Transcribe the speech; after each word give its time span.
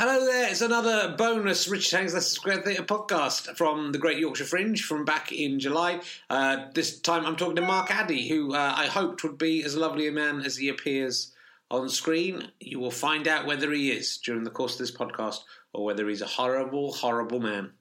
Hello 0.00 0.24
there, 0.24 0.48
it's 0.48 0.60
another 0.60 1.16
bonus 1.18 1.66
Richard 1.66 1.90
Herring's 1.90 2.14
Leicester 2.14 2.36
Square 2.36 2.62
Theatre 2.62 2.84
podcast 2.84 3.56
from 3.56 3.90
the 3.90 3.98
Great 3.98 4.18
Yorkshire 4.18 4.44
Fringe 4.44 4.80
from 4.80 5.04
back 5.04 5.32
in 5.32 5.58
July. 5.58 6.00
Uh, 6.30 6.66
this 6.72 7.00
time 7.00 7.26
I'm 7.26 7.34
talking 7.34 7.56
to 7.56 7.62
Mark 7.62 7.90
Addy, 7.90 8.28
who 8.28 8.54
uh, 8.54 8.74
I 8.76 8.86
hoped 8.86 9.24
would 9.24 9.38
be 9.38 9.64
as 9.64 9.76
lovely 9.76 10.06
a 10.06 10.12
man 10.12 10.42
as 10.42 10.56
he 10.56 10.68
appears 10.68 11.32
on 11.68 11.88
screen. 11.88 12.52
You 12.60 12.78
will 12.78 12.92
find 12.92 13.26
out 13.26 13.44
whether 13.44 13.72
he 13.72 13.90
is 13.90 14.18
during 14.18 14.44
the 14.44 14.50
course 14.50 14.74
of 14.74 14.78
this 14.78 14.92
podcast 14.92 15.40
or 15.72 15.84
whether 15.84 16.08
he's 16.08 16.22
a 16.22 16.26
horrible, 16.26 16.92
horrible 16.92 17.40
man. 17.40 17.72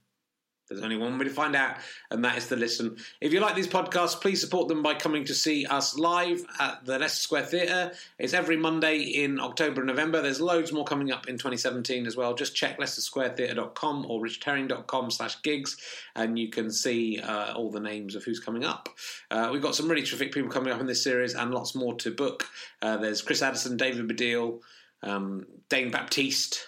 There's 0.68 0.82
only 0.82 0.98
one 0.98 1.18
way 1.18 1.26
to 1.26 1.32
find 1.32 1.56
out, 1.56 1.78
and 2.12 2.24
that 2.26 2.38
is 2.38 2.48
to 2.48 2.56
listen. 2.56 2.98
If 3.22 3.32
you 3.32 3.40
like 3.40 3.56
these 3.56 3.68
podcasts, 3.68 4.20
please 4.20 4.42
support 4.42 4.68
them 4.68 4.84
by 4.84 4.96
coming 4.96 5.24
to 5.26 5.34
see 5.34 5.66
us 5.66 5.98
live 5.98 6.46
at 6.60 6.84
the 6.86 7.00
Leicester 7.00 7.22
Square 7.22 7.46
Theatre. 7.46 7.92
It's 8.20 8.34
every 8.34 8.58
Monday 8.58 9.00
in 9.00 9.40
October 9.40 9.82
and 9.82 9.88
November. 9.88 10.22
There's 10.22 10.42
loads 10.42 10.74
more 10.74 10.84
coming 10.84 11.12
up 11.12 11.28
in 11.28 11.36
2017 11.36 12.06
as 12.06 12.18
well. 12.18 12.34
Just 12.34 12.56
check 12.56 12.78
leicestersquaretheatre.com 12.80 14.06
or 14.10 14.22
richherring.com 14.22 15.11
slash 15.11 15.42
gigs, 15.42 15.78
and 16.16 16.38
you 16.38 16.50
can 16.50 16.70
see 16.70 17.20
uh, 17.20 17.54
all 17.54 17.72
the 17.72 17.80
names 17.80 18.16
of 18.16 18.24
who's 18.24 18.39
coming 18.39 18.66
up. 18.66 18.89
Uh, 19.32 19.50
we've 19.52 19.61
got 19.61 19.75
some 19.75 19.88
really 19.88 20.04
terrific 20.04 20.34
people 20.34 20.50
coming 20.50 20.74
up 20.74 20.82
in 20.82 20.86
this 20.86 21.04
series 21.04 21.34
and 21.34 21.54
lots 21.54 21.75
more 21.75 21.94
to 21.96 22.11
book. 22.11 22.47
Uh, 22.82 22.97
there's 22.97 23.22
Chris 23.22 23.42
Addison, 23.42 23.78
David 23.78 24.08
Baddiel, 24.08 24.60
um, 25.04 25.46
Dane 25.70 25.92
Baptiste, 25.92 26.67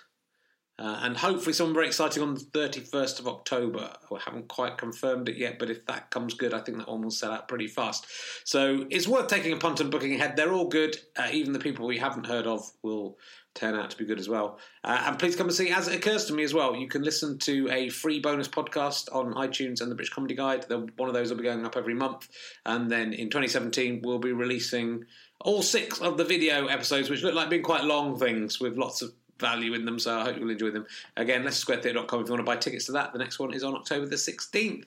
uh, 0.80 1.02
and 1.02 1.18
hopefully 1.18 1.52
something 1.52 1.74
very 1.74 1.88
exciting 1.88 2.24
on 2.24 2.36
the 2.36 2.40
31st 2.40 3.20
of 3.20 3.28
October. 3.28 3.92
I 4.10 4.20
haven't 4.24 4.48
quite 4.48 4.78
confirmed 4.78 5.28
it 5.28 5.36
yet, 5.36 5.60
but 5.60 5.70
if 5.70 5.86
that 5.88 6.10
comes 6.10 6.34
good, 6.34 6.54
I 6.54 6.62
think 6.62 6.78
that 6.78 6.88
one 6.88 7.02
will 7.02 7.12
sell 7.12 7.34
out 7.34 7.50
pretty 7.50 7.68
fast. 7.68 8.06
So 8.46 8.86
it's 8.90 9.06
worth 9.06 9.28
taking 9.28 9.52
a 9.52 9.58
punt 9.58 9.82
and 9.82 9.92
booking 9.92 10.16
ahead. 10.16 10.38
They're 10.38 10.54
all 10.54 10.70
good. 10.70 10.96
Uh, 11.18 11.28
even 11.34 11.52
the 11.52 11.60
people 11.60 11.86
we 11.86 11.98
haven't 11.98 12.28
heard 12.28 12.48
of 12.48 12.66
will 12.82 13.18
turn 13.56 13.76
out 13.76 13.90
to 13.90 13.98
be 13.98 14.06
good 14.06 14.20
as 14.20 14.30
well. 14.30 14.58
Uh, 14.86 15.04
and 15.06 15.20
please 15.20 15.36
come 15.36 15.48
and 15.48 15.56
see 15.56 15.70
As 15.70 15.90
It 15.90 15.96
Occurs 15.96 16.26
to 16.26 16.34
Me 16.34 16.44
as 16.44 16.54
well. 16.54 16.74
You 16.74 16.88
can 16.88 17.02
listen 17.02 17.38
to 17.40 17.68
a 17.72 17.90
free 17.90 18.22
bonus 18.22 18.48
podcast 18.48 19.14
on 19.14 19.34
iTunes 19.34 19.82
and 19.82 19.92
the 19.92 19.96
British 19.96 20.14
Comedy 20.14 20.36
Guide. 20.36 20.66
One 20.70 21.10
of 21.10 21.14
those 21.14 21.30
will 21.30 21.38
be 21.38 21.44
going 21.44 21.66
up 21.66 21.76
every 21.76 21.94
month. 21.94 22.30
And 22.66 22.90
then 22.90 23.12
in 23.12 23.30
2017, 23.30 24.02
we'll 24.02 24.20
be 24.20 24.32
releasing 24.32 25.04
all 25.42 25.62
six 25.62 26.00
of 26.00 26.18
the 26.18 26.24
video 26.24 26.68
episodes, 26.68 27.10
which 27.10 27.22
look 27.22 27.36
like 27.36 27.50
being 27.50 27.64
quite 27.64 27.84
long 27.84 28.18
things 28.18 28.62
with 28.62 28.78
lots 28.78 29.02
of 29.02 29.12
value 29.40 29.74
in 29.74 29.86
them, 29.86 30.00
so 30.00 30.20
I 30.20 30.24
hope 30.24 30.38
you'll 30.38 30.50
enjoy 30.50 30.72
them. 30.72 30.86
Again, 31.18 31.44
leicestersquaretheatre.com 31.44 32.22
if 32.22 32.28
you 32.28 32.34
want 32.34 32.40
to 32.40 32.44
buy 32.44 32.58
tickets 32.58 32.86
to 32.86 32.92
that. 32.94 33.14
The 33.14 33.20
next 33.20 33.40
one 33.40 33.54
is 33.54 33.64
on 33.64 33.76
October 33.76 34.06
the 34.06 34.16
16th. 34.16 34.86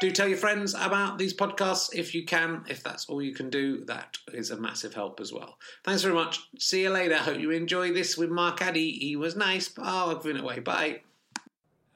Do 0.00 0.10
tell 0.10 0.28
your 0.28 0.38
friends 0.38 0.74
about 0.74 1.18
these 1.18 1.32
podcasts 1.32 1.94
if 1.94 2.14
you 2.14 2.24
can. 2.24 2.64
If 2.68 2.82
that's 2.82 3.06
all 3.06 3.22
you 3.22 3.32
can 3.32 3.50
do, 3.50 3.84
that 3.84 4.18
is 4.32 4.50
a 4.50 4.56
massive 4.56 4.94
help 4.94 5.20
as 5.20 5.32
well. 5.32 5.58
Thanks 5.84 6.02
very 6.02 6.14
much. 6.14 6.40
See 6.58 6.82
you 6.82 6.90
later. 6.90 7.16
Hope 7.16 7.38
you 7.38 7.50
enjoy 7.50 7.92
this 7.92 8.18
with 8.18 8.30
Mark 8.30 8.60
Addy. 8.60 8.90
He 8.92 9.16
was 9.16 9.36
nice. 9.36 9.70
Oh, 9.78 10.10
I've 10.10 10.22
been 10.22 10.38
away. 10.38 10.60
Bye. 10.60 11.00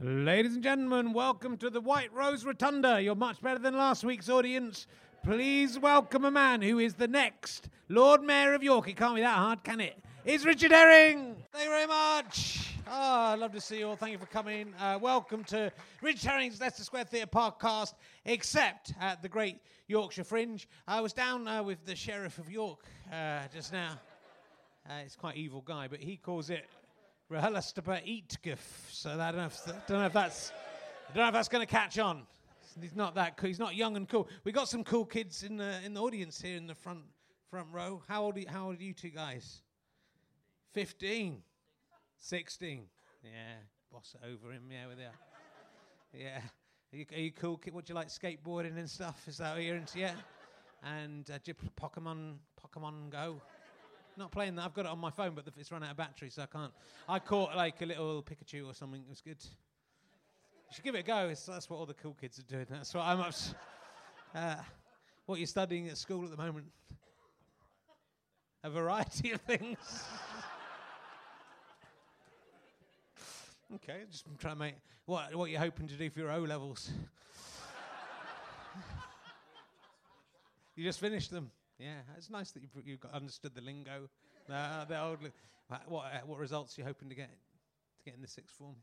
Ladies 0.00 0.54
and 0.54 0.62
gentlemen, 0.62 1.12
welcome 1.12 1.56
to 1.56 1.70
the 1.70 1.80
White 1.80 2.12
Rose 2.14 2.44
Rotunda. 2.44 3.02
You're 3.02 3.16
much 3.16 3.42
better 3.42 3.58
than 3.58 3.76
last 3.76 4.04
week's 4.04 4.28
audience. 4.28 4.86
Please 5.24 5.76
welcome 5.76 6.24
a 6.24 6.30
man 6.30 6.62
who 6.62 6.78
is 6.78 6.94
the 6.94 7.08
next 7.08 7.68
Lord 7.88 8.22
Mayor 8.22 8.54
of 8.54 8.62
York. 8.62 8.88
It 8.88 8.96
can't 8.96 9.16
be 9.16 9.22
that 9.22 9.36
hard, 9.36 9.64
can 9.64 9.80
it? 9.80 9.98
It's 10.30 10.44
Richard 10.44 10.72
Herring. 10.72 11.36
Thank 11.52 11.64
you 11.64 11.70
very 11.70 11.86
much. 11.86 12.74
Oh, 12.86 12.92
I'd 12.92 13.38
love 13.38 13.52
to 13.52 13.62
see 13.62 13.78
you 13.78 13.88
all. 13.88 13.96
Thank 13.96 14.12
you 14.12 14.18
for 14.18 14.26
coming. 14.26 14.74
Uh, 14.78 14.98
welcome 15.00 15.42
to 15.44 15.72
Richard 16.02 16.28
Herring's 16.28 16.60
Leicester 16.60 16.84
Square 16.84 17.04
Theatre 17.04 17.26
podcast, 17.26 17.94
except 18.26 18.92
at 19.00 19.22
the 19.22 19.28
Great 19.30 19.56
Yorkshire 19.86 20.24
Fringe. 20.24 20.68
I 20.86 21.00
was 21.00 21.14
down 21.14 21.48
uh, 21.48 21.62
with 21.62 21.82
the 21.86 21.96
Sheriff 21.96 22.36
of 22.36 22.50
York 22.50 22.80
uh, 23.10 23.38
just 23.54 23.72
now. 23.72 23.98
Uh, 24.86 24.98
he's 25.02 25.16
quite 25.16 25.38
evil 25.38 25.62
guy, 25.62 25.88
but 25.88 26.00
he 26.00 26.18
calls 26.18 26.50
it 26.50 26.66
Rehalastapa 27.32 28.04
Eatgif. 28.06 28.58
So 28.92 29.18
I 29.18 29.30
don't 29.30 29.36
know 29.36 29.46
if, 29.46 29.64
don't 29.64 29.98
know 29.98 30.04
if 30.04 30.12
that's 30.12 30.52
I 31.08 31.14
don't 31.14 31.22
know 31.22 31.28
if 31.28 31.32
that's 31.32 31.48
going 31.48 31.66
to 31.66 31.72
catch 31.72 31.98
on. 31.98 32.24
He's 32.78 32.94
not 32.94 33.14
that 33.14 33.38
cool. 33.38 33.46
He's 33.46 33.58
not 33.58 33.76
young 33.76 33.96
and 33.96 34.06
cool. 34.06 34.28
We 34.44 34.52
got 34.52 34.68
some 34.68 34.84
cool 34.84 35.06
kids 35.06 35.42
in 35.42 35.56
the 35.56 35.80
in 35.86 35.94
the 35.94 36.02
audience 36.02 36.38
here 36.38 36.58
in 36.58 36.66
the 36.66 36.74
front 36.74 37.00
front 37.50 37.68
row. 37.72 38.02
How 38.08 38.24
old 38.24 38.36
are 38.36 38.42
how 38.46 38.66
old 38.66 38.78
are 38.78 38.84
you 38.84 38.92
two 38.92 39.08
guys? 39.08 39.62
15. 40.72 41.42
16. 42.18 42.84
Yeah. 43.22 43.30
Boss 43.92 44.14
over 44.22 44.52
him. 44.52 44.62
Yeah, 44.70 44.86
with 44.88 44.98
you. 44.98 46.20
Yeah. 46.20 46.40
Are 46.92 46.96
you, 46.96 47.06
are 47.12 47.20
you 47.20 47.32
cool? 47.32 47.56
Kid 47.56 47.74
what 47.74 47.84
do 47.84 47.92
you 47.92 47.94
like 47.94 48.08
skateboarding 48.08 48.78
and 48.78 48.88
stuff? 48.88 49.22
Is 49.26 49.38
that 49.38 49.54
what 49.54 49.62
you're 49.62 49.76
into? 49.76 49.98
Yeah. 49.98 50.12
And 50.82 51.28
uh, 51.30 51.34
do 51.34 51.50
you 51.50 51.54
play 51.54 51.70
Pokemon 51.80 52.36
Pokemon 52.62 53.10
Go? 53.10 53.40
Not 54.16 54.32
playing 54.32 54.56
that. 54.56 54.64
I've 54.64 54.74
got 54.74 54.84
it 54.86 54.90
on 54.90 54.98
my 54.98 55.10
phone, 55.10 55.32
but 55.34 55.44
it's 55.56 55.70
run 55.70 55.84
out 55.84 55.92
of 55.92 55.96
battery, 55.96 56.30
so 56.30 56.42
I 56.42 56.46
can't. 56.46 56.72
I 57.08 57.18
caught 57.18 57.56
like 57.56 57.80
a 57.82 57.86
little 57.86 58.22
Pikachu 58.22 58.66
or 58.66 58.74
something. 58.74 59.00
It 59.00 59.08
was 59.08 59.20
good. 59.20 59.36
You 59.40 60.74
should 60.74 60.84
give 60.84 60.94
it 60.96 61.00
a 61.00 61.02
go. 61.02 61.28
It's, 61.28 61.46
that's 61.46 61.70
what 61.70 61.76
all 61.76 61.86
the 61.86 61.94
cool 61.94 62.16
kids 62.20 62.38
are 62.38 62.42
doing. 62.42 62.66
That's 62.68 62.92
what 62.94 63.04
I'm 63.04 63.20
up. 63.20 63.34
Uh, 64.34 64.56
what 65.26 65.38
you're 65.38 65.46
studying 65.46 65.88
at 65.88 65.96
school 65.98 66.24
at 66.24 66.30
the 66.30 66.36
moment? 66.36 66.66
A 68.64 68.70
variety 68.70 69.30
of 69.32 69.40
things. 69.42 70.04
Okay, 73.74 74.00
just 74.10 74.24
trying 74.38 74.54
to 74.54 74.58
make 74.58 74.74
what 75.04 75.34
what 75.34 75.50
you're 75.50 75.60
hoping 75.60 75.86
to 75.88 75.94
do 75.94 76.08
for 76.08 76.20
your 76.20 76.32
O 76.32 76.40
levels. 76.40 76.90
you 80.74 80.84
just 80.84 80.98
finished 80.98 81.30
them. 81.30 81.50
Yeah, 81.78 82.00
it's 82.16 82.30
nice 82.30 82.50
that 82.52 82.62
you 82.62 82.68
you 82.84 82.96
got 82.96 83.12
understood 83.12 83.54
the 83.54 83.60
lingo. 83.60 84.08
Uh, 84.50 84.86
the 84.86 84.98
old, 84.98 85.22
li- 85.22 85.30
what 85.86 86.06
uh, 86.06 86.20
what 86.24 86.38
results 86.38 86.78
are 86.78 86.80
you 86.80 86.86
hoping 86.86 87.10
to 87.10 87.14
get 87.14 87.28
to 87.28 88.04
get 88.04 88.14
in 88.14 88.22
the 88.22 88.28
sixth 88.28 88.56
form? 88.56 88.76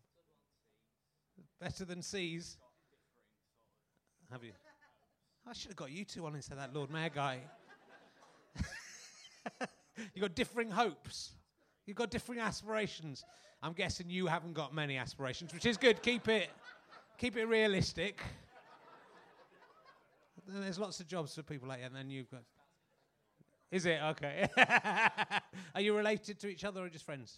Better 1.59 1.83
than 1.83 2.03
C's. 2.03 2.57
Have 4.31 4.43
you? 4.43 4.51
I 5.47 5.53
should 5.53 5.69
have 5.69 5.77
got 5.77 5.91
you 5.91 6.05
two 6.05 6.27
on 6.27 6.35
instead 6.35 6.59
of 6.59 6.59
that 6.59 6.75
Lord 6.75 6.91
Mayor 6.91 7.09
guy. 7.09 7.39
you 10.13 10.21
got 10.21 10.35
differing 10.35 10.69
hopes. 10.69 11.31
You've 11.85 11.97
got 11.97 12.09
differing 12.09 12.39
aspirations. 12.39 13.23
I'm 13.61 13.73
guessing 13.73 14.09
you 14.09 14.25
haven't 14.27 14.53
got 14.53 14.73
many 14.73 14.97
aspirations, 14.97 15.53
which 15.53 15.65
is 15.65 15.77
good. 15.77 16.01
Keep 16.01 16.27
it, 16.29 16.49
keep 17.17 17.37
it 17.37 17.45
realistic. 17.45 18.21
There's 20.47 20.79
lots 20.79 20.99
of 20.99 21.07
jobs 21.07 21.35
for 21.35 21.43
people 21.43 21.67
like 21.67 21.79
you, 21.79 21.85
and 21.85 21.95
then 21.95 22.09
you've 22.09 22.29
got. 22.29 22.41
Is 23.71 23.85
it 23.85 23.99
okay? 24.01 24.47
Are 25.75 25.81
you 25.81 25.95
related 25.95 26.39
to 26.39 26.47
each 26.47 26.63
other 26.63 26.83
or 26.83 26.89
just 26.89 27.05
friends? 27.05 27.37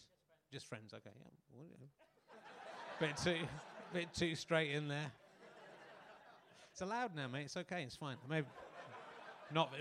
Just 0.51 0.67
friends. 0.67 0.93
Okay. 0.93 1.09
Yeah. 1.15 1.29
Well, 1.55 1.65
yeah. 1.79 3.07
bit 3.07 3.17
too, 3.17 3.45
bit 3.93 4.13
too 4.13 4.35
straight 4.35 4.71
in 4.71 4.87
there. 4.87 5.11
It's 6.71 6.81
allowed 6.81 7.15
now, 7.15 7.27
mate. 7.27 7.45
It's 7.45 7.57
okay. 7.57 7.83
It's 7.83 7.95
fine. 7.95 8.17
Maybe 8.29 8.47
not, 9.53 9.73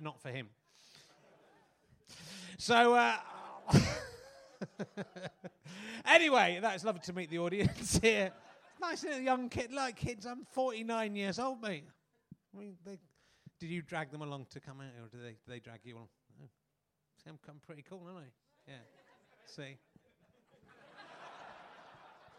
not 0.00 0.20
for 0.20 0.30
him. 0.30 0.48
So. 2.58 2.94
Uh, 2.94 3.16
anyway, 6.04 6.58
that's 6.60 6.84
lovely 6.84 7.00
to 7.04 7.12
meet 7.12 7.30
the 7.30 7.38
audience 7.38 7.98
here. 8.02 8.32
Nice 8.80 9.04
little 9.04 9.20
young 9.20 9.48
kid, 9.48 9.72
like 9.72 9.96
kids. 9.96 10.26
I'm 10.26 10.44
49 10.52 11.16
years 11.16 11.38
old, 11.38 11.62
mate. 11.62 11.84
I 12.54 12.58
mean, 12.58 12.76
they, 12.84 12.98
did 13.60 13.70
you 13.70 13.82
drag 13.82 14.10
them 14.10 14.22
along 14.22 14.46
to 14.50 14.60
come 14.60 14.80
out, 14.80 14.92
or 15.02 15.08
did 15.08 15.24
they, 15.24 15.30
did 15.30 15.48
they 15.48 15.60
drag 15.60 15.80
you 15.84 15.94
along? 15.94 16.08
Oh. 16.42 16.48
See, 17.22 17.30
I'm, 17.30 17.38
I'm 17.48 17.60
pretty 17.66 17.82
cool, 17.82 18.02
aren't 18.06 18.18
I? 18.18 18.30
Yeah. 18.66 18.74
See. 19.46 19.76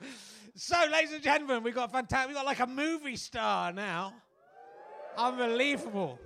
so, 0.55 0.75
ladies 0.91 1.13
and 1.13 1.23
gentlemen, 1.23 1.63
we've 1.63 1.75
got 1.75 1.91
fantastic. 1.91 2.27
We've 2.27 2.35
got 2.35 2.45
like 2.45 2.59
a 2.59 2.67
movie 2.67 3.15
star 3.15 3.71
now. 3.71 4.13
Unbelievable. 5.17 6.19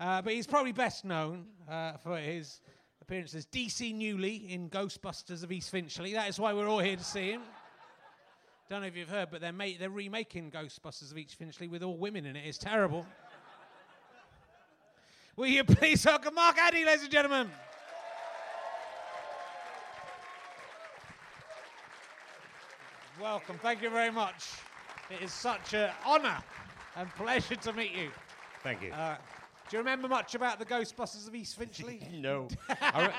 Uh, 0.00 0.22
but 0.22 0.32
he's 0.32 0.46
probably 0.46 0.72
best 0.72 1.04
known 1.04 1.46
uh, 1.68 1.96
for 1.98 2.16
his 2.18 2.60
appearance 3.08 3.34
as 3.34 3.46
DC 3.46 3.94
Newley 3.94 4.50
in 4.50 4.68
Ghostbusters 4.68 5.42
of 5.42 5.50
East 5.50 5.70
Finchley. 5.70 6.12
That 6.12 6.28
is 6.28 6.38
why 6.38 6.52
we're 6.52 6.68
all 6.68 6.80
here 6.80 6.96
to 6.96 7.02
see 7.02 7.30
him. 7.30 7.40
Don't 8.68 8.82
know 8.82 8.86
if 8.86 8.94
you've 8.94 9.08
heard, 9.08 9.28
but 9.30 9.40
they're, 9.40 9.50
ma- 9.50 9.64
they're 9.80 9.88
remaking 9.88 10.50
Ghostbusters 10.50 11.10
of 11.10 11.16
East 11.16 11.36
Finchley 11.36 11.68
with 11.68 11.82
all 11.82 11.96
women 11.96 12.26
in 12.26 12.36
it. 12.36 12.42
It's 12.44 12.58
terrible. 12.58 13.06
Will 15.36 15.46
you 15.46 15.64
please 15.64 16.04
welcome 16.04 16.34
Mark 16.34 16.58
Addy, 16.58 16.84
ladies 16.84 17.04
and 17.04 17.10
gentlemen? 17.10 17.50
Welcome. 23.18 23.58
Thank 23.62 23.80
you 23.80 23.88
very 23.88 24.12
much. 24.12 24.50
It 25.08 25.24
is 25.24 25.32
such 25.32 25.72
an 25.72 25.88
honour 26.04 26.36
and 26.94 27.08
pleasure 27.14 27.56
to 27.56 27.72
meet 27.72 27.92
you. 27.92 28.10
Thank 28.62 28.82
you. 28.82 28.92
Uh, 28.92 29.16
do 29.68 29.76
you 29.76 29.78
remember 29.78 30.08
much 30.08 30.34
about 30.34 30.58
the 30.58 30.64
Ghostbusters 30.64 31.28
of 31.28 31.34
East 31.34 31.58
Finchley? 31.58 32.00
no. 32.14 32.48
Re- 32.96 33.12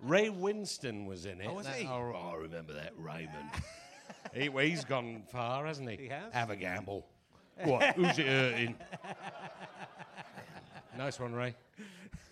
Ray 0.00 0.28
Winstone 0.28 1.06
was 1.06 1.26
in 1.26 1.40
it. 1.40 1.46
Oh, 1.48 1.54
was 1.54 1.66
That- 1.66 1.76
he? 1.76 1.86
Oh, 1.86 2.32
I 2.32 2.36
remember 2.36 2.74
that 2.74 2.92
Raymond. 2.98 3.50
he, 4.34 4.48
well, 4.48 4.64
he's 4.64 4.84
gone 4.84 5.22
far, 5.30 5.66
hasn't 5.66 5.88
he? 5.90 5.96
He 5.96 6.08
has. 6.08 6.32
Have 6.32 6.50
a 6.50 6.56
gamble. 6.56 7.06
what? 7.64 7.94
Who's 7.96 8.18
it 8.18 8.26
hurting? 8.26 8.76
Nice 10.96 11.18
one, 11.18 11.34
Ray. 11.34 11.56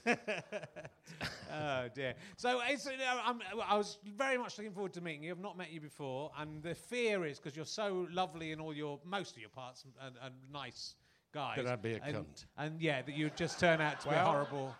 oh 0.07 1.89
dear. 1.95 2.15
So 2.37 2.61
it's, 2.69 2.87
uh, 2.87 2.91
I'm, 3.25 3.41
I 3.69 3.77
was 3.77 3.99
very 4.17 4.39
much 4.39 4.57
looking 4.57 4.73
forward 4.73 4.93
to 4.95 5.01
meeting 5.01 5.25
you. 5.25 5.33
I've 5.33 5.41
not 5.41 5.59
met 5.59 5.73
you 5.73 5.81
before, 5.81 6.31
and 6.39 6.63
the 6.63 6.75
fear 6.75 7.25
is 7.25 7.39
because 7.41 7.57
you're 7.57 7.65
so 7.65 8.07
lovely 8.13 8.53
in 8.53 8.61
all 8.61 8.73
your 8.73 9.01
most 9.05 9.35
of 9.35 9.41
your 9.41 9.51
parts 9.51 9.85
and, 9.85 9.93
and, 10.01 10.15
and 10.25 10.35
nice 10.53 10.95
guys. 11.33 11.57
That 11.57 11.67
I'd 11.67 11.83
be 11.83 11.95
a 11.95 12.01
and, 12.03 12.17
cunt. 12.17 12.47
And 12.57 12.81
yeah, 12.81 13.03
that 13.03 13.17
you'd 13.17 13.37
just 13.37 13.59
turn 13.59 13.81
out 13.81 14.01
to 14.03 14.09
be 14.09 14.15
horrible. 14.15 14.75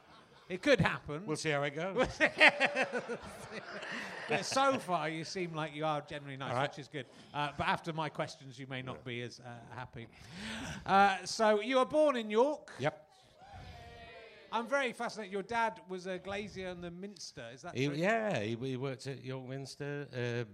It 0.49 0.61
could 0.61 0.81
happen. 0.81 1.23
We'll 1.25 1.37
see 1.37 1.51
how 1.51 1.63
it 1.63 1.75
goes. 1.75 2.07
but 4.29 4.45
so 4.45 4.79
far, 4.79 5.09
you 5.09 5.25
seem 5.25 5.55
like 5.55 5.75
you 5.75 5.85
are 5.85 6.03
generally 6.03 6.37
nice, 6.37 6.53
right. 6.53 6.69
which 6.69 6.79
is 6.79 6.89
good. 6.89 7.07
Uh, 7.33 7.51
but 7.57 7.67
after 7.67 7.93
my 7.93 8.09
questions, 8.09 8.59
you 8.59 8.67
may 8.67 8.83
not 8.83 9.03
be 9.05 9.23
as 9.23 9.41
uh, 9.41 9.49
happy. 9.75 10.09
Uh, 10.85 11.17
so 11.25 11.61
you 11.61 11.79
were 11.79 11.87
born 11.87 12.17
in 12.17 12.29
York. 12.29 12.71
yep. 12.79 13.07
I'm 14.51 14.67
very 14.67 14.93
fascinated. 14.93 15.33
Your 15.33 15.43
dad 15.43 15.81
was 15.89 16.07
a 16.07 16.19
glazier 16.19 16.69
in 16.69 16.83
the 16.83 16.91
Minster. 16.91 17.45
Is 17.55 17.63
that 17.63 17.75
He, 17.75 17.87
true? 17.87 17.97
yeah, 17.97 18.39
he, 18.41 18.55
he 18.55 18.77
worked 18.77 19.07
at 19.07 19.25
York 19.25 19.49
Minster. 19.49 20.07
Uh, 20.15 20.45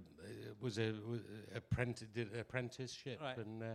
was 0.61 0.79
a 0.79 0.95
was 1.09 1.23
a 1.53 1.57
apprentice, 1.57 2.07
did 2.15 2.33
an 2.33 2.41
apprenticeship, 2.41 3.21
Right. 3.21 3.37
and 3.39 3.63
uh, 3.63 3.67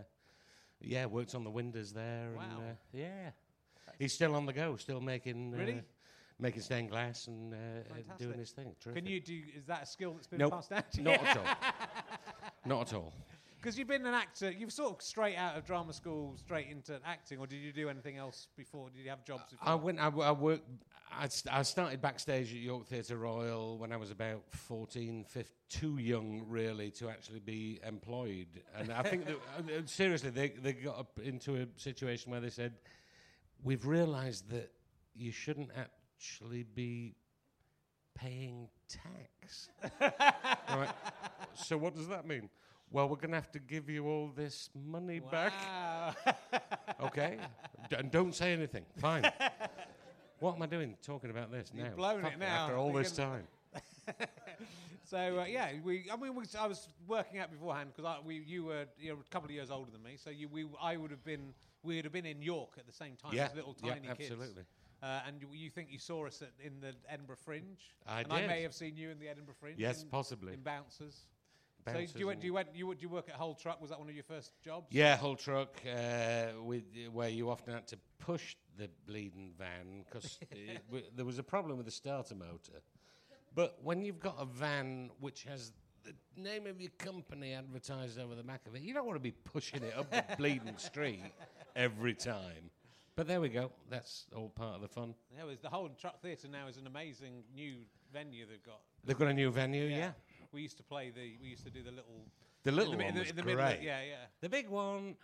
yeah, 0.84 1.06
worked 1.06 1.36
on 1.36 1.44
the 1.44 1.50
windows 1.50 1.94
there. 1.94 2.32
Wow. 2.36 2.44
And, 2.44 2.60
uh, 2.60 2.74
yeah, 2.94 3.30
he's 4.00 4.14
still 4.14 4.36
on 4.36 4.46
the 4.46 4.54
go, 4.54 4.76
still 4.76 5.02
making 5.02 5.54
uh, 5.54 5.58
Really? 5.58 5.82
making 6.40 6.62
stained 6.62 6.90
glass 6.90 7.28
and 7.28 7.54
uh, 7.54 7.58
uh, 7.92 8.18
doing 8.18 8.40
his 8.40 8.52
thing. 8.52 8.76
True. 8.82 8.94
Can 8.94 9.06
you 9.06 9.20
do? 9.20 9.42
Is 9.56 9.66
that 9.66 9.84
a 9.84 9.86
skill 9.86 10.14
that's 10.14 10.28
been 10.28 10.40
Nope, 10.40 10.52
passed 10.52 10.70
down 10.70 10.84
to 10.92 10.98
you? 10.98 11.04
Not 11.04 11.24
at 11.24 11.38
all. 11.38 11.46
Not 12.66 12.82
at 12.88 12.94
all. 12.94 13.14
Because 13.64 13.78
you've 13.78 13.88
been 13.88 14.06
an 14.06 14.14
actor. 14.14 14.52
You've 14.52 14.74
sort 14.74 14.94
of 14.94 15.02
straight 15.02 15.38
out 15.38 15.56
of 15.56 15.66
drama 15.66 15.94
school, 15.94 16.36
straight 16.36 16.68
into 16.68 17.00
acting, 17.06 17.40
or 17.40 17.48
did 17.48 17.62
you 17.62 17.72
do 17.72 17.88
anything 17.88 18.18
else 18.18 18.50
before? 18.58 18.90
Did 18.90 19.06
you 19.06 19.10
have 19.10 19.24
jobs? 19.24 19.52
Before? 19.52 19.70
I 19.70 19.76
went. 19.76 20.00
I, 20.02 20.06
w- 20.06 20.28
I 20.28 20.32
worked. 20.34 20.68
I, 21.18 21.30
st- 21.30 21.56
I 21.56 21.62
started 21.62 22.02
backstage 22.02 22.52
at 22.52 22.60
York 22.60 22.88
Theatre 22.88 23.16
Royal 23.16 23.78
when 23.78 23.94
I 23.94 23.96
was 23.96 24.12
about 24.12 24.42
14, 24.50 25.24
15, 25.30 25.54
too 25.70 25.98
young 25.98 26.44
really 26.50 26.92
to 26.92 27.08
actually 27.08 27.40
be 27.40 27.80
employed. 27.88 28.48
And 28.78 28.92
I 28.92 29.02
think 29.02 29.28
that 29.28 29.36
uh, 29.36 29.62
uh, 29.80 29.82
seriously, 29.86 30.32
they 30.32 30.50
they 30.50 30.74
got 30.74 31.00
up 31.00 31.18
into 31.24 31.56
a 31.56 31.66
situation 31.78 32.34
where 32.34 32.42
they 32.42 32.50
said, 32.50 32.74
"We've 33.64 33.86
realised 33.86 34.50
that 34.50 34.74
you 35.16 35.32
shouldn't 35.32 35.70
actually 35.78 36.64
be 36.64 37.16
paying 38.14 38.68
tax." 38.90 39.70
right. 40.70 40.90
So 41.56 41.78
what 41.78 41.96
does 41.96 42.10
that 42.10 42.28
mean? 42.28 42.50
Well, 42.94 43.10
we're 43.10 43.16
going 43.16 43.32
to 43.32 43.38
have 43.38 43.52
to 43.54 43.60
give 43.60 43.90
you 43.90 44.06
all 44.08 44.32
this 44.36 44.70
money 44.76 45.20
back. 45.20 45.52
Wow. 45.52 46.14
Okay. 47.02 47.38
D- 47.90 47.96
and 47.98 48.12
don't 48.12 48.36
say 48.36 48.54
anything. 48.54 48.86
Fine. 49.00 49.30
what 50.40 50.56
am 50.56 50.62
I 50.62 50.68
doing 50.68 50.96
talking 51.02 51.32
about 51.32 51.52
this 51.52 51.72
You've 51.74 51.88
now? 51.88 51.96
blown 51.96 52.22
Fuck 52.22 52.34
it 52.34 52.40
now. 52.40 52.66
After 52.66 52.78
all 52.78 52.94
this 52.94 53.12
time. 53.12 53.48
so 55.06 55.40
uh, 55.40 55.46
yeah, 55.46 55.72
we. 55.84 56.06
I 56.14 56.16
mean, 56.18 56.36
we, 56.36 56.44
I 56.60 56.68
was 56.68 56.88
working 57.08 57.40
out 57.40 57.50
beforehand 57.50 57.90
because 57.96 58.24
we, 58.24 58.44
you 58.46 58.66
were 58.66 58.86
you're 59.00 59.16
a 59.16 59.32
couple 59.32 59.48
of 59.48 59.56
years 59.56 59.72
older 59.72 59.90
than 59.90 60.04
me, 60.04 60.16
so 60.16 60.30
you, 60.30 60.48
we, 60.48 60.68
I 60.80 60.96
would 60.96 61.10
have 61.10 61.24
been, 61.26 61.54
we 61.82 61.96
would 61.96 62.06
have 62.06 62.14
been 62.14 62.28
in 62.28 62.44
York 62.44 62.74
at 62.78 62.86
the 62.86 62.94
same 62.94 63.16
time 63.16 63.34
Yeah, 63.34 63.46
as 63.46 63.56
little 63.56 63.76
yeah, 63.84 63.94
tiny 63.96 64.08
kids. 64.10 64.32
absolutely. 64.32 64.64
Uh, 65.02 65.22
and 65.28 65.42
you, 65.42 65.48
you 65.52 65.70
think 65.72 65.90
you 65.92 66.00
saw 66.00 66.28
us 66.28 66.44
at, 66.44 66.52
in 66.64 66.80
the 66.80 66.94
Edinburgh 67.10 67.38
Fringe? 67.44 67.80
I 68.08 68.22
and 68.22 68.32
I 68.32 68.46
may 68.46 68.62
have 68.62 68.74
seen 68.74 68.96
you 68.96 69.10
in 69.10 69.20
the 69.20 69.28
Edinburgh 69.28 69.56
Fringe. 69.60 69.80
Yes, 69.80 70.04
in, 70.04 70.10
possibly. 70.10 70.54
In 70.54 70.62
Bouncers. 70.62 71.26
So 71.86 71.94
do 71.94 72.20
you, 72.20 72.28
went, 72.28 72.40
do 72.40 72.48
you 72.48 72.54
went, 72.54 72.70
you, 72.74 72.94
do 72.94 73.02
you 73.02 73.10
work 73.10 73.30
at 73.30 73.36
Hull 73.36 73.56
Truck? 73.56 73.82
Was 73.82 73.90
that 73.90 74.00
one 74.00 74.08
of 74.08 74.16
your 74.16 74.24
first 74.24 74.52
jobs? 74.64 74.88
Yeah, 74.90 75.18
Hull 75.18 75.36
Truck, 75.36 75.82
uh, 75.86 76.62
with, 76.62 76.84
where 77.12 77.30
you 77.30 77.50
often 77.50 77.74
had 77.74 77.88
to 77.88 77.98
push 78.20 78.56
the 78.78 78.90
bleeding 79.06 79.52
van 79.58 80.06
because 80.06 80.40
there 81.16 81.26
was 81.26 81.40
a 81.40 81.44
problem 81.44 81.78
with 81.78 81.86
the 81.86 81.92
starter 81.92 82.36
motor. 82.36 82.82
But 83.56 83.78
when 83.84 84.04
you've 84.04 84.20
got 84.20 84.36
a 84.40 84.46
van 84.46 85.12
which 85.20 85.44
has 85.44 85.74
the 86.04 86.14
name 86.42 86.68
of 86.68 86.82
your 86.82 86.92
company 86.98 87.54
advertised 87.54 88.20
over 88.20 88.36
the 88.36 88.44
back 88.44 88.62
of 88.68 88.76
it, 88.76 88.82
you 88.82 88.94
don't 88.94 89.06
want 89.06 89.16
to 89.16 89.22
be 89.24 89.32
pushing 89.32 89.84
it 89.84 89.94
up 89.98 90.10
the 90.10 90.24
bleeding 90.38 90.78
street 90.78 91.22
every 91.76 92.14
time. 92.14 92.72
But 93.16 93.28
there 93.28 93.40
we 93.40 93.50
go. 93.50 93.72
That's 93.90 94.26
all 94.36 94.50
part 94.50 94.76
of 94.76 94.82
the 94.82 94.88
fun. 94.88 95.14
Yeah, 95.38 95.44
was 95.44 95.60
the 95.60 95.70
Hull 95.70 95.88
Truck 96.00 96.20
Theatre 96.22 96.48
now 96.48 96.68
is 96.68 96.78
an 96.78 96.88
amazing 96.88 97.44
new 97.56 97.76
venue 98.12 98.46
they've 98.50 98.64
got. 98.64 98.80
They've 99.06 99.18
got 99.18 99.28
a 99.28 99.34
new 99.34 99.52
venue, 99.52 99.86
yeah. 99.86 100.12
We 100.54 100.62
used 100.62 100.78
to 100.78 100.84
play 100.84 101.10
the. 101.10 101.34
We 101.42 101.50
used 101.50 101.66
to 101.66 101.72
do 101.72 101.82
the 101.84 101.92
little. 101.92 102.26
The 102.64 102.70
in 102.70 102.76
little 102.76 102.92
the, 102.94 102.98
one 103.00 103.08
in 103.08 103.14
the, 103.16 103.20
was 103.22 103.30
in 103.32 103.36
the 103.36 103.42
great. 103.42 103.58
middle. 103.58 103.84
Yeah, 103.84 104.02
yeah. 104.02 104.16
The 104.40 104.48
big 104.50 104.70
one, 104.70 105.16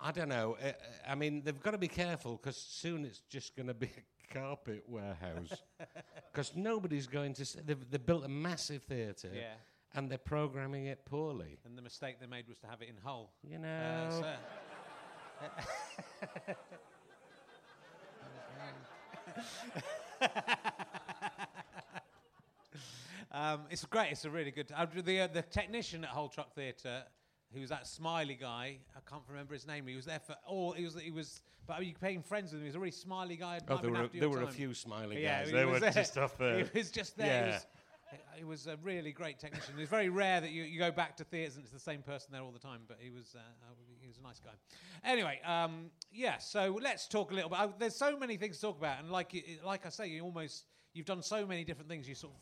I 0.00 0.10
don't 0.10 0.28
know. 0.28 0.56
Uh, 0.62 0.68
uh, 0.68 0.72
I 1.08 1.14
mean, 1.14 1.42
they've 1.44 1.60
got 1.62 1.70
to 1.72 1.78
be 1.78 1.86
careful 1.88 2.36
because 2.42 2.56
soon 2.56 3.04
it's 3.04 3.20
just 3.28 3.54
going 3.54 3.68
to 3.68 3.74
be 3.74 3.86
a 3.88 4.34
carpet 4.34 4.82
warehouse. 4.88 5.52
Because 6.32 6.54
nobody's 6.54 7.06
going 7.08 7.32
to. 7.34 7.42
S- 7.42 7.56
they've, 7.64 7.90
they've 7.90 8.04
built 8.04 8.24
a 8.24 8.28
massive 8.28 8.82
theatre, 8.84 9.30
Yeah. 9.34 9.54
and 9.94 10.08
they're 10.08 10.18
programming 10.18 10.86
it 10.86 11.04
poorly. 11.04 11.58
And 11.64 11.76
the 11.76 11.82
mistake 11.82 12.20
they 12.20 12.26
made 12.26 12.46
was 12.46 12.58
to 12.58 12.68
have 12.68 12.80
it 12.80 12.88
in 12.88 12.96
Hull. 13.02 13.32
You 13.42 13.58
know. 13.58 13.68
Uh, 13.68 14.10
so- 14.20 14.36
um, 23.38 23.60
it's 23.70 23.84
great. 23.84 24.10
It's 24.12 24.24
a 24.24 24.30
really 24.30 24.50
good. 24.50 24.70
Uh, 24.74 24.86
the 25.04 25.20
uh, 25.20 25.26
the 25.28 25.42
technician 25.42 26.04
at 26.04 26.10
Hull 26.10 26.28
Truck 26.28 26.54
Theatre, 26.54 27.02
who 27.52 27.60
was 27.60 27.70
that 27.70 27.86
smiley 27.86 28.34
guy. 28.34 28.78
I 28.96 29.00
can't 29.10 29.22
remember 29.28 29.54
his 29.54 29.66
name. 29.66 29.86
He 29.86 29.96
was 29.96 30.04
there 30.06 30.20
for 30.20 30.36
all. 30.46 30.72
He 30.72 30.84
was. 30.84 30.94
He 31.00 31.10
was. 31.10 31.40
But 31.66 31.80
are 31.80 31.82
you 31.82 31.92
became 31.92 32.22
friends 32.22 32.52
with 32.52 32.60
him. 32.60 32.64
He 32.64 32.68
was 32.68 32.76
a 32.76 32.80
really 32.80 32.90
smiley 32.92 33.36
guy. 33.36 33.60
oh, 33.68 33.76
there 33.76 33.90
were 33.90 33.98
after 33.98 34.18
there 34.20 34.30
were 34.30 34.42
a 34.42 34.46
few 34.50 34.72
smiley 34.72 35.22
Yeah, 35.22 35.40
guys. 35.40 35.48
he 35.50 35.54
They 35.56 35.64
was 35.66 35.74
were 35.74 35.80
there. 35.80 35.92
just 35.92 36.16
off 36.18 36.38
there. 36.38 36.64
He 36.72 36.78
was 36.78 36.90
just 36.90 37.16
there. 37.18 37.26
He 37.44 37.48
Yeah. 37.50 37.54
was, 37.54 37.66
he 38.38 38.44
was 38.44 38.66
a 38.68 38.76
really 38.82 39.12
great 39.12 39.38
technician. 39.38 39.74
It's 39.78 39.90
very 39.90 40.08
rare 40.08 40.40
that 40.40 40.50
you, 40.50 40.62
you 40.62 40.78
go 40.78 40.90
back 40.90 41.14
to 41.18 41.24
theatres 41.24 41.56
and 41.56 41.64
it's 41.64 41.74
the 41.74 41.78
same 41.78 42.00
person 42.00 42.28
there 42.32 42.40
all 42.40 42.52
the 42.52 42.58
time, 42.58 42.80
but 42.88 42.96
he 42.98 43.10
was 43.10 43.34
uh, 43.36 43.40
uh, 43.40 43.74
he 44.00 44.08
was 44.08 44.16
a 44.16 44.22
nice 44.22 44.40
guy. 44.40 44.52
Anyway, 45.04 45.40
um, 45.44 45.90
yeah. 46.10 46.38
So 46.38 46.78
let's 46.80 47.06
talk 47.06 47.32
a 47.32 47.34
little 47.34 47.50
bit. 47.50 47.58
Uh, 47.58 47.68
there's 47.78 47.94
so 47.96 48.18
many 48.18 48.38
things 48.38 48.56
to 48.56 48.62
talk 48.62 48.78
about, 48.78 49.00
and 49.00 49.10
like 49.10 49.34
like 49.62 49.84
I 49.84 49.90
say, 49.90 50.06
you 50.08 50.22
almost 50.22 50.64
you've 50.94 51.04
done 51.04 51.22
so 51.22 51.46
many 51.46 51.64
different 51.64 51.90
things. 51.90 52.08
You 52.08 52.14
sort 52.14 52.32
of 52.32 52.40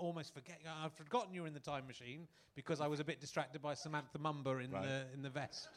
almost 0.00 0.34
forget. 0.34 0.58
I've 0.82 0.92
forgotten 0.94 1.32
you 1.34 1.42
were 1.42 1.46
in 1.46 1.54
the 1.54 1.60
time 1.60 1.86
machine 1.86 2.26
because 2.54 2.80
I 2.80 2.86
was 2.86 3.00
a 3.00 3.04
bit 3.04 3.20
distracted 3.20 3.62
by 3.62 3.74
Samantha 3.74 4.18
Mumba 4.18 4.64
in 4.64 4.70
Right. 4.70 4.82
the 4.82 5.04
in 5.14 5.22
the 5.22 5.30
vest. 5.30 5.68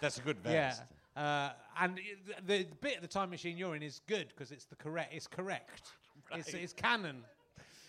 That's 0.00 0.18
a 0.18 0.22
good 0.22 0.38
vest. 0.40 0.82
Yeah. 1.16 1.22
Uh, 1.22 1.52
and 1.80 1.98
the, 2.46 2.62
the 2.64 2.66
bit 2.80 2.96
of 2.96 3.02
the 3.02 3.08
time 3.08 3.30
machine 3.30 3.56
you're 3.56 3.76
in 3.76 3.82
is 3.82 4.00
good 4.06 4.28
because 4.28 4.50
it's 4.52 4.64
the 4.64 4.76
correct. 4.76 5.12
It's 5.14 5.26
correct. 5.26 5.92
It's, 6.34 6.54
it's 6.54 6.72
canon. 6.72 7.22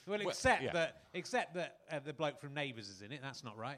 Well, 0.07 0.17
Well, 0.19 0.29
except 0.29 0.63
yeah. 0.63 0.71
that 0.73 1.03
except 1.13 1.53
that 1.55 1.77
uh, 1.91 1.99
the 2.03 2.13
bloke 2.13 2.39
from 2.41 2.53
Neighbours 2.53 2.89
is 2.89 3.01
in 3.01 3.11
it. 3.11 3.19
That's 3.21 3.43
not 3.43 3.57
right. 3.57 3.77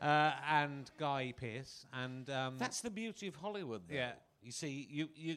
Uh, 0.00 0.32
and 0.48 0.90
Guy 0.98 1.32
Pearce 1.36 1.86
and 1.92 2.28
um, 2.30 2.56
That's 2.58 2.80
the 2.82 2.90
beauty 2.90 3.26
of 3.28 3.34
Hollywood. 3.36 3.82
Though. 3.88 3.94
Yeah. 3.96 4.12
You 4.42 4.52
see, 4.52 4.86
you 4.90 5.08
you 5.16 5.36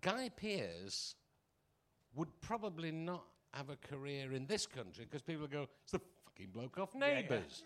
Guy 0.00 0.28
Pearce 0.28 1.14
would 2.14 2.28
probably 2.40 2.90
not 2.92 3.24
have 3.54 3.70
a 3.70 3.76
career 3.76 4.32
in 4.32 4.46
this 4.46 4.66
country 4.66 5.04
because 5.04 5.22
people 5.22 5.46
go, 5.46 5.66
"It's 5.82 5.92
the 5.92 6.00
fucking 6.24 6.50
bloke 6.52 6.78
off 6.78 6.90
yeah. 6.94 7.14
Neighbours." 7.14 7.64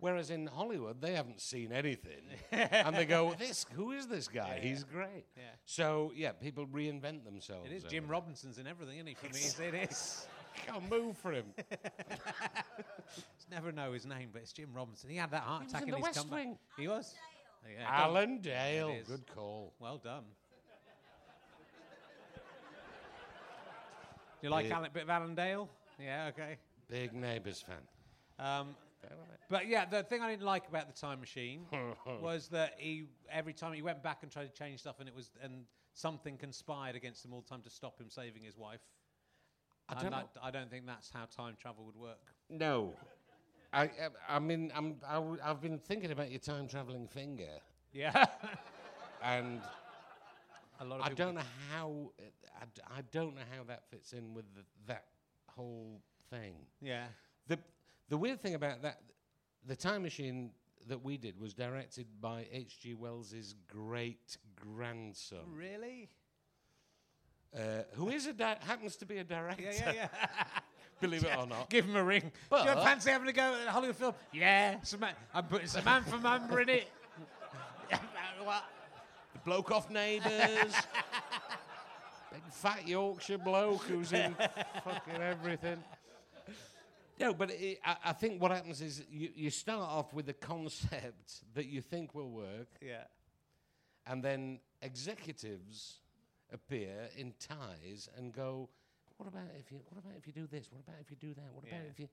Whereas 0.00 0.30
in 0.30 0.48
Hollywood, 0.48 1.00
they 1.00 1.14
haven't 1.14 1.40
seen 1.40 1.72
anything, 1.72 2.22
and 2.50 2.94
they 2.96 3.06
go, 3.06 3.34
"This, 3.38 3.64
who 3.74 3.92
is 3.92 4.06
this 4.06 4.28
guy? 4.28 4.58
Yeah. 4.60 4.68
He's 4.68 4.84
great." 4.84 5.24
Yeah. 5.36 5.42
So 5.64 6.12
yeah, 6.14 6.32
people 6.32 6.66
reinvent 6.66 7.24
themselves. 7.24 7.70
it 7.70 7.74
is 7.74 7.84
Jim. 7.84 8.06
Robinson's 8.08 8.58
in 8.58 8.66
everything, 8.66 8.96
isn't 8.96 9.06
he? 9.06 9.14
For 9.14 9.32
me, 9.32 9.68
it 9.68 9.90
is. 9.90 10.26
Can't 10.66 10.88
move 10.88 11.16
for 11.18 11.32
him. 11.32 11.46
Never 13.50 13.72
know 13.72 13.92
his 13.92 14.06
name, 14.06 14.30
but 14.32 14.42
it's 14.42 14.52
Jim 14.52 14.70
Robinson. 14.74 15.10
He 15.10 15.16
had 15.16 15.30
that 15.32 15.42
heart 15.42 15.62
He 15.62 15.64
was 15.66 15.72
attack 15.74 15.82
in 15.82 15.88
in, 15.88 15.90
the 15.92 15.96
his 15.96 16.02
West 16.04 16.18
comeback. 16.18 16.38
Wing. 16.38 16.58
He 16.76 16.88
was. 16.88 17.14
Yeah, 17.64 17.84
go 17.84 17.88
on. 17.88 18.10
Alan 18.10 18.40
Dale, 18.40 18.96
good 19.06 19.24
call. 19.34 19.72
Well 19.78 19.98
done. 19.98 20.24
You 24.44 24.50
like. 24.50 24.70
Alan, 24.70 24.90
bit 24.92 25.02
of 25.04 25.10
Alan 25.10 25.34
Dale? 25.34 25.68
Yeah, 25.98 26.26
okay. 26.28 26.56
Big 26.88 27.12
Neighbours 27.12 27.62
fan. 27.62 27.76
Um, 28.38 28.76
but 29.50 29.68
yeah, 29.68 29.84
the 29.84 30.02
thing 30.02 30.22
I 30.22 30.30
didn't 30.30 30.44
like 30.46 30.68
about 30.68 30.86
the 30.92 30.98
time 30.98 31.20
machine 31.20 31.66
was 32.20 32.48
that 32.48 32.74
he 32.78 33.04
every 33.30 33.52
time 33.52 33.72
he 33.72 33.82
went 33.82 34.02
back 34.02 34.18
and 34.22 34.30
tried 34.30 34.52
to 34.52 34.58
change 34.58 34.80
stuff, 34.80 34.96
and 35.00 35.08
it 35.08 35.14
was 35.14 35.30
and 35.42 35.64
something 35.92 36.36
conspired 36.36 36.96
against 36.96 37.24
him 37.24 37.32
all 37.32 37.40
the 37.40 37.48
time 37.48 37.62
to 37.62 37.70
stop 37.70 38.00
him 38.00 38.08
saving 38.10 38.42
his 38.42 38.56
wife. 38.56 38.80
I 39.88 40.02
don't. 40.02 40.14
I, 40.14 40.24
I 40.42 40.50
don't 40.50 40.70
think 40.70 40.86
that's 40.86 41.10
how 41.10 41.26
time 41.26 41.56
travel 41.60 41.84
would 41.84 41.96
work. 41.96 42.18
No. 42.48 42.94
I, 43.72 43.82
I, 43.82 43.90
I 44.28 44.38
mean, 44.38 44.70
I'm, 44.74 44.96
I, 45.06 45.14
w- 45.14 45.38
I've 45.44 45.60
been 45.60 45.78
thinking 45.78 46.12
about 46.12 46.30
your 46.30 46.38
time 46.38 46.68
traveling 46.68 47.08
finger, 47.08 47.58
Yeah, 47.92 48.24
and 49.22 49.60
a 50.80 50.84
lot 50.84 51.00
of 51.00 51.06
I 51.06 51.08
people. 51.10 51.26
don't 51.26 51.34
know 51.36 51.40
how. 51.72 52.10
it- 52.18 52.34
I, 52.60 52.64
d- 52.72 52.82
I 52.98 53.00
don't 53.10 53.34
know 53.34 53.42
how 53.56 53.64
that 53.64 53.82
fits 53.90 54.12
in 54.12 54.32
with 54.34 54.44
the, 54.54 54.62
that 54.86 55.04
whole 55.48 56.00
thing. 56.30 56.54
Yeah, 56.80 57.06
The 57.48 57.58
the 58.08 58.16
weird 58.16 58.40
thing 58.40 58.54
about 58.54 58.82
that, 58.82 59.00
the 59.66 59.74
time 59.76 60.02
machine 60.02 60.52
that 60.88 61.02
we 61.02 61.16
did 61.16 61.38
was 61.40 61.52
directed 61.54 62.06
by 62.20 62.46
H.G. 62.52 62.94
Wells's 62.94 63.54
great 63.66 64.36
grandson. 64.54 65.38
really. 65.52 66.10
uh, 67.56 67.82
who 67.94 68.08
is 68.10 68.26
a 68.26 68.32
di- 68.32 68.58
happens 68.66 68.96
to 68.96 69.06
be 69.06 69.18
a 69.18 69.24
director. 69.24 69.62
Yeah, 69.64 69.72
yeah, 69.72 69.92
yeah. 69.94 70.08
believe 71.00 71.24
it 71.24 71.36
or 71.38 71.46
not. 71.46 71.70
Give 71.70 71.84
him 71.86 71.96
a 71.96 72.04
ring. 72.04 72.30
But- 72.50 72.64
Do 72.64 72.70
you 72.70 72.84
fancy 72.84 73.10
having 73.10 73.28
a 73.28 73.32
go 73.32 73.54
at 73.60 73.66
a 73.68 73.70
Hollywood 73.70 73.96
film? 73.96 74.14
Yeah. 74.32 74.80
Samantha, 74.82 75.16
I'm 75.34 75.44
putting 75.46 75.66
Samantha 75.66 76.16
Mumba 76.18 76.62
in 76.62 76.68
it. 76.68 76.88
what? 78.44 78.64
Bloke 79.44 79.70
off 79.70 79.90
Neighbours. 79.90 80.74
Big 82.32 82.42
fat 82.50 82.88
Yorkshire 82.88 83.38
bloke 83.38 83.82
who's 83.84 84.12
in 84.12 84.34
fucking 84.84 85.22
everything. 85.22 85.78
No, 87.20 87.32
but 87.32 87.50
it, 87.52 87.78
I, 87.84 87.96
I 88.06 88.12
think 88.12 88.42
what 88.42 88.50
happens 88.50 88.80
is 88.80 89.04
you, 89.08 89.28
you 89.36 89.50
start 89.50 89.88
off 89.88 90.12
with 90.12 90.28
a 90.28 90.32
concept 90.32 91.42
that 91.54 91.66
you 91.66 91.80
think 91.80 92.12
will 92.14 92.30
work, 92.30 92.66
Yeah. 92.82 93.04
and 94.06 94.20
then 94.24 94.58
executives 94.82 96.00
appear 96.52 97.08
in 97.16 97.34
ties 97.38 98.08
and 98.18 98.32
go, 98.32 98.68
"What 99.18 99.28
about 99.28 99.44
if 99.60 99.70
you? 99.70 99.80
What 99.90 100.04
about 100.04 100.16
if 100.18 100.26
you 100.26 100.32
do 100.32 100.48
this? 100.50 100.68
What 100.72 100.80
about 100.80 100.96
if 101.00 101.10
you 101.10 101.16
do 101.20 101.34
that? 101.34 101.52
What 101.52 101.64
about 101.64 101.86
if 101.88 102.00
you?" 102.00 102.08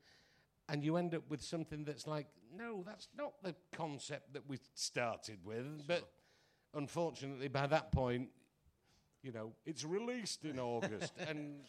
And 0.70 0.84
you 0.86 0.98
end 0.98 1.16
up 1.16 1.24
with 1.30 1.42
something 1.42 1.84
that's 1.84 2.06
like, 2.06 2.28
"No, 2.56 2.84
that's 2.86 3.08
not 3.18 3.34
the 3.42 3.56
concept 3.72 4.34
that 4.34 4.48
we 4.48 4.60
started 4.76 5.40
with." 5.44 5.88
But 5.88 6.08
unfortunately, 6.74 7.48
by 7.48 7.68
that 7.68 7.92
point, 7.92 8.30
you 9.24 9.32
know, 9.32 9.54
it's 9.66 9.84
released 9.84 10.46
in 10.46 10.60
August, 10.60 11.13
and 11.28 11.60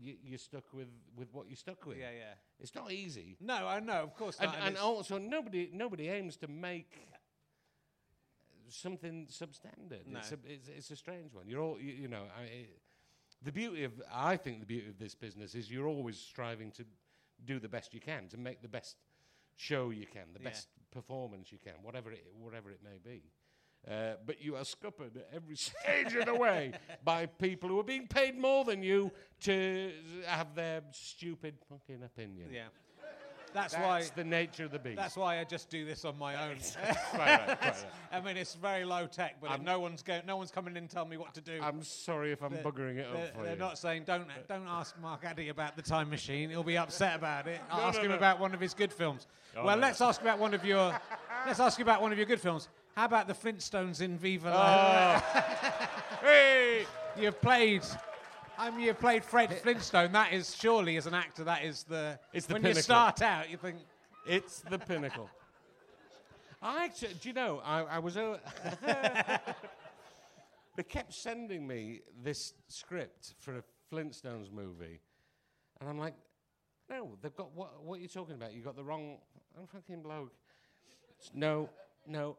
you, 0.00 0.14
you're 0.24 0.38
stuck 0.38 0.72
with 0.72 0.88
with 1.16 1.32
what 1.32 1.48
you're 1.48 1.56
stuck 1.56 1.84
with. 1.86 1.98
Yeah, 1.98 2.10
yeah. 2.16 2.34
It's 2.60 2.74
not 2.74 2.90
easy. 2.92 3.36
No, 3.40 3.66
I 3.66 3.80
know, 3.80 4.02
of 4.02 4.14
course 4.14 4.38
And, 4.40 4.46
not. 4.50 4.56
and 4.60 4.68
it's- 4.70 4.82
also, 4.82 5.18
nobody 5.18 5.70
nobody 5.72 6.08
aims 6.08 6.36
to 6.38 6.48
make 6.48 6.96
something 8.68 9.26
substandard. 9.30 10.06
No. 10.06 10.18
It's, 10.18 10.32
a, 10.32 10.38
it's, 10.46 10.68
it's 10.68 10.90
a 10.90 10.96
strange 10.96 11.34
one. 11.34 11.46
You're 11.48 11.60
all, 11.62 11.78
you, 11.78 11.92
you 11.92 12.08
know, 12.08 12.22
I, 12.38 12.42
it- 12.44 12.78
the 13.42 13.52
beauty 13.52 13.84
of, 13.84 13.92
I 14.10 14.36
think 14.38 14.60
the 14.60 14.66
beauty 14.66 14.88
of 14.88 14.98
this 14.98 15.14
business 15.14 15.54
is 15.54 15.70
you're 15.70 15.86
always 15.86 16.18
striving 16.18 16.70
to 16.72 16.84
do 17.44 17.58
the 17.60 17.68
best 17.68 17.92
you 17.92 18.00
can, 18.00 18.26
to 18.28 18.38
make 18.38 18.62
the 18.62 18.68
best 18.68 18.96
show 19.56 19.90
you 19.90 20.06
can, 20.06 20.22
the 20.32 20.40
Yeah. 20.40 20.48
best 20.48 20.68
performance 20.90 21.52
you 21.52 21.58
can, 21.62 21.74
whatever 21.82 22.10
it, 22.10 22.24
whatever 22.38 22.70
it 22.70 22.80
may 22.82 22.96
be. 23.04 23.22
Uh, 23.90 24.14
but 24.24 24.40
you 24.40 24.56
are 24.56 24.64
scuppered 24.64 25.14
at 25.16 25.28
every 25.34 25.56
stage 25.56 26.14
of 26.14 26.24
the 26.24 26.34
way 26.34 26.72
by 27.04 27.26
people 27.26 27.68
who 27.68 27.78
are 27.78 27.84
being 27.84 28.06
paid 28.06 28.38
more 28.38 28.64
than 28.64 28.82
you 28.82 29.10
to 29.42 29.90
have 30.26 30.54
their 30.54 30.80
stupid 30.92 31.54
fucking 31.68 32.02
opinion. 32.02 32.48
yeah. 32.52 32.62
That's, 33.52 33.72
That's 33.72 33.84
why. 33.84 34.02
the 34.16 34.24
nature 34.24 34.64
of 34.64 34.72
the 34.72 34.80
beast. 34.80 34.96
That's 34.96 35.16
why 35.16 35.38
I 35.38 35.44
just 35.44 35.70
do 35.70 35.84
this 35.84 36.04
on 36.04 36.18
my 36.18 36.34
own. 36.48 36.56
right, 36.82 36.96
right, 37.14 37.46
right, 37.48 37.60
right. 37.62 37.86
I 38.12 38.20
mean, 38.20 38.36
it's 38.36 38.54
very 38.56 38.84
low 38.84 39.06
tech, 39.06 39.36
but 39.40 39.62
no 39.62 39.78
one's 39.78 40.02
go- 40.02 40.22
no 40.26 40.36
one's 40.36 40.50
coming 40.50 40.72
in 40.72 40.78
and 40.78 40.90
telling 40.90 41.08
me 41.08 41.18
what 41.18 41.34
to 41.34 41.40
do. 41.40 41.60
I'm 41.62 41.84
sorry 41.84 42.32
if 42.32 42.42
I'm 42.42 42.52
they're- 42.52 42.64
buggering 42.64 42.96
it 42.96 43.06
they're, 43.12 43.26
up 43.26 43.32
for 43.34 43.38
you. 43.42 43.44
they're 43.46 43.56
not 43.56 43.78
saying 43.78 44.02
don't 44.06 44.26
don't 44.48 44.66
ask 44.66 44.98
Mark 45.00 45.24
Addy 45.24 45.50
about 45.50 45.76
the 45.76 45.82
time 45.82 46.10
machine. 46.10 46.50
He'll 46.50 46.64
be 46.64 46.76
upset 46.76 47.14
about 47.14 47.46
it. 47.46 47.60
I'll 47.70 47.82
No, 47.82 47.86
ask 47.86 47.98
no, 47.98 48.04
him 48.06 48.10
no. 48.10 48.16
about 48.16 48.40
one 48.40 48.54
of 48.54 48.60
his 48.60 48.74
good 48.74 48.92
films. 48.92 49.28
Oh, 49.56 49.64
well, 49.64 49.76
let's 49.76 50.00
ask 50.00 50.20
about 50.20 50.40
one 50.40 50.52
of 50.52 50.64
your 50.64 50.92
let's 51.46 51.60
ask 51.60 51.78
you 51.78 51.84
about 51.84 52.02
one 52.02 52.10
of 52.10 52.18
your 52.18 52.26
good 52.26 52.40
films. 52.40 52.68
How 52.94 53.06
about 53.06 53.26
the 53.26 53.34
Flintstones 53.34 54.00
in 54.00 54.18
Viva 54.18 54.52
Oh. 54.54 55.90
Hey! 56.22 56.86
You've 57.18 57.40
played. 57.40 57.82
I 58.56 58.70
mean, 58.70 58.80
you've 58.80 58.98
played 58.98 59.24
Fred 59.24 59.52
Flintstone. 59.52 60.12
That 60.12 60.32
is 60.32 60.56
surely, 60.56 60.96
as 60.96 61.06
an 61.06 61.14
actor, 61.14 61.44
that 61.44 61.64
is 61.64 61.82
the. 61.84 62.18
It's 62.32 62.46
the 62.46 62.54
when 62.54 62.64
you 62.64 62.74
start 62.74 63.20
out, 63.20 63.50
you 63.50 63.56
think. 63.58 63.78
It's 64.26 64.60
the 64.60 64.78
pinnacle. 64.78 65.28
I 66.62 66.86
actually, 66.86 67.14
do 67.20 67.28
you 67.28 67.34
know, 67.34 67.60
I, 67.62 67.82
I 67.82 67.98
was. 67.98 68.16
Uh, 68.16 68.38
they 70.76 70.82
kept 70.82 71.12
sending 71.12 71.66
me 71.66 72.00
this 72.22 72.54
script 72.68 73.34
for 73.38 73.58
a 73.58 73.62
Flintstones 73.92 74.50
movie, 74.50 75.00
and 75.80 75.90
I'm 75.90 75.98
like, 75.98 76.14
no, 76.88 77.18
they've 77.20 77.36
got 77.36 77.54
what? 77.54 77.84
What 77.84 77.98
are 77.98 78.02
you 78.02 78.08
talking 78.08 78.34
about? 78.34 78.54
You 78.54 78.62
got 78.62 78.76
the 78.76 78.84
wrong. 78.84 79.18
I'm 79.58 79.66
fucking 79.66 80.00
bloke. 80.02 80.32
No, 81.34 81.68
no. 82.06 82.38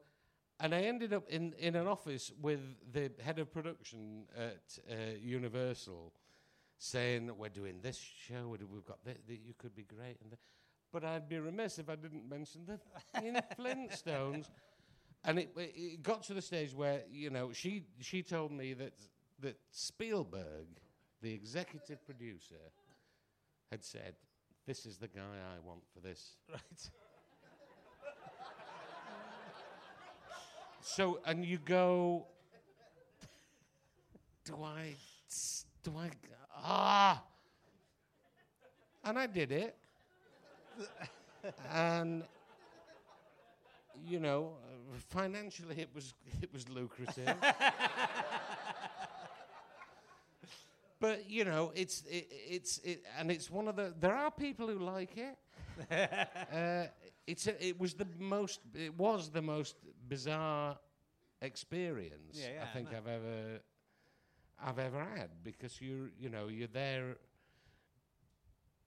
And 0.60 0.74
I 0.74 0.82
ended 0.84 1.14
up 1.14 1.28
in, 1.30 1.54
in 1.60 1.76
an 1.76 1.88
office 1.88 2.32
with 2.42 2.62
the 2.94 3.12
head 3.22 3.40
of 3.40 3.52
production 3.52 4.24
at 4.38 4.80
uh, 4.90 5.18
Universal 5.22 6.14
saying, 6.78 7.32
We're 7.38 7.50
doing 7.50 7.80
this 7.82 7.98
show, 7.98 8.48
we've 8.48 8.86
got 8.86 9.04
this, 9.04 9.18
you 9.28 9.54
could 9.58 9.76
be 9.76 9.84
great. 9.84 10.18
And 10.22 10.38
but 10.96 11.04
I'd 11.04 11.28
be 11.28 11.40
remiss 11.40 11.78
if 11.78 11.90
I 11.90 11.96
didn't 11.96 12.30
mention 12.30 12.62
the 12.66 12.80
Flintstones. 13.60 14.46
And 15.26 15.40
it, 15.40 15.52
it 15.58 16.02
got 16.02 16.24
to 16.24 16.34
the 16.34 16.42
stage 16.42 16.74
where, 16.74 17.02
you 17.12 17.30
know, 17.30 17.52
she, 17.52 17.84
she 18.00 18.24
told 18.24 18.54
me 18.54 18.74
that, 18.76 18.94
that 19.42 19.58
Spielberg, 19.72 20.68
the 21.22 21.34
executive 21.34 22.06
producer, 22.06 22.72
had 23.72 23.84
said, 23.84 24.16
This 24.66 24.86
is 24.86 24.98
the 24.98 25.10
guy 25.10 25.20
I 25.22 25.68
want 25.68 25.82
for 25.94 26.00
this. 26.00 26.38
Right. 26.50 26.90
So, 30.88 31.20
and 31.26 31.44
you 31.44 31.58
go, 31.58 32.28
do 34.46 34.56
I, 34.64 34.94
do 35.82 35.92
I, 35.98 36.12
ah. 36.56 37.24
And 39.04 39.18
I 39.18 39.26
did 39.26 39.52
it. 39.52 39.76
and, 41.74 42.24
you 44.08 44.20
know, 44.20 44.52
financially 45.10 45.76
it 45.80 45.90
was, 45.96 46.14
it 46.40 46.54
was 46.54 46.70
lucrative. 46.70 47.34
but, 51.00 51.28
you 51.28 51.46
know, 51.46 51.72
it's, 51.74 52.04
it, 52.08 52.28
it's, 52.30 52.78
it, 52.84 53.04
and 53.18 53.32
it's 53.32 53.50
one 53.50 53.68
of 53.68 53.76
the, 53.76 53.92
there 54.00 54.16
are 54.16 54.30
people 54.30 54.68
who 54.68 54.78
like 54.78 55.18
it. 55.18 55.36
uh, 56.54 56.86
it's 57.28 57.48
a, 57.48 57.66
it 57.68 57.80
was 57.80 57.94
the 57.94 58.08
most 58.20 58.62
it 58.76 58.98
was 58.98 59.30
the 59.30 59.42
most 59.42 59.76
bizarre 60.08 60.78
experience 61.42 62.40
Yeah, 62.40 62.48
yeah, 62.56 62.64
I 62.64 62.68
think 62.74 62.92
no. 62.92 62.98
I've 62.98 63.08
ever 63.08 63.60
I've 64.64 64.80
ever 64.80 65.00
had 65.16 65.30
because 65.44 65.82
you 65.82 66.10
you 66.20 66.30
know 66.30 66.48
you're 66.48 66.68
there 66.68 67.18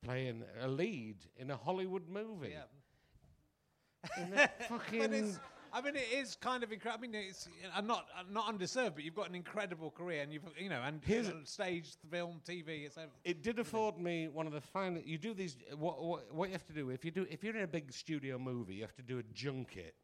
playing 0.03 0.43
a 0.61 0.69
lead 0.69 1.17
in 1.37 1.51
a 1.51 1.57
Hollywood 1.57 2.09
movie 2.09 2.53
Yeah. 2.55 4.23
in 4.25 4.33
a 4.33 4.37
But 4.59 4.63
fucking 4.69 5.37
I 5.71 5.83
mean, 5.83 5.97
it 5.97 6.09
is 6.17 6.35
kind 6.37 6.63
of 6.63 6.73
incredible. 6.73 7.05
I 7.05 7.09
mean, 7.09 7.15
it's 7.29 7.47
uh, 7.77 7.83
not 7.83 8.07
uh, 8.19 8.23
not 8.31 8.49
undeserved, 8.49 8.95
but 8.95 9.05
you've 9.05 9.15
got 9.15 9.29
an 9.29 9.35
incredible 9.35 9.91
career, 9.91 10.23
and 10.23 10.33
you've 10.33 10.43
you 10.59 10.71
know, 10.71 10.81
and 10.83 11.03
Here's 11.05 11.29
uh, 11.29 11.35
stage, 11.45 11.91
film, 12.11 12.41
TV. 12.49 12.87
It's 12.87 12.97
everything. 12.97 13.21
it 13.23 13.43
did 13.43 13.59
afford 13.59 13.99
me 13.99 14.29
one 14.29 14.47
of 14.47 14.55
the 14.55 14.63
finest. 14.63 15.07
You 15.07 15.19
do 15.19 15.35
these. 15.35 15.59
What, 15.77 16.03
what 16.03 16.35
what 16.35 16.49
you 16.49 16.53
have 16.55 16.65
to 16.69 16.73
do 16.73 16.89
if 16.89 17.05
you 17.05 17.11
do 17.11 17.27
if 17.29 17.45
you're 17.45 17.55
in 17.55 17.65
a 17.65 17.67
big 17.69 17.93
studio 17.93 18.39
movie, 18.39 18.77
you 18.77 18.81
have 18.81 18.95
to 18.97 19.03
do 19.03 19.19
a 19.19 19.23
junket, 19.35 19.95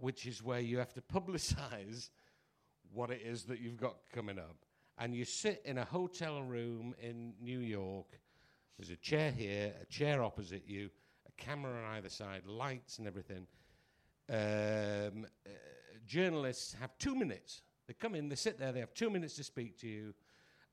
which 0.00 0.26
is 0.26 0.42
where 0.42 0.60
you 0.60 0.78
have 0.78 0.92
to 0.94 1.00
publicize 1.00 2.10
what 2.92 3.10
it 3.10 3.20
is 3.24 3.44
that 3.44 3.60
you've 3.60 3.80
got 3.80 3.96
coming 4.12 4.38
up, 4.38 4.56
and 4.98 5.14
you 5.14 5.24
sit 5.24 5.62
in 5.64 5.78
a 5.78 5.84
hotel 5.84 6.42
room 6.42 6.94
in 7.00 7.34
New 7.40 7.60
York. 7.60 8.18
There's 8.78 8.90
a 8.90 8.96
chair 8.96 9.30
here, 9.30 9.74
a 9.82 9.86
chair 9.86 10.22
opposite 10.22 10.62
you, 10.66 10.90
a 11.26 11.42
camera 11.42 11.72
on 11.72 11.96
either 11.96 12.08
side, 12.08 12.46
lights 12.46 12.98
and 12.98 13.06
everything. 13.06 13.46
Um, 14.30 15.26
uh, 15.46 15.50
journalists 16.06 16.74
have 16.80 16.96
two 16.98 17.14
minutes. 17.14 17.62
They 17.86 17.94
come 17.94 18.14
in, 18.14 18.28
they 18.28 18.36
sit 18.36 18.58
there, 18.58 18.72
they 18.72 18.80
have 18.80 18.94
two 18.94 19.10
minutes 19.10 19.34
to 19.36 19.44
speak 19.44 19.78
to 19.80 19.88
you 19.88 20.14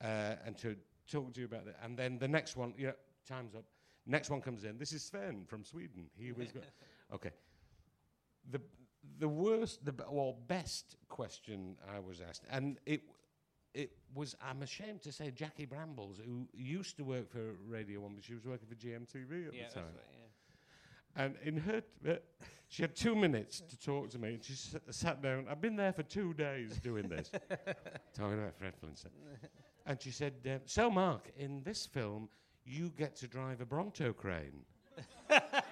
uh, 0.04 0.36
and 0.46 0.58
to 0.60 0.76
talk 1.10 1.34
to 1.34 1.40
you 1.40 1.46
about 1.46 1.68
it. 1.68 1.76
And 1.84 1.98
then 1.98 2.18
the 2.20 2.28
next 2.28 2.58
one, 2.58 2.74
yeah, 2.78 2.92
time's 3.28 3.56
up. 3.56 3.64
Next 4.06 4.30
one 4.30 4.42
comes 4.42 4.66
in. 4.66 4.78
This 4.78 4.94
is 4.94 5.04
Sven 5.04 5.46
from 5.48 5.64
Sweden. 5.64 6.10
He 6.16 6.32
was 6.32 6.50
okay. 7.14 7.32
The 8.52 8.62
the 9.20 9.28
worst, 9.30 9.86
the 9.86 9.94
well, 10.10 10.36
best 10.48 10.96
question 11.10 11.78
I 11.96 12.00
was 12.00 12.22
asked, 12.22 12.44
and 12.50 12.78
it 12.86 13.02
it 13.74 13.92
was. 14.14 14.36
I'm 14.42 14.62
ashamed 14.62 15.02
to 15.04 15.12
say 15.12 15.32
Jackie 15.32 15.66
Brambles, 15.66 16.20
who 16.26 16.48
used 16.54 16.98
to 16.98 17.04
work 17.04 17.30
for 17.32 17.54
Radio 17.68 18.02
One, 18.02 18.16
but 18.16 18.24
she 18.24 18.34
was 18.34 18.46
working 18.46 18.68
for 18.68 18.76
GMTV 18.76 19.48
at 19.48 19.52
the 19.70 19.76
time. 19.76 19.86
And 21.18 21.36
in 21.44 21.56
her, 21.58 21.80
t- 21.82 22.10
uh, 22.12 22.16
she 22.68 22.82
had 22.84 22.94
two 22.94 23.16
minutes 23.16 23.62
to 23.62 23.80
talk 23.80 24.10
to 24.10 24.20
me, 24.20 24.34
and 24.34 24.44
she 24.44 24.52
s- 24.54 24.76
sat 24.90 25.22
down. 25.22 25.46
I've 25.50 25.62
been 25.62 25.78
there 25.78 25.94
for 25.94 26.04
two 26.04 26.34
days 26.34 26.78
doing 26.80 27.08
this, 27.08 27.32
talking 28.14 28.34
about 28.40 28.58
Fred 28.58 28.74
Flintstone. 28.78 29.14
And 29.86 30.02
she 30.02 30.12
said, 30.12 30.34
um, 30.46 30.60
"So, 30.66 30.90
Mark, 30.90 31.32
in 31.38 31.64
this 31.64 31.86
film, 31.86 32.28
you 32.66 32.92
get 32.98 33.16
to 33.18 33.28
drive 33.30 33.62
a 33.62 33.66
Bronto 33.66 34.12
crane. 34.12 34.66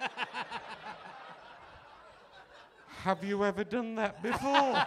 Have 3.04 3.22
you 3.22 3.44
ever 3.44 3.64
done 3.64 3.96
that 3.96 4.22
before?" 4.22 4.72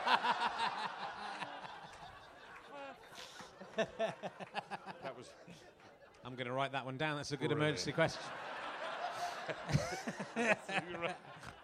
that 3.75 4.17
was 5.15 5.29
I'm 6.25 6.33
going 6.33 6.47
to 6.47 6.51
write 6.51 6.71
that 6.71 6.83
one 6.83 6.97
down. 6.97 7.17
That's 7.17 7.31
a 7.31 7.37
good 7.37 7.49
Brilliant. 7.49 7.61
emergency 7.61 7.91
question. 7.91 8.21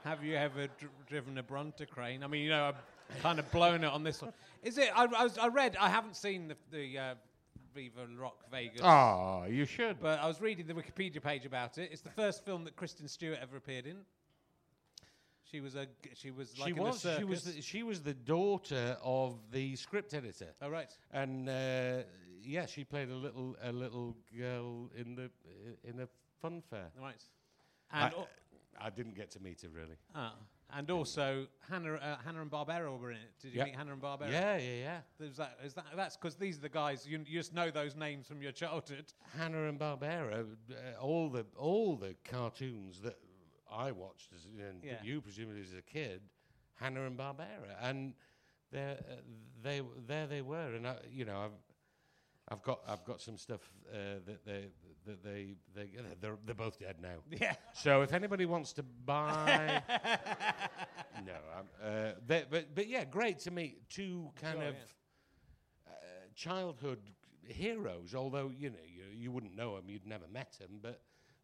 Have 0.04 0.24
you 0.24 0.36
ever 0.36 0.68
dr- 0.68 0.92
driven 1.08 1.40
a 1.40 1.44
Bronto 1.44 1.86
crane? 1.86 2.24
I 2.24 2.28
mean, 2.28 2.44
you 2.44 2.52
know, 2.52 2.66
I've 2.66 3.22
kind 3.24 3.40
of 3.40 3.52
blown 3.52 3.84
it 3.84 3.88
on 3.90 4.04
this 4.04 4.22
one. 4.22 4.32
Is 4.62 4.78
it? 4.78 4.92
I, 4.96 5.06
I, 5.06 5.24
was, 5.24 5.40
I 5.40 5.48
read. 5.48 5.76
I 5.82 5.90
haven't 5.90 6.16
seen 6.16 6.50
the 6.50 6.56
the, 6.72 7.00
uh, 7.00 7.16
Viva 7.74 8.06
Rock 8.16 8.36
Vegas. 8.52 8.82
Oh, 8.84 9.46
you 9.50 9.66
should. 9.66 10.00
But 10.00 10.20
I 10.20 10.28
was 10.28 10.40
reading 10.40 10.68
the 10.68 10.76
Wikipedia 10.76 11.20
page 11.20 11.48
about 11.48 11.80
it. 11.80 11.90
It's 11.92 12.04
the 12.04 12.12
first 12.12 12.46
film 12.46 12.64
that 12.66 12.76
Kristen 12.76 13.08
Stewart 13.08 13.40
ever 13.42 13.58
appeared 13.58 13.88
in. 13.88 13.98
She 15.54 15.60
was 15.62 15.76
a 15.76 15.86
she 16.16 16.32
was 16.32 16.58
like 16.58 16.68
she 16.70 16.74
was. 16.74 17.06
She 17.18 17.24
was. 17.24 17.44
The, 17.44 17.62
she 17.62 17.84
was 17.84 18.02
the 18.02 18.16
daughter 18.16 18.98
of 19.04 19.38
the 19.52 19.76
script 19.76 20.16
editor. 20.16 20.48
oh 20.64 20.70
right. 20.70 20.90
and 21.12 21.48
uh, 21.48 21.98
yeah, 22.42 22.66
she 22.66 22.84
played 22.84 23.10
a 23.10 23.16
little 23.16 23.56
a 23.62 23.72
little 23.72 24.16
girl 24.36 24.90
in 24.98 25.14
the 25.16 25.30
in 25.84 26.00
a 26.00 26.08
fun 26.42 26.64
fair. 26.72 26.88
Right. 27.00 27.24
I, 27.92 28.06
And 28.06 28.14
al- 28.16 28.28
I 28.82 28.90
didn't 28.90 29.16
get 29.16 29.30
to 29.32 29.40
meet 29.40 29.62
her 29.62 29.70
really. 29.70 29.98
ah, 30.16 30.34
and 30.76 30.90
also 30.90 31.46
Hanna 31.70 31.94
uh, 31.98 32.16
Hanna 32.26 32.42
and 32.42 32.50
Barbera 32.50 33.00
were 33.00 33.12
in 33.12 33.18
it. 33.18 33.34
Did 33.40 33.54
you 33.54 33.60
Yeah. 33.60 33.66
meet 33.66 33.76
Hanna 33.76 33.94
and 33.94 34.02
Barbera? 34.02 34.32
Yeah, 34.32 34.58
yeah, 34.58 35.02
yeah. 35.20 35.26
Is 35.28 35.38
that 35.38 35.60
is 35.64 35.76
that 35.76 35.86
that's 35.96 36.18
because 36.18 36.34
these 36.36 36.58
are 36.58 36.62
the 36.62 36.70
guys 36.70 37.06
you, 37.08 37.20
you 37.28 37.38
just 37.40 37.54
know 37.54 37.70
those 37.70 37.96
names 37.96 38.26
from 38.26 38.42
your 38.42 38.54
childhood. 38.54 39.14
Hanna 39.38 39.70
and 39.70 39.80
Barbera, 39.80 40.48
uh, 40.72 41.00
all 41.00 41.30
the 41.30 41.46
all 41.56 41.96
the 41.96 42.16
cartoons 42.24 43.02
that 43.02 43.18
I 43.74 43.92
watched 43.92 44.32
as 44.34 44.46
and 44.46 44.84
Yeah. 44.84 45.02
you 45.04 45.22
presumably 45.22 45.62
as 45.62 45.74
a 45.74 45.82
kid, 45.82 46.22
Hanna 46.76 47.06
and 47.06 47.18
Barbera, 47.18 47.76
and 47.82 48.14
there 48.72 48.98
uh, 49.10 49.16
they 49.62 49.82
there 50.08 50.28
they 50.28 50.42
were, 50.42 50.74
and 50.76 50.88
I, 50.88 50.98
you 51.12 51.26
know 51.26 51.40
I've. 51.42 51.52
I've 52.50 52.62
got 52.62 52.82
I've 52.86 53.06
got 53.06 53.22
some 53.22 53.38
stuff 53.38 53.62
uh, 53.90 54.20
that 54.26 54.46
they 54.46 54.66
that 55.06 55.24
they 55.24 55.56
they 55.74 55.88
they're 56.20 56.36
they're 56.46 56.54
both 56.54 56.78
dead 56.78 56.98
now. 57.02 57.16
Yeah. 57.42 57.56
So 57.74 58.02
if 58.02 58.12
anybody 58.12 58.46
wants 58.46 58.74
to 58.74 58.84
buy, 58.84 59.82
no, 61.26 61.34
I'm, 61.58 61.66
uh, 61.82 62.12
they, 62.28 62.44
but 62.50 62.76
but 62.76 62.88
yeah, 62.88 63.06
great 63.06 63.40
to 63.40 63.52
meet 63.52 63.90
two 63.90 64.30
kind 64.42 64.60
Sure, 64.60 64.68
of 64.68 64.76
uh, 65.88 65.92
childhood 66.36 67.00
heroes. 67.48 68.14
Although 68.14 68.52
you 68.56 68.70
know 68.72 68.76
you 68.86 69.04
you 69.16 69.32
wouldn't 69.32 69.56
know 69.56 69.78
them, 69.78 69.86
you'd 69.90 70.06
never 70.06 70.28
met 70.28 70.52
them, 70.60 70.80
but 70.82 71.00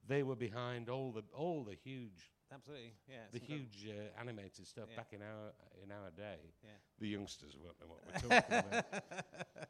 they 0.10 0.24
were 0.24 0.36
behind 0.36 0.90
all 0.90 1.12
the 1.14 1.24
all 1.34 1.64
the 1.64 1.76
huge 1.76 2.32
Absolutely. 2.52 2.94
Yeah. 3.08 3.16
the 3.32 3.40
huge 3.40 3.88
uh, 3.88 4.20
animated 4.20 4.66
stuff 4.66 4.86
Yeah. 4.90 4.98
back 4.98 5.14
in 5.14 5.22
our 5.22 5.54
in 5.84 5.92
our 5.92 6.10
day. 6.18 6.40
Yeah. 6.64 6.72
The 7.00 7.08
youngsters 7.08 7.56
won't 7.64 7.80
know 7.80 7.88
what 7.88 8.02
we're 8.06 8.42
talking 8.42 8.60
about. 8.60 8.86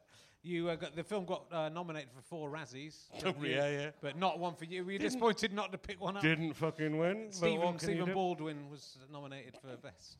You 0.42 0.70
uh, 0.70 0.76
got 0.76 0.96
the 0.96 1.04
film 1.04 1.26
got 1.26 1.42
uh, 1.52 1.68
nominated 1.68 2.08
for 2.16 2.22
four 2.22 2.50
Razzies. 2.50 2.96
Oh, 3.26 3.34
yeah, 3.44 3.68
yeah. 3.68 3.90
But 4.00 4.16
not 4.16 4.38
one 4.38 4.54
for 4.54 4.64
you. 4.64 4.82
Were 4.82 4.92
you 4.92 4.98
Didn't- 4.98 5.12
disappointed 5.12 5.52
not 5.52 5.70
to 5.72 5.76
pick 5.76 6.00
one 6.00 6.16
up? 6.16 6.22
Didn't 6.22 6.54
fucking 6.54 6.96
win. 6.96 7.26
but 7.26 7.34
Stephen, 7.34 7.60
what 7.60 7.78
Stephen 7.82 8.06
do? 8.06 8.14
Baldwin 8.14 8.70
was 8.70 8.96
nominated 9.12 9.56
for 9.60 9.76
best. 9.76 10.16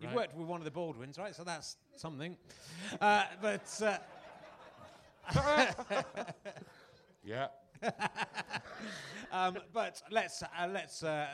You've 0.00 0.12
worked 0.12 0.34
with 0.36 0.48
one 0.48 0.60
of 0.60 0.64
the 0.64 0.72
Baldwins, 0.72 1.18
right? 1.18 1.36
So 1.36 1.44
that's 1.44 1.76
something. 1.94 2.36
Uh, 3.00 3.26
but 3.40 3.80
uh, 3.80 3.98
Yeah. 7.24 7.46
um, 9.32 9.58
but 9.72 10.02
let's 10.10 10.42
uh, 10.42 10.46
let's. 10.72 11.02
Uh, 11.02 11.26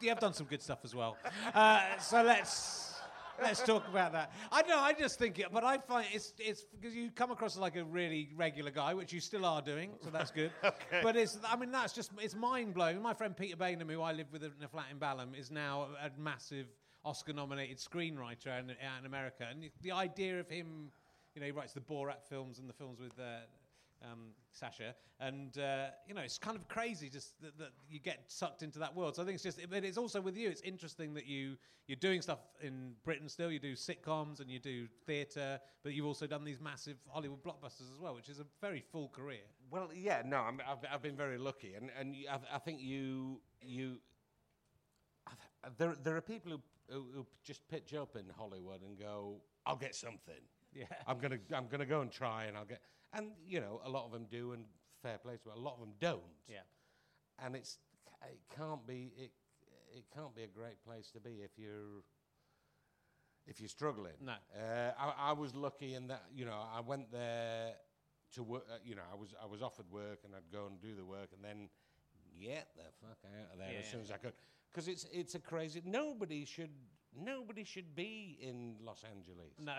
you 0.00 0.08
have 0.08 0.20
done 0.20 0.32
some 0.32 0.46
good 0.46 0.62
stuff 0.62 0.80
as 0.84 0.94
well. 0.94 1.16
Uh, 1.54 1.98
so 1.98 2.22
let's 2.22 3.00
let's 3.42 3.62
talk 3.62 3.86
about 3.88 4.12
that. 4.12 4.32
I 4.52 4.62
know. 4.62 4.78
I 4.78 4.92
just 4.92 5.18
think 5.18 5.38
it, 5.38 5.46
but 5.52 5.64
I 5.64 5.78
find 5.78 6.06
it's 6.12 6.32
it's 6.38 6.64
because 6.64 6.94
you 6.94 7.10
come 7.10 7.30
across 7.30 7.56
as 7.56 7.60
like 7.60 7.76
a 7.76 7.84
really 7.84 8.30
regular 8.36 8.70
guy, 8.70 8.94
which 8.94 9.12
you 9.12 9.20
still 9.20 9.44
are 9.44 9.62
doing. 9.62 9.92
So 10.02 10.10
that's 10.10 10.30
good. 10.30 10.52
okay. 10.64 11.00
But 11.02 11.16
it's 11.16 11.38
I 11.44 11.56
mean 11.56 11.70
that's 11.70 11.92
just 11.92 12.10
it's 12.18 12.34
mind 12.34 12.74
blowing. 12.74 13.00
My 13.02 13.14
friend 13.14 13.36
Peter 13.36 13.56
Baynham, 13.56 13.90
who 13.90 14.02
I 14.02 14.12
live 14.12 14.26
with 14.32 14.42
in 14.42 14.52
a 14.64 14.68
flat 14.68 14.86
in 14.90 14.98
Balham, 14.98 15.34
is 15.34 15.50
now 15.50 15.88
a 16.02 16.10
massive 16.18 16.66
Oscar-nominated 17.04 17.78
screenwriter 17.78 18.58
in, 18.58 18.70
out 18.70 19.00
in 19.00 19.06
America, 19.06 19.46
and 19.50 19.62
the- 19.62 19.72
the 19.80 19.90
idea 19.92 20.38
of 20.38 20.50
him, 20.50 20.90
you 21.34 21.40
know, 21.40 21.46
he 21.46 21.52
writes 21.52 21.72
the 21.72 21.80
Borat 21.80 22.22
films 22.28 22.58
and 22.58 22.68
the 22.68 22.74
films 22.74 23.00
with. 23.00 23.18
Uh, 23.18 23.40
um, 24.02 24.32
Sacha, 24.52 24.94
and 25.18 25.58
uh, 25.58 25.86
you 26.06 26.14
know 26.14 26.22
it's 26.22 26.38
kind 26.38 26.56
of 26.56 26.66
crazy 26.68 27.08
just 27.08 27.40
that, 27.42 27.58
that 27.58 27.70
you 27.88 27.98
get 27.98 28.24
sucked 28.26 28.62
into 28.62 28.78
that 28.78 28.94
world. 28.94 29.16
So 29.16 29.22
I 29.22 29.24
think 29.26 29.34
it's 29.34 29.44
just, 29.44 29.58
but 29.68 29.84
it's 29.84 29.98
also 29.98 30.20
with 30.20 30.36
you. 30.36 30.48
It's 30.48 30.62
interesting 30.62 31.14
that 31.14 31.26
you 31.26 31.56
you're 31.86 31.96
doing 31.96 32.22
stuff 32.22 32.40
in 32.62 32.92
Britain 33.04 33.28
still. 33.28 33.50
You 33.50 33.58
do 33.58 33.74
sitcoms 33.74 34.40
and 34.40 34.50
you 34.50 34.58
do 34.58 34.86
theatre, 35.06 35.60
but 35.82 35.92
you've 35.92 36.06
also 36.06 36.26
done 36.26 36.44
these 36.44 36.60
massive 36.60 36.96
Hollywood 37.08 37.42
blockbusters 37.42 37.92
as 37.92 38.00
well, 38.00 38.14
which 38.14 38.28
is 38.28 38.40
a 38.40 38.46
very 38.60 38.80
full 38.80 39.08
career. 39.08 39.44
Well, 39.70 39.90
yeah, 39.94 40.22
no, 40.24 40.38
I'm, 40.38 40.60
I've, 40.68 40.78
I've 40.92 41.02
been 41.02 41.16
very 41.16 41.38
lucky, 41.38 41.74
and 41.74 41.90
and 41.98 42.16
I, 42.30 42.56
I 42.56 42.58
think 42.58 42.80
you 42.80 43.40
you 43.60 43.98
I 45.26 45.32
th- 45.66 45.78
there 45.78 45.94
there 46.02 46.16
are 46.16 46.22
people 46.22 46.52
who 46.52 46.60
who 46.90 47.26
just 47.44 47.66
pitch 47.68 47.94
up 47.94 48.16
in 48.16 48.24
Hollywood 48.36 48.82
and 48.82 48.98
go, 48.98 49.36
I'll 49.66 49.76
get 49.76 49.94
something. 49.94 50.42
Yeah. 50.72 50.84
I'm 51.06 51.18
gonna 51.18 51.38
I'm 51.54 51.66
gonna 51.68 51.86
go 51.86 52.00
and 52.00 52.10
try, 52.10 52.44
and 52.44 52.56
I'll 52.56 52.64
get, 52.64 52.80
and 53.12 53.32
you 53.46 53.60
know, 53.60 53.80
a 53.84 53.90
lot 53.90 54.04
of 54.06 54.12
them 54.12 54.26
do, 54.30 54.52
and 54.52 54.64
fair 55.02 55.18
play 55.18 55.36
to 55.36 55.44
them. 55.48 55.56
A 55.56 55.60
lot 55.60 55.74
of 55.74 55.80
them 55.80 55.94
don't. 56.00 56.20
Yeah. 56.48 56.58
and 57.44 57.56
it's 57.56 57.78
it 58.22 58.40
can't 58.56 58.86
be 58.86 59.12
it 59.16 59.32
it 59.96 60.04
can't 60.14 60.34
be 60.34 60.42
a 60.44 60.46
great 60.46 60.82
place 60.84 61.10
to 61.10 61.20
be 61.20 61.40
if 61.42 61.50
you're 61.58 62.02
if 63.46 63.60
you're 63.60 63.68
struggling. 63.68 64.12
No. 64.24 64.32
uh, 64.32 64.92
I, 64.98 65.30
I 65.30 65.32
was 65.32 65.54
lucky 65.54 65.94
in 65.94 66.08
that 66.08 66.22
you 66.34 66.44
know 66.44 66.62
I 66.72 66.80
went 66.80 67.10
there 67.10 67.72
to 68.34 68.42
work. 68.42 68.64
Uh, 68.72 68.76
you 68.84 68.94
know, 68.94 69.02
I 69.10 69.16
was 69.16 69.34
I 69.42 69.46
was 69.46 69.62
offered 69.62 69.90
work 69.90 70.20
and 70.24 70.34
I'd 70.34 70.52
go 70.52 70.66
and 70.66 70.80
do 70.80 70.94
the 70.94 71.04
work 71.04 71.30
and 71.34 71.42
then 71.44 71.68
get 72.40 72.68
the 72.76 72.84
fuck 73.00 73.18
out 73.24 73.52
of 73.52 73.58
there 73.58 73.78
as 73.80 73.88
soon 73.90 74.00
as 74.02 74.10
I 74.10 74.16
could 74.18 74.32
because 74.70 74.86
it's 74.88 75.06
it's 75.12 75.34
a 75.34 75.40
crazy. 75.40 75.82
Nobody 75.84 76.44
should 76.44 76.70
nobody 77.18 77.64
should 77.64 77.94
be 77.94 78.38
in 78.40 78.76
Los 78.84 79.04
Angeles. 79.04 79.52
No. 79.58 79.74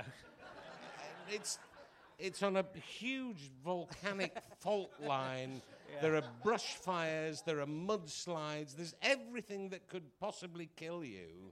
It's 1.30 1.60
it's 2.20 2.44
on 2.44 2.58
a 2.58 2.66
huge 3.00 3.50
volcanic 3.64 4.38
fault 4.60 4.92
line. 5.00 5.62
There 6.02 6.16
are 6.16 6.24
brush 6.44 6.76
fires. 6.76 7.42
There 7.46 7.60
are 7.60 7.66
mudslides. 7.66 8.76
There's 8.76 8.96
everything 9.02 9.70
that 9.70 9.88
could 9.88 10.04
possibly 10.20 10.70
kill 10.76 11.04
you 11.04 11.52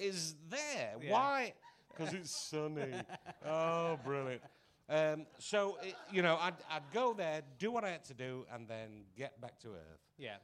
is 0.00 0.34
there. 0.48 0.94
Yeah. 1.00 1.12
Why? 1.12 1.52
Because 1.90 2.14
it's 2.14 2.30
sunny. 2.30 2.92
oh, 3.46 3.98
brilliant. 4.04 4.42
Um, 4.88 5.26
so 5.38 5.78
it, 5.82 5.94
you 6.10 6.22
know, 6.22 6.36
I'd, 6.40 6.54
I'd 6.68 6.90
go 6.92 7.12
there, 7.12 7.42
do 7.58 7.70
what 7.70 7.84
I 7.84 7.90
had 7.90 8.04
to 8.06 8.14
do, 8.14 8.46
and 8.52 8.66
then 8.66 9.04
get 9.16 9.40
back 9.40 9.60
to 9.60 9.68
Earth. 9.68 10.00
Yeah. 10.18 10.36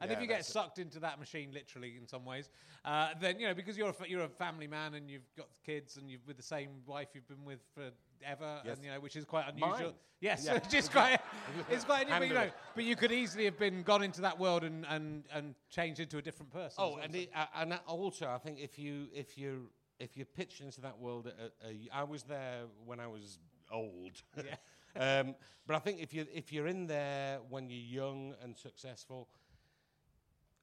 And 0.00 0.10
Yeah, 0.10 0.16
if 0.16 0.22
you 0.22 0.28
get 0.28 0.36
that's 0.38 0.48
it. 0.48 0.52
sucked 0.52 0.78
into 0.78 1.00
that 1.00 1.18
machine, 1.18 1.50
literally 1.52 1.96
in 2.00 2.06
some 2.06 2.24
ways, 2.24 2.50
uh, 2.84 3.08
then 3.20 3.38
you 3.40 3.46
know 3.48 3.54
because 3.54 3.76
you're 3.76 3.88
a, 3.90 4.08
you're 4.08 4.22
a 4.24 4.28
family 4.28 4.66
man 4.66 4.94
and 4.94 5.10
you've 5.10 5.28
got 5.36 5.48
kids 5.64 5.96
and 5.96 6.08
you've 6.10 6.24
with 6.26 6.36
the 6.36 6.42
same 6.42 6.68
wife 6.86 7.08
you've 7.14 7.26
been 7.28 7.44
with 7.44 7.60
forever, 7.74 8.60
Yes. 8.64 8.76
and 8.76 8.84
you 8.84 8.90
know 8.92 9.00
which 9.00 9.16
is 9.16 9.24
quite 9.24 9.48
unusual. 9.48 9.70
Mine. 9.70 9.94
Yes, 10.20 10.44
Yeah. 10.44 10.54
which 10.64 10.74
is 10.74 10.88
quite 10.88 11.20
it's 11.70 11.84
quite 11.84 12.06
unusual. 12.08 12.18
But, 12.20 12.28
you 12.28 12.34
know, 12.34 12.50
but 12.76 12.84
you 12.84 12.96
could 12.96 13.12
easily 13.12 13.44
have 13.46 13.58
been 13.58 13.82
gone 13.82 14.02
into 14.02 14.20
that 14.20 14.38
world 14.38 14.62
and 14.64 14.86
and 14.88 15.24
and 15.32 15.54
changed 15.70 16.00
into 16.00 16.18
a 16.18 16.22
different 16.22 16.52
person. 16.52 16.76
Oh, 16.78 16.90
well, 16.94 17.00
and 17.02 17.12
so- 17.12 17.18
it, 17.20 17.30
uh, 17.34 17.46
and 17.56 17.78
also 17.86 18.28
I 18.28 18.38
think 18.38 18.58
if 18.60 18.78
you 18.78 19.08
if 19.12 19.36
you 19.36 19.70
if 19.98 20.16
you're 20.16 20.26
pitched 20.26 20.60
into 20.60 20.80
that 20.82 20.96
world, 20.98 21.26
uh, 21.26 21.66
uh, 21.66 21.70
I 21.92 22.04
was 22.04 22.22
there 22.22 22.62
when 22.86 23.00
I 23.00 23.08
was 23.08 23.38
old. 23.72 24.22
Yeah. 24.36 24.54
um, 25.20 25.34
but 25.66 25.74
I 25.76 25.80
think 25.80 26.00
if 26.00 26.14
you 26.14 26.24
if 26.32 26.52
you're 26.52 26.68
in 26.68 26.86
there 26.86 27.40
when 27.50 27.68
you're 27.68 28.04
young 28.04 28.34
and 28.42 28.56
successful, 28.56 29.28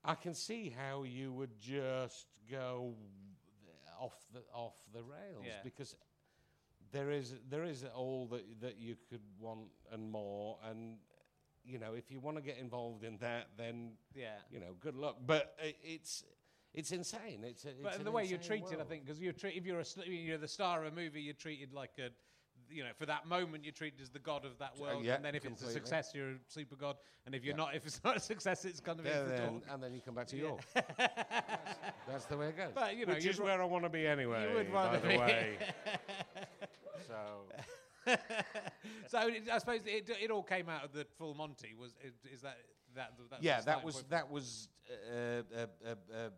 I 0.05 0.15
can 0.15 0.33
see 0.33 0.73
how 0.77 1.03
you 1.03 1.33
would 1.33 1.59
just 1.59 2.27
go 2.49 2.93
off 3.99 4.15
the 4.33 4.41
off 4.53 4.75
the 4.93 5.01
rails 5.01 5.45
Yeah. 5.45 5.53
because 5.63 5.95
there 6.91 7.11
is 7.11 7.33
there 7.49 7.63
is 7.63 7.83
all 7.95 8.27
that 8.27 8.61
that 8.61 8.77
you 8.77 8.95
could 9.09 9.21
want 9.39 9.67
and 9.91 10.11
more 10.11 10.57
and 10.69 10.97
you 11.63 11.79
know 11.79 11.93
if 11.93 12.11
you 12.11 12.19
want 12.19 12.37
to 12.37 12.43
get 12.43 12.57
involved 12.57 13.03
in 13.03 13.17
that 13.17 13.47
then 13.57 13.93
yeah. 14.13 14.35
you 14.51 14.59
know, 14.59 14.75
good 14.79 14.95
luck. 14.95 15.17
But 15.25 15.55
i 15.61 15.73
it's 15.83 16.23
it's 16.75 16.91
insane. 16.91 17.39
It's, 17.43 17.63
a, 17.63 17.69
it's 17.69 17.79
But 17.81 18.03
the 18.03 18.11
way 18.11 18.25
you're 18.25 18.37
treated, 18.37 18.81
I 18.81 18.83
think, 18.83 19.05
because 19.05 19.21
you're 19.21 19.31
treat, 19.31 19.55
if 19.55 19.65
you're 19.65 19.79
a 19.79 19.85
you're 20.05 20.37
the 20.37 20.47
star 20.47 20.83
of 20.83 20.91
a 20.91 20.95
movie, 20.95 21.21
you're 21.21 21.33
treated 21.33 21.73
like 21.73 21.91
a, 21.99 22.09
you 22.69 22.83
know, 22.83 22.89
for 22.97 23.05
that 23.05 23.27
moment 23.27 23.63
you're 23.63 23.73
treated 23.73 24.01
as 24.01 24.09
the 24.09 24.19
god 24.19 24.45
of 24.45 24.57
that 24.59 24.77
world. 24.77 25.03
yeah, 25.03 25.15
and 25.15 25.25
then 25.25 25.35
if 25.35 25.45
it's 25.45 25.61
a 25.61 25.69
success, 25.69 26.11
you're 26.13 26.31
a 26.31 26.37
super 26.47 26.75
god. 26.75 26.97
And 27.25 27.35
if 27.35 27.43
you're 27.43 27.53
Yeah. 27.53 27.63
not, 27.63 27.75
if 27.75 27.85
it's 27.85 28.03
not 28.03 28.17
a 28.17 28.19
success, 28.19 28.65
it's 28.65 28.79
kind 28.79 28.99
of 28.99 29.05
Yeah, 29.05 29.21
in 29.21 29.27
the 29.29 29.33
then, 29.33 29.61
and 29.69 29.83
then 29.83 29.93
you 29.93 30.01
come 30.01 30.15
back 30.15 30.27
to 30.27 30.37
York. 30.37 30.61
that's, 30.73 30.97
that's 32.07 32.25
the 32.25 32.37
way 32.37 32.49
it 32.49 32.57
goes. 32.57 32.71
But, 32.73 32.95
you 32.95 33.05
know, 33.05 33.13
Which 33.13 33.25
you'd 33.25 33.33
is 33.35 33.39
where 33.39 33.61
I 33.61 33.65
want 33.65 33.83
to 33.83 33.89
be 33.89 34.07
anyway. 34.07 34.47
You 34.49 34.55
would 34.55 34.71
by 34.71 34.85
rather 34.85 34.99
the 34.99 35.07
be. 35.09 35.17
way. 35.17 35.57
so 37.07 37.43
so 39.07 39.27
it, 39.27 39.43
I 39.51 39.57
suppose 39.57 39.81
it, 39.85 40.09
it 40.21 40.31
all 40.31 40.43
came 40.43 40.69
out 40.69 40.83
of 40.83 40.93
the 40.93 41.05
full 41.17 41.33
Monty. 41.33 41.73
Was 41.79 41.95
is, 42.03 42.13
is 42.31 42.41
that 42.41 42.57
that? 42.95 43.13
Yeah, 43.41 43.61
that 43.61 43.83
was 43.83 43.95
point? 43.95 44.09
that 44.09 44.29
was. 44.29 44.69
Uh, 44.89 45.41
uh, 45.55 45.65
uh, 45.85 45.95
uh, 46.13 46.29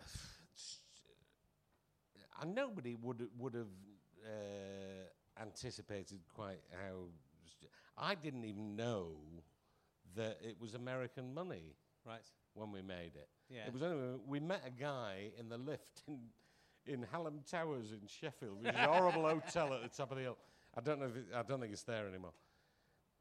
and 2.40 2.54
nobody 2.54 2.94
would 2.94 3.28
would 3.38 3.54
have 3.54 3.66
uh, 4.24 5.08
anticipated 5.40 6.20
quite 6.34 6.60
how. 6.72 7.08
I 7.96 8.14
didn't 8.14 8.44
even 8.44 8.76
know 8.76 9.16
that 10.16 10.38
it 10.42 10.56
was 10.60 10.74
American 10.74 11.34
money. 11.34 11.76
right. 12.06 12.20
when 12.54 12.72
we 12.72 12.82
made 12.82 13.12
it. 13.14 13.28
Yeah. 13.48 13.66
It 13.66 13.72
was 13.72 13.82
only 13.82 14.18
we 14.26 14.40
met 14.40 14.62
a 14.66 14.70
guy 14.70 15.30
in 15.38 15.48
the 15.48 15.58
lift 15.58 16.02
in 16.06 16.18
in 16.86 17.06
Hallam 17.12 17.40
Towers 17.50 17.92
in 17.92 18.00
Sheffield, 18.06 18.62
which 18.62 18.74
is 18.74 18.80
a 18.80 18.86
horrible 18.92 19.22
hotel 19.28 19.74
at 19.74 19.82
the 19.82 19.88
top 19.88 20.10
of 20.10 20.16
the 20.16 20.24
hill. 20.24 20.38
I 20.76 20.80
don't 20.80 21.00
know 21.00 21.06
if 21.06 21.16
it, 21.16 21.26
I 21.34 21.42
don't 21.42 21.60
think 21.60 21.72
it's 21.72 21.82
there 21.82 22.06
anymore. 22.08 22.32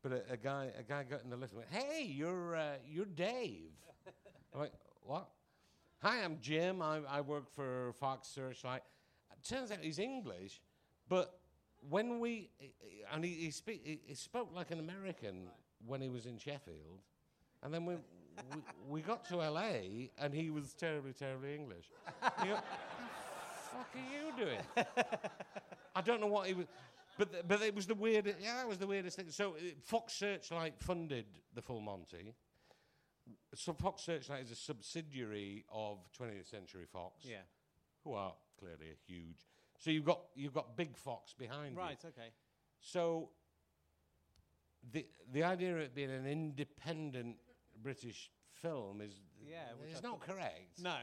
But 0.02 0.12
a, 0.14 0.34
a 0.34 0.38
guy, 0.38 0.70
a 0.78 0.84
guy 0.84 1.04
got 1.04 1.24
in 1.24 1.30
the 1.30 1.36
lift 1.36 1.54
and 1.54 1.64
went, 1.64 1.72
"Hey, 1.72 2.04
you're 2.06 2.56
uh, 2.56 2.76
you're 2.88 3.06
Dave." 3.06 3.72
I'm 4.54 4.62
like, 4.62 4.74
"What?" 5.02 5.30
Hi, 6.02 6.24
I'm 6.24 6.38
Jim. 6.40 6.82
I, 6.82 7.02
I 7.10 7.22
work 7.22 7.54
for 7.54 7.92
Fox 8.00 8.30
Searchlight. 8.30 8.84
It 9.34 9.48
turns 9.48 9.72
out 9.72 9.80
he's 9.82 10.00
English, 10.00 10.62
but 11.10 11.39
when 11.88 12.20
we 12.20 12.50
and 13.14 13.24
he 13.24 13.32
he, 13.32 13.52
speak, 13.52 13.82
he, 13.84 14.00
he 14.06 14.16
spoke 14.16 14.50
like 14.54 14.72
an 14.72 14.80
American 14.80 15.48
when 15.86 16.02
he 16.02 16.10
was 16.10 16.26
in 16.26 16.38
Sheffield, 16.38 17.02
and 17.64 17.74
then 17.74 17.86
we. 17.86 17.96
we, 17.96 18.02
we 18.88 19.02
got 19.02 19.26
to 19.26 19.36
LA 19.38 20.08
and 20.18 20.34
he 20.34 20.50
was 20.50 20.74
terribly, 20.74 21.12
terribly 21.14 21.54
English. 21.56 21.86
You 22.46 22.52
go, 22.52 22.56
fuck 22.56 23.90
are 23.96 24.00
you 24.16 24.46
doing? 24.46 24.60
I 25.96 26.02
don't 26.02 26.22
know 26.22 26.28
what 26.28 26.48
he 26.48 26.54
was. 26.54 26.66
But, 27.18 27.32
th- 27.34 27.44
but 27.48 27.62
it 27.62 27.76
was 27.76 27.86
the 27.86 27.96
weirdest. 27.96 28.38
Yeah, 28.42 28.56
that 28.56 28.68
was 28.70 28.78
the 28.78 28.88
weirdest 28.88 29.18
thing. 29.18 29.26
So 29.30 29.52
uh, 29.52 29.72
Fox 29.84 30.14
Searchlight 30.14 30.76
funded 30.80 31.26
the 31.54 31.62
Full 31.62 31.82
Monty. 31.82 32.34
So 33.56 33.74
Fox 33.74 34.04
Searchlight 34.04 34.44
is 34.44 34.52
a 34.52 34.56
subsidiary 34.56 35.66
of 35.72 35.98
20th 36.18 36.50
Century 36.50 36.86
Fox, 36.92 37.26
Yeah. 37.26 37.44
who 38.06 38.14
are 38.14 38.34
clearly 38.58 38.88
a 38.94 39.12
huge. 39.12 39.46
So 39.80 39.92
you've 39.92 40.06
got 40.06 40.20
you've 40.36 40.54
got 40.54 40.76
Big 40.76 40.96
Fox 40.98 41.34
behind 41.34 41.74
you. 41.74 41.80
Right. 41.80 41.98
Okay. 42.06 42.30
So 42.82 43.30
the 44.92 45.06
the 45.32 45.44
idea 45.44 45.74
of 45.74 45.80
it 45.80 45.96
being 45.96 46.12
an 46.12 46.28
independent 46.28 47.38
British 47.82 48.30
film 48.54 49.02
is 49.02 49.14
Yeah, 49.42 49.60
it's 49.90 50.04
not 50.04 50.20
correct. 50.20 50.82
No. 50.84 50.96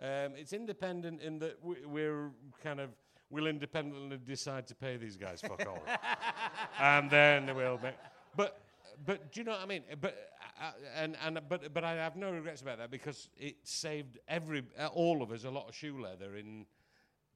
Um, 0.00 0.32
it's 0.36 0.52
independent 0.52 1.22
in 1.22 1.38
that 1.40 1.58
we, 1.62 1.76
we're 1.86 2.30
kind 2.62 2.80
of 2.80 2.90
we'll 3.30 3.46
independently 3.46 4.18
decide 4.18 4.66
to 4.68 4.74
pay 4.74 4.96
these 4.96 5.16
guys 5.16 5.40
fuck 5.40 5.64
all, 5.66 5.82
and 6.80 7.10
then 7.10 7.54
we'll 7.54 7.78
make. 7.78 7.94
But 8.36 8.60
but 9.04 9.32
do 9.32 9.40
you 9.40 9.44
know 9.44 9.52
what 9.52 9.60
I 9.60 9.66
mean? 9.66 9.82
But 10.00 10.16
uh, 10.60 10.70
and 10.96 11.16
and 11.24 11.40
but 11.48 11.72
but 11.72 11.84
I 11.84 11.94
have 11.94 12.16
no 12.16 12.32
regrets 12.32 12.62
about 12.62 12.78
that 12.78 12.90
because 12.90 13.28
it 13.36 13.56
saved 13.64 14.18
every 14.26 14.64
uh, 14.78 14.86
all 14.86 15.22
of 15.22 15.30
us 15.30 15.44
a 15.44 15.50
lot 15.50 15.68
of 15.68 15.74
shoe 15.74 16.00
leather 16.00 16.36
in 16.36 16.66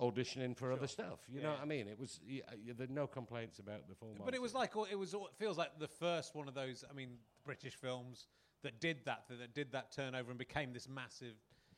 auditioning 0.03 0.57
for 0.57 0.73
other 0.73 0.87
stuff. 0.87 1.21
You 1.29 1.41
know 1.41 1.51
what 1.53 1.61
I 1.63 1.65
mean? 1.65 1.87
It 1.89 1.99
was 1.99 2.21
y- 2.29 2.43
y- 2.67 2.73
there 2.77 2.87
no 2.89 3.07
complaints 3.07 3.59
about 3.59 3.89
the 3.89 3.95
full. 3.95 4.15
But 4.25 4.35
it 4.35 4.43
was 4.43 4.53
like 4.55 4.73
it 4.91 4.99
was. 4.99 5.15
It 5.15 5.21
feels 5.39 5.57
like 5.57 5.79
the 5.79 5.89
first 5.89 6.35
one 6.35 6.49
of 6.49 6.55
those. 6.55 6.85
I 6.91 6.93
mean, 6.93 7.11
British 7.45 7.75
films 7.77 8.27
that 8.63 8.81
did 8.81 8.99
that 9.07 9.25
that 9.29 9.55
did 9.55 9.73
that 9.73 9.93
turnover 9.93 10.31
and 10.31 10.39
became 10.39 10.73
this 10.73 10.89
massive 10.89 11.35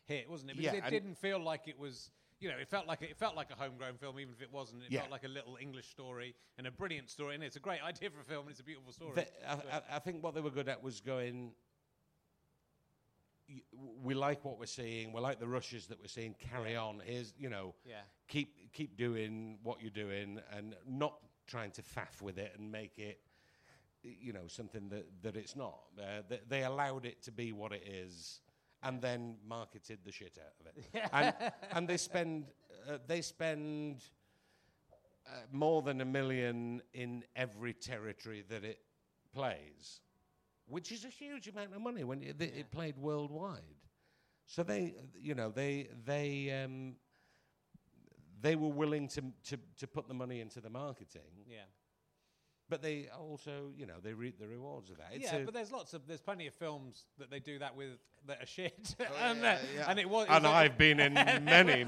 hit, 0.06 0.28
wasn't 0.28 0.50
it? 0.50 0.56
Because 0.56 0.74
Yeah, 0.74 0.86
it 0.86 0.90
didn't 0.90 1.16
feel 1.18 1.38
like 1.38 1.68
it 1.68 1.78
was. 1.78 2.10
You 2.40 2.50
know, 2.50 2.56
it 2.58 2.68
felt 2.68 2.86
like 2.86 3.00
a, 3.00 3.08
it 3.08 3.16
felt 3.16 3.36
like 3.36 3.50
a 3.52 3.54
homegrown 3.54 3.96
film, 3.96 4.18
even 4.18 4.34
if 4.34 4.42
it 4.42 4.52
wasn't. 4.52 4.82
It 4.82 4.90
Yeah. 4.90 5.00
felt 5.00 5.12
like 5.12 5.24
a 5.24 5.28
little 5.28 5.56
English 5.60 5.88
story 5.88 6.34
and 6.58 6.66
a 6.66 6.70
brilliant 6.70 7.08
story, 7.08 7.34
and 7.36 7.44
it's 7.44 7.56
a 7.56 7.60
great 7.60 7.80
idea 7.90 8.10
for 8.10 8.20
a 8.20 8.24
film, 8.24 8.42
and 8.42 8.50
it's 8.50 8.60
a 8.60 8.64
beautiful 8.64 8.92
story. 8.92 9.12
They- 9.14 9.28
I, 9.46 9.54
I, 9.54 9.82
I 9.92 9.98
think 10.00 10.22
what 10.22 10.34
they 10.34 10.40
were 10.40 10.50
good 10.50 10.68
at 10.68 10.82
was 10.82 11.00
going. 11.00 11.52
We 14.02 14.14
like 14.14 14.44
what 14.44 14.58
we're 14.58 14.66
seeing. 14.66 15.12
We 15.12 15.20
like 15.20 15.38
the 15.38 15.46
rushes 15.46 15.86
that 15.86 16.00
we're 16.00 16.08
seeing. 16.08 16.34
Carry 16.50 16.76
on. 16.76 17.02
Here's 17.04 17.34
you 17.38 17.50
know. 17.50 17.74
Yeah. 17.84 17.96
Keep 18.28 18.72
keep 18.72 18.96
doing 18.96 19.58
what 19.62 19.80
you're 19.80 19.90
doing 19.90 20.40
and 20.56 20.74
not 20.88 21.14
trying 21.46 21.70
to 21.72 21.82
faff 21.82 22.22
with 22.22 22.38
it 22.38 22.54
and 22.58 22.72
make 22.72 22.98
it, 22.98 23.20
you 24.02 24.32
know, 24.32 24.46
something 24.46 24.88
that 24.88 25.06
that 25.22 25.36
it's 25.36 25.56
not. 25.56 25.78
Uh, 25.98 26.22
they, 26.28 26.40
they 26.48 26.62
allowed 26.64 27.04
it 27.04 27.22
to 27.22 27.32
be 27.32 27.52
what 27.52 27.72
it 27.72 27.86
is, 27.86 28.40
and 28.82 29.00
then 29.00 29.36
marketed 29.46 29.98
the 30.04 30.12
shit 30.12 30.38
out 30.40 30.54
of 30.60 30.66
it. 30.76 31.08
and 31.12 31.52
and 31.72 31.88
they 31.88 31.96
spend 31.96 32.46
uh, 32.88 32.98
they 33.06 33.20
spend 33.20 34.02
uh, 35.26 35.30
more 35.52 35.82
than 35.82 36.00
a 36.00 36.04
million 36.04 36.82
in 36.92 37.24
every 37.34 37.72
territory 37.72 38.44
that 38.48 38.64
it 38.64 38.78
plays, 39.32 40.00
which 40.66 40.90
is 40.92 41.04
a 41.04 41.08
huge 41.08 41.48
amount 41.48 41.74
of 41.74 41.80
money 41.80 42.04
when 42.04 42.22
it, 42.22 42.40
it 42.40 42.70
played 42.70 42.96
worldwide. 42.98 43.60
So 44.46 44.62
they, 44.62 44.94
you 45.20 45.34
know, 45.34 45.50
they 45.50 45.88
they 46.04 46.62
um, 46.64 46.96
they 48.40 48.56
were 48.56 48.68
willing 48.68 49.08
to, 49.08 49.22
to 49.44 49.58
to 49.78 49.86
put 49.86 50.08
the 50.08 50.14
money 50.14 50.40
into 50.40 50.60
the 50.60 50.68
marketing, 50.70 51.22
yeah. 51.48 51.60
but 52.68 52.82
they 52.82 53.08
also, 53.18 53.72
you 53.76 53.86
know, 53.86 53.94
they 54.02 54.12
reap 54.12 54.38
the 54.38 54.46
rewards 54.46 54.90
of 54.90 54.98
that. 54.98 55.08
It's 55.12 55.24
yeah, 55.32 55.38
but 55.44 55.54
there's 55.54 55.72
lots 55.72 55.94
of 55.94 56.06
there's 56.06 56.20
plenty 56.20 56.46
of 56.46 56.54
films 56.54 57.04
that 57.18 57.30
they 57.30 57.40
do 57.40 57.58
that 57.58 57.74
with 57.74 57.98
that 58.26 58.42
are 58.42 58.46
shit, 58.46 58.94
Oh, 59.00 59.04
and, 59.22 59.38
yeah, 59.38 59.42
that- 59.42 59.60
yeah. 59.74 59.86
and 59.90 59.98
it 59.98 60.08
was. 60.08 60.26
it 60.26 60.32
and 60.32 60.44
was 60.44 60.52
a- 60.52 60.56
I've 60.56 60.76
been 60.76 61.00
in 61.00 61.14
many, 61.44 61.84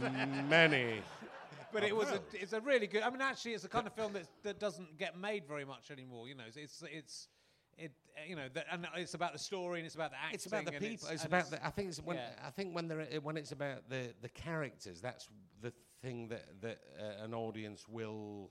many. 0.48 1.02
but 1.72 1.84
it 1.84 1.94
was 1.94 2.08
a, 2.08 2.20
it's 2.32 2.54
a 2.54 2.60
really 2.60 2.86
good. 2.86 3.02
I 3.02 3.10
mean, 3.10 3.20
actually, 3.20 3.52
it's 3.52 3.64
a 3.64 3.68
kind 3.68 3.86
of 3.86 3.92
film 3.92 4.14
that 4.14 4.26
that 4.44 4.58
doesn't 4.58 4.96
get 4.96 5.18
made 5.18 5.44
very 5.46 5.66
much 5.66 5.90
anymore. 5.90 6.26
You 6.26 6.36
know, 6.36 6.44
it's 6.46 6.56
it's, 6.56 6.82
it's 6.90 7.28
it 7.78 7.92
you 8.28 8.36
know, 8.36 8.48
the, 8.52 8.64
and 8.72 8.86
it's 8.96 9.14
about 9.14 9.32
the 9.32 9.38
story 9.38 9.78
and 9.78 9.86
it's 9.86 9.94
about 9.94 10.10
the 10.10 10.16
acting. 10.16 10.34
It's 10.34 10.46
about 10.46 10.64
the 10.64 10.72
people. 10.72 11.08
It's, 11.08 11.24
and 11.24 11.32
about. 11.32 11.50
the, 11.50 11.64
I 11.64 11.70
think 11.70 11.88
it's 11.88 12.00
when 12.00 12.16
yeah. 12.16 12.30
I 12.46 12.50
think 12.50 12.74
when 12.74 12.88
they're 12.88 13.06
when 13.22 13.36
it's 13.36 13.52
about 13.52 13.88
the 13.88 14.14
the 14.22 14.28
characters. 14.28 15.00
That's 15.00 15.28
the 15.60 15.72
thing 16.02 16.28
that 16.28 16.60
that 16.62 16.78
uh, 16.98 17.24
an 17.24 17.34
audience 17.34 17.86
will 17.88 18.50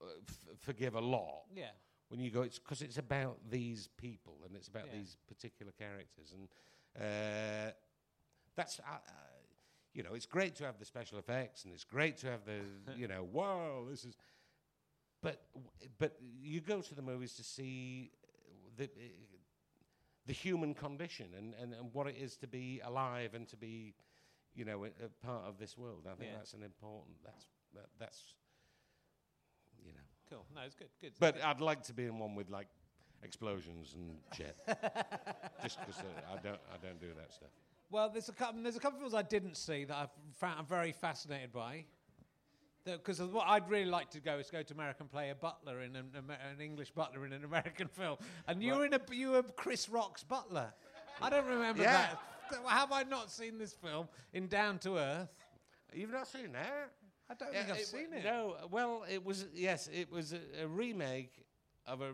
uh, 0.00 0.06
f- 0.28 0.58
forgive 0.58 0.94
a 0.94 1.00
lot. 1.00 1.44
yeah, 1.54 1.66
When 2.08 2.20
you 2.20 2.30
go, 2.30 2.42
it's 2.42 2.58
because 2.58 2.82
it's 2.82 2.98
about 2.98 3.38
these 3.50 3.88
people 3.96 4.38
and 4.46 4.56
it's 4.56 4.68
about 4.68 4.86
Yeah. 4.86 4.98
these 4.98 5.16
particular 5.28 5.72
characters, 5.72 6.32
and 6.32 6.48
uh, 6.96 7.72
that's. 8.56 8.80
Uh, 8.80 8.92
uh, 8.94 8.98
you 9.94 10.02
know, 10.02 10.12
it's 10.12 10.26
great 10.26 10.54
to 10.56 10.64
have 10.64 10.78
the 10.78 10.84
special 10.84 11.18
effects, 11.18 11.64
and 11.64 11.72
it's 11.72 11.82
great 11.84 12.18
to 12.18 12.26
have 12.26 12.40
the, 12.44 12.60
you 12.98 13.08
know, 13.08 13.26
wow, 13.32 13.86
this 13.88 14.04
is. 14.04 14.14
But 15.26 15.40
but 15.98 16.12
you 16.40 16.60
go 16.60 16.80
to 16.80 16.94
the 16.94 17.02
movies 17.02 17.34
to 17.34 17.42
see 17.44 18.12
the 18.76 18.84
uh, 18.84 18.88
the 20.26 20.32
human 20.32 20.72
condition 20.74 21.26
and, 21.36 21.54
and, 21.60 21.72
and 21.74 21.92
what 21.92 22.06
it 22.06 22.16
is 22.16 22.36
to 22.38 22.46
be 22.46 22.80
alive 22.84 23.34
and 23.34 23.46
to 23.48 23.56
be, 23.56 23.94
you 24.54 24.64
know, 24.64 24.84
a, 24.84 24.88
a 25.04 25.08
part 25.24 25.44
of 25.46 25.58
this 25.58 25.76
world. 25.78 26.02
I 26.06 26.14
think 26.16 26.30
Yeah. 26.30 26.36
that's 26.38 26.52
an 26.54 26.62
important. 26.62 27.16
That's 27.24 27.46
that, 27.74 27.86
that's. 27.98 28.34
You 29.84 29.92
know, 29.92 30.00
cool. 30.30 30.46
No, 30.54 30.60
it's 30.62 30.74
good. 30.74 30.88
Good. 31.00 31.12
but 31.18 31.42
I'd 31.42 31.60
like 31.60 31.82
to 31.84 31.92
be 31.92 32.04
in 32.04 32.18
one 32.18 32.34
with 32.34 32.48
like 32.50 32.68
explosions 33.22 33.94
and 33.94 34.18
shit. 34.36 34.56
Just 35.62 35.78
because 35.80 36.02
I 36.32 36.36
don't 36.42 36.60
I 36.72 36.76
don't 36.80 37.00
do 37.00 37.08
that 37.18 37.32
stuff. 37.32 37.50
Well, 37.90 38.10
there's 38.10 38.28
a 38.28 38.32
couple. 38.32 38.62
There's 38.62 38.76
a 38.76 38.80
couple 38.80 38.96
of 38.98 39.02
films 39.02 39.14
I 39.14 39.22
didn't 39.22 39.56
see 39.56 39.84
that 39.84 39.96
I've 39.96 40.10
found 40.36 40.60
I'm 40.60 40.66
very 40.66 40.92
fascinated 40.92 41.52
by. 41.52 41.84
Because 42.86 43.20
what 43.20 43.46
I'd 43.48 43.68
really 43.68 43.90
like 43.90 44.10
to 44.10 44.20
go 44.20 44.38
is 44.38 44.48
go 44.50 44.62
to 44.62 44.72
America 44.74 44.98
and 45.00 45.10
play 45.10 45.30
a 45.30 45.34
butler 45.34 45.82
in 45.82 45.96
an, 45.96 46.06
an 46.16 46.60
English 46.60 46.92
butler 46.92 47.26
in 47.26 47.32
an 47.32 47.44
American 47.44 47.88
film, 47.92 48.16
and 48.46 48.62
you 48.62 48.76
were 48.76 48.86
in 48.86 48.94
a 48.94 49.00
you 49.10 49.32
were 49.32 49.42
Chris 49.42 49.88
Rock's 49.88 50.22
butler. 50.22 50.72
I 51.20 51.28
don't 51.30 51.46
remember 51.46 51.82
Yeah. 51.82 52.08
that. 52.50 52.62
Have 52.68 52.92
I 52.92 53.02
not 53.02 53.30
seen 53.30 53.58
this 53.58 53.72
film 53.72 54.08
in 54.32 54.46
Down 54.46 54.78
to 54.80 54.98
Earth? 54.98 55.36
You've 55.92 56.12
not 56.12 56.28
seen 56.28 56.52
that? 56.52 56.92
I 57.28 57.34
don't 57.34 57.52
Yeah, 57.52 57.60
think 57.64 57.72
I've 57.74 57.80
it 57.80 57.86
seen 57.86 58.12
it. 58.12 58.22
No, 58.24 58.54
well, 58.70 59.04
it 59.10 59.24
was 59.24 59.46
yes, 59.52 59.88
it 59.92 60.10
was 60.12 60.32
a, 60.32 60.38
a 60.62 60.66
remake 60.68 61.44
of 61.86 62.00
a 62.02 62.12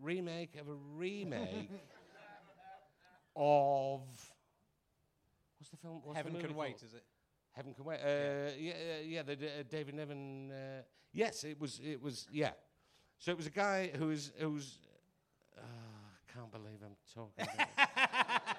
remake 0.00 0.54
of 0.60 0.68
a 0.68 0.74
remake 0.96 1.68
of 3.36 4.00
what's 5.58 5.70
the 5.70 5.76
film? 5.78 6.00
What's 6.04 6.16
Heaven 6.16 6.34
the 6.34 6.38
Can 6.40 6.54
Wait, 6.54 6.72
called? 6.78 6.82
is 6.84 6.94
it? 6.94 7.04
Heaven 7.52 7.74
can 7.74 7.84
wait. 7.84 8.00
Uh, 8.00 8.50
yeah, 8.58 8.72
yeah, 8.88 9.00
yeah. 9.04 9.22
The, 9.22 9.32
uh, 9.34 9.62
David 9.68 9.94
Niven. 9.94 10.50
Uh, 10.50 10.82
yes, 11.12 11.44
it 11.44 11.60
was. 11.60 11.80
It 11.84 12.00
was. 12.02 12.26
Yeah. 12.32 12.50
So 13.18 13.30
it 13.30 13.36
was 13.36 13.46
a 13.46 13.50
guy 13.50 13.90
who 13.94 14.06
was 14.08 14.32
who's. 14.38 14.78
Uh, 15.56 15.60
I 15.62 16.32
can't 16.32 16.50
believe 16.50 16.78
I'm 16.84 16.96
talking. 17.14 17.46
About 17.54 18.40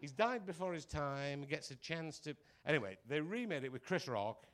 He's 0.00 0.12
died 0.12 0.46
before 0.46 0.72
his 0.72 0.84
time. 0.84 1.44
Gets 1.48 1.70
a 1.72 1.76
chance 1.76 2.18
to. 2.20 2.34
Anyway, 2.66 2.96
they 3.08 3.20
remade 3.20 3.64
it 3.64 3.72
with 3.72 3.84
Chris 3.84 4.06
Rock, 4.06 4.46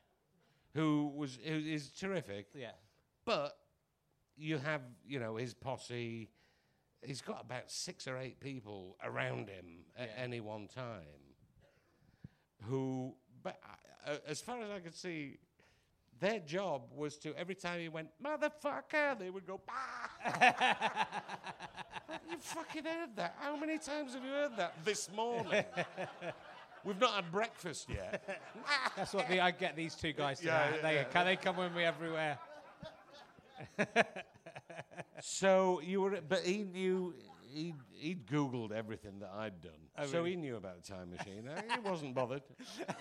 who 0.74 1.12
was 1.14 1.38
who 1.44 1.54
is 1.58 1.90
terrific. 1.90 2.46
Yeah. 2.54 2.70
But 3.26 3.56
you 4.36 4.56
have, 4.58 4.80
you 5.06 5.20
know, 5.20 5.36
his 5.36 5.52
posse. 5.52 6.30
He's 7.02 7.20
got 7.20 7.42
about 7.44 7.70
six 7.70 8.08
or 8.08 8.16
eight 8.18 8.40
people 8.40 8.96
around 9.04 9.48
him 9.50 9.84
at 9.96 10.08
Yeah. 10.16 10.22
any 10.24 10.40
one 10.40 10.66
time. 10.68 11.02
Who, 12.64 13.14
but 13.48 13.60
uh, 13.64 14.10
uh, 14.10 14.16
as 14.28 14.40
far 14.40 14.62
as 14.62 14.70
I 14.70 14.80
could 14.80 14.94
see, 14.94 15.38
their 16.20 16.40
job 16.40 16.82
was 16.94 17.16
to 17.18 17.34
every 17.38 17.54
time 17.54 17.80
he 17.80 17.88
went 17.88 18.08
motherfucker, 18.22 19.18
they 19.18 19.30
would 19.30 19.46
go 19.46 19.60
bah. 19.66 19.72
you 22.30 22.36
fucking 22.38 22.84
heard 22.84 23.16
that? 23.16 23.36
How 23.40 23.56
many 23.56 23.78
times 23.78 24.12
have 24.14 24.24
you 24.24 24.30
heard 24.30 24.56
that 24.58 24.74
this 24.84 25.08
morning? 25.14 25.64
We've 26.84 27.00
not 27.00 27.12
had 27.12 27.32
breakfast 27.32 27.88
yet. 27.88 28.38
That's 28.96 29.14
what 29.14 29.28
the, 29.28 29.40
I 29.40 29.50
get 29.50 29.76
these 29.76 29.94
two 29.94 30.12
guys 30.12 30.40
to 30.40 30.46
Yeah, 30.46 30.70
yeah, 30.70 30.82
they, 30.82 30.94
yeah. 30.96 31.04
can, 31.04 31.26
they 31.26 31.36
come 31.36 31.56
with 31.56 31.74
me 31.74 31.84
everywhere. 31.84 32.38
So 35.20 35.80
you 35.80 36.02
were, 36.02 36.20
but 36.26 36.40
he 36.40 36.64
knew 36.64 37.14
he 37.58 37.74
he'd 37.94 38.26
googled 38.26 38.72
everything 38.72 39.18
that 39.20 39.30
I'd 39.36 39.60
done, 39.60 39.72
Oh, 39.98 40.06
so 40.06 40.18
really? 40.18 40.30
he 40.30 40.36
knew 40.36 40.56
about 40.56 40.82
the 40.82 40.92
time 40.92 41.10
machine. 41.10 41.48
He 41.74 41.80
wasn't 41.80 42.14
bothered. 42.14 42.42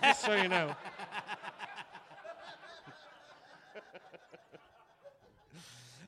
Just 0.02 0.24
so 0.24 0.34
you 0.34 0.48
know. 0.48 0.74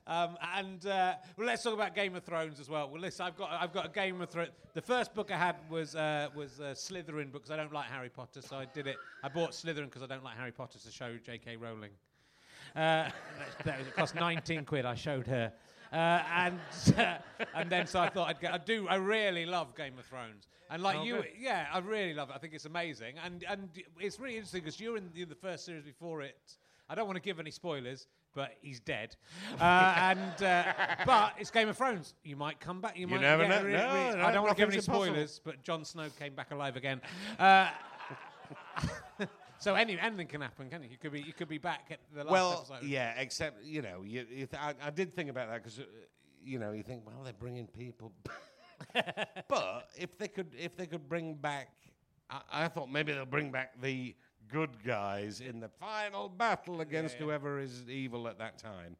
Um, 0.07 0.37
and 0.57 0.85
uh, 0.87 1.13
well, 1.37 1.47
let's 1.47 1.63
talk 1.63 1.73
about 1.73 1.95
Game 1.95 2.15
of 2.15 2.23
Thrones 2.23 2.59
as 2.59 2.67
well. 2.67 2.89
Well, 2.89 2.99
listen, 2.99 3.25
I've 3.25 3.37
got 3.37 3.49
I've 3.51 3.71
got 3.71 3.85
a 3.85 3.89
Game 3.89 4.19
of 4.19 4.29
Thrones. 4.29 4.49
The 4.73 4.81
first 4.81 5.13
book 5.13 5.31
I 5.31 5.37
had 5.37 5.55
was 5.69 5.95
uh, 5.95 6.27
was 6.35 6.59
uh, 6.59 6.73
Slytherin 6.75 7.31
because 7.31 7.49
I 7.49 7.55
don't 7.55 7.71
like 7.71 7.85
Harry 7.85 8.09
Potter, 8.09 8.41
so 8.41 8.57
I 8.57 8.65
did 8.65 8.87
it. 8.87 8.97
I 9.23 9.29
bought 9.29 9.51
Slytherin 9.51 9.85
because 9.85 10.03
I 10.03 10.07
don't 10.07 10.23
like 10.23 10.35
Harry 10.35 10.51
Potter 10.51 10.79
to 10.79 10.91
show 10.91 11.15
J.K. 11.23 11.55
Rowling. 11.55 11.91
Uh, 12.75 13.07
that, 13.63 13.79
it 13.79 13.95
cost 13.95 14.15
19 14.15 14.65
quid. 14.65 14.85
I 14.85 14.95
showed 14.95 15.27
her. 15.27 15.53
Uh, 15.91 15.95
and 16.35 16.59
uh, 16.97 17.17
and 17.55 17.69
then 17.69 17.85
so 17.85 17.99
I 17.99 18.09
thought 18.09 18.29
I'd 18.29 18.39
get. 18.39 18.53
I 18.53 18.57
do. 18.57 18.87
I 18.87 18.95
really 18.95 19.45
love 19.45 19.75
Game 19.75 19.97
of 19.99 20.05
Thrones, 20.05 20.47
and 20.69 20.81
like 20.81 20.97
Oh, 20.99 21.03
you, 21.03 21.15
good. 21.17 21.25
yeah, 21.39 21.65
I 21.73 21.79
really 21.79 22.13
love 22.13 22.29
it. 22.29 22.35
I 22.35 22.39
think 22.39 22.53
it's 22.53 22.65
amazing, 22.65 23.15
and 23.25 23.43
and 23.49 23.69
it's 23.99 24.19
really 24.19 24.35
interesting 24.37 24.61
because 24.61 24.79
you're 24.79 24.95
in 24.97 25.09
the, 25.13 25.25
the 25.25 25.35
first 25.35 25.65
series 25.65 25.83
before 25.83 26.21
it. 26.21 26.37
I 26.89 26.95
don't 26.95 27.07
want 27.07 27.15
to 27.17 27.21
give 27.21 27.39
any 27.39 27.51
spoilers, 27.51 28.07
but 28.33 28.51
he's 28.61 28.79
dead. 28.79 29.15
Uh, 29.59 29.63
and 29.97 30.43
uh, 30.43 30.63
but 31.05 31.33
it's 31.39 31.51
Game 31.51 31.67
of 31.69 31.77
Thrones. 31.77 32.13
You 32.23 32.35
might 32.37 32.59
come 32.61 32.79
back. 32.81 32.97
You, 32.97 33.07
might 33.07 33.21
never 33.21 33.47
know. 33.47 33.63
re- 33.63 33.71
No, 33.73 33.77
re- 34.11 34.15
no, 34.17 34.25
I 34.25 34.31
don't 34.31 34.43
want 34.43 34.55
to 34.57 34.61
give 34.61 34.69
any 34.69 34.77
impossible. 34.77 35.05
spoilers, 35.05 35.41
but 35.43 35.61
Jon 35.61 35.83
Snow 35.83 36.07
came 36.19 36.35
back 36.35 36.51
alive 36.51 36.75
again. 36.77 37.01
Uh, 37.39 37.69
so 39.61 39.75
any, 39.75 39.99
anything 39.99 40.25
can 40.25 40.41
happen, 40.41 40.69
can 40.69 40.83
it? 40.83 40.89
You 40.89 40.97
could 40.97 41.11
be 41.11 41.21
you 41.21 41.33
could 41.33 41.47
be 41.47 41.59
back 41.59 41.89
at 41.91 41.99
the 42.15 42.23
last 42.23 42.31
well, 42.31 42.65
episode. 42.71 42.87
yeah, 42.87 43.13
except 43.17 43.63
you 43.63 43.83
know, 43.83 44.01
you, 44.03 44.25
you 44.29 44.47
th- 44.47 44.59
I, 44.59 44.73
I 44.81 44.89
did 44.89 45.15
think 45.15 45.29
about 45.29 45.49
that 45.49 45.63
because 45.63 45.79
uh, 45.79 45.83
you 46.43 46.57
know 46.57 46.71
you 46.71 46.81
think, 46.81 47.03
well, 47.05 47.23
they're 47.23 47.33
bringing 47.33 47.67
people, 47.67 48.11
but 49.47 49.87
if 49.95 50.17
they 50.17 50.27
could, 50.27 50.47
if 50.57 50.75
they 50.75 50.87
could 50.87 51.07
bring 51.07 51.35
back, 51.35 51.69
I, 52.29 52.41
I 52.51 52.67
thought 52.69 52.91
maybe 52.91 53.13
they'll 53.13 53.25
bring 53.25 53.51
back 53.51 53.79
the 53.79 54.15
good 54.51 54.83
guys 54.83 55.41
in 55.41 55.59
the 55.59 55.69
final 55.69 56.27
battle 56.27 56.81
against 56.81 57.15
yeah. 57.15 57.25
whoever 57.25 57.59
is 57.59 57.87
evil 57.87 58.27
at 58.27 58.39
that 58.39 58.57
time, 58.57 58.95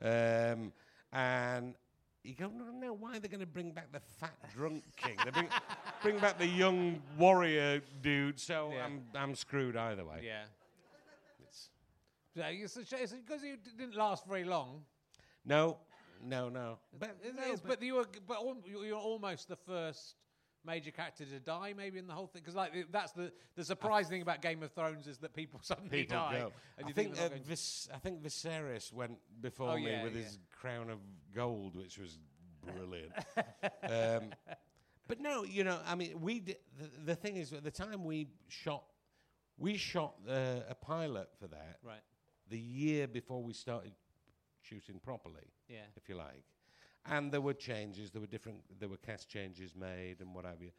um, 0.00 0.72
and. 1.12 1.74
You 2.26 2.34
go, 2.34 2.48
no, 2.48 2.64
no, 2.72 2.92
why 2.92 3.16
are 3.16 3.20
they 3.20 3.28
going 3.28 3.40
to 3.40 3.46
bring 3.46 3.70
back 3.70 3.92
the 3.92 4.00
fat 4.00 4.34
drunk 4.52 4.82
king? 4.96 5.16
They 5.24 5.30
bring, 5.30 5.48
bring 6.02 6.18
back 6.18 6.38
the 6.38 6.46
young 6.46 7.00
warrior 7.16 7.80
dude, 8.02 8.40
so 8.40 8.72
Yeah. 8.74 8.84
I'm, 8.84 9.02
I'm 9.14 9.34
screwed 9.36 9.76
either 9.76 10.04
way. 10.04 10.22
Yeah. 10.24 10.42
It's- 11.40 11.70
Yeah, 12.34 12.48
it's 12.48 13.12
because 13.12 13.42
you 13.44 13.56
d- 13.56 13.70
didn't 13.78 13.94
last 13.94 14.26
very 14.26 14.44
long. 14.44 14.84
No, 15.44 15.78
no, 16.20 16.48
no. 16.48 16.78
But, 16.98 17.16
It 17.22 17.36
no, 17.36 17.42
is, 17.52 17.60
but 17.60 17.80
you 17.80 17.94
were, 17.94 18.06
but 18.26 18.38
al- 18.38 18.56
you- 18.64 18.82
you're 18.82 18.98
almost 18.98 19.46
the 19.48 19.56
first 19.56 20.16
major 20.64 20.90
character 20.90 21.24
to 21.24 21.38
die, 21.38 21.72
maybe 21.76 21.96
in 22.00 22.08
the 22.08 22.12
whole 22.12 22.26
thing. 22.26 22.42
Because 22.42 22.56
like 22.56 22.72
the- 22.72 22.86
that's 22.90 23.12
the 23.12 23.32
the 23.54 23.64
surprising 23.64 24.10
thing 24.10 24.22
about 24.22 24.42
Game 24.42 24.64
of 24.64 24.72
Thrones 24.72 25.06
is 25.06 25.18
that 25.18 25.32
people 25.32 25.60
suddenly 25.62 26.00
people 26.02 26.16
die. 26.16 26.38
go. 26.40 26.52
And 26.76 26.86
I 26.86 26.88
you 26.88 26.94
think, 26.94 27.14
they're 27.14 27.26
uh, 27.26 27.28
going 27.28 27.40
to- 27.42 27.48
Vis- 27.48 27.88
I 27.94 27.98
think 27.98 28.20
Viserys 28.20 28.92
went 28.92 29.16
before 29.40 29.70
Oh, 29.70 29.76
me 29.76 29.90
yeah, 29.92 30.02
with 30.02 30.16
yeah. 30.16 30.22
his 30.24 30.38
crown 30.66 30.90
of 30.90 30.98
gold, 31.34 31.76
which 31.76 31.98
was 31.98 32.18
brilliant. 32.74 33.12
um, 33.82 34.30
but 35.06 35.20
no, 35.20 35.44
you 35.44 35.62
know, 35.62 35.78
I 35.86 35.94
mean, 35.94 36.20
we 36.20 36.40
di- 36.40 36.56
the, 36.78 37.12
the 37.12 37.14
thing 37.14 37.36
is, 37.36 37.52
at 37.52 37.62
the 37.62 37.70
time 37.70 38.04
we 38.04 38.26
shot, 38.48 38.82
we 39.58 39.76
shot 39.76 40.14
uh, 40.28 40.60
a 40.68 40.74
pilot 40.74 41.28
for 41.38 41.46
that 41.48 41.78
right. 41.84 42.00
the 42.50 42.58
year 42.58 43.06
before 43.06 43.42
we 43.42 43.52
started 43.52 43.92
shooting 44.60 44.98
properly. 44.98 45.52
Yeah. 45.68 45.78
if 45.96 46.08
you 46.08 46.16
like. 46.16 46.42
And 47.08 47.30
there 47.30 47.40
were 47.40 47.54
changes, 47.54 48.10
there 48.10 48.20
were 48.20 48.26
different, 48.26 48.58
there 48.80 48.88
were 48.88 48.96
cast 48.96 49.28
changes 49.28 49.76
made 49.76 50.16
and 50.20 50.34
what 50.34 50.44
have 50.44 50.60
you. 50.60 50.70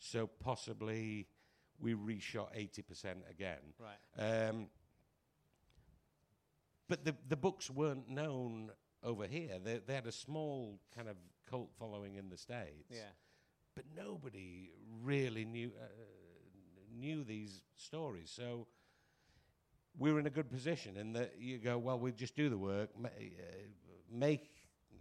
So 0.00 0.26
possibly 0.26 1.28
we 1.80 1.94
reshot 1.94 2.48
80% 2.56 3.30
again. 3.30 3.58
Right. 3.78 4.48
Um, 4.48 4.66
but 6.88 7.04
the, 7.04 7.14
the 7.28 7.36
books 7.36 7.70
weren't 7.70 8.08
known 8.08 8.70
over 9.06 9.26
here. 9.26 9.58
They, 9.64 9.80
they 9.86 9.94
had 9.94 10.06
a 10.06 10.12
small 10.12 10.78
kind 10.94 11.08
of 11.08 11.16
cult 11.48 11.70
following 11.78 12.16
in 12.16 12.28
the 12.28 12.36
States. 12.36 12.90
Yeah. 12.90 13.12
But 13.74 13.84
nobody 13.96 14.70
really 15.02 15.44
knew, 15.44 15.70
uh, 15.80 15.86
knew 16.98 17.24
these 17.24 17.62
stories. 17.76 18.32
So 18.34 18.66
we 19.98 20.12
were 20.12 20.18
in 20.18 20.26
a 20.26 20.30
good 20.30 20.50
position 20.50 20.96
in 20.96 21.12
that 21.12 21.34
you 21.38 21.58
go, 21.58 21.78
well, 21.78 21.98
we 21.98 22.12
just 22.12 22.34
do 22.34 22.48
the 22.50 22.58
work, 22.58 22.90
ma- 22.98 23.08
uh, 23.08 23.42
make 24.10 24.50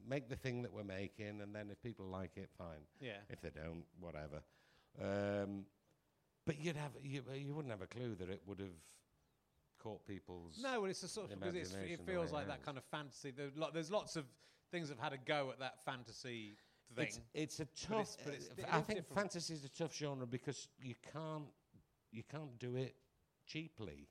make 0.07 0.29
the 0.29 0.35
thing 0.35 0.61
that 0.61 0.71
we're 0.71 0.83
making, 0.83 1.41
and 1.41 1.55
then 1.55 1.67
if 1.71 1.81
people 1.81 2.05
like 2.05 2.37
it, 2.37 2.47
fine. 2.59 2.85
Yeah. 3.01 3.17
If 3.27 3.41
they 3.41 3.49
don't, 3.49 3.85
whatever. 3.99 4.43
Um, 5.01 5.65
but 6.45 6.59
you'd 6.59 6.75
have 6.75 6.91
you, 7.01 7.23
you 7.33 7.55
wouldn't 7.55 7.71
have 7.71 7.81
a 7.81 7.87
clue 7.87 8.13
that 8.19 8.29
it 8.29 8.41
would 8.45 8.59
have 8.59 8.77
caught 9.85 10.05
people's. 10.07 10.59
No, 10.63 10.81
well, 10.81 10.89
it's 10.89 11.03
a 11.03 11.07
sort 11.07 11.31
of 11.31 11.39
because 11.39 11.55
it's, 11.55 11.73
it 11.75 11.99
feels 12.05 12.31
like 12.31 12.47
that 12.47 12.65
kind 12.65 12.77
of 12.77 12.83
fantasy. 12.85 13.29
There, 13.31 13.49
lo- 13.55 13.69
there's 13.71 13.91
lots 13.91 14.15
of 14.15 14.25
things 14.71 14.89
have 14.89 14.99
had 14.99 15.13
a 15.13 15.17
go 15.17 15.51
at 15.51 15.59
that 15.59 15.83
fantasy 15.85 16.57
thing. 16.95 17.05
It's, 17.05 17.19
it's 17.35 17.59
a 17.59 17.65
But 17.65 17.75
tough. 17.97 18.17
it's- 18.25 18.25
but 18.25 18.33
it's- 18.33 18.49
I 18.73 18.81
think 18.81 18.99
different. 18.99 19.15
fantasy 19.15 19.53
is 19.53 19.63
a 19.63 19.69
tough 19.69 19.95
genre 19.95 20.25
because 20.25 20.67
you 20.81 20.95
can't 21.13 21.45
you 22.11 22.23
can't 22.23 22.57
do 22.59 22.75
it 22.77 22.95
cheaply 23.45 24.07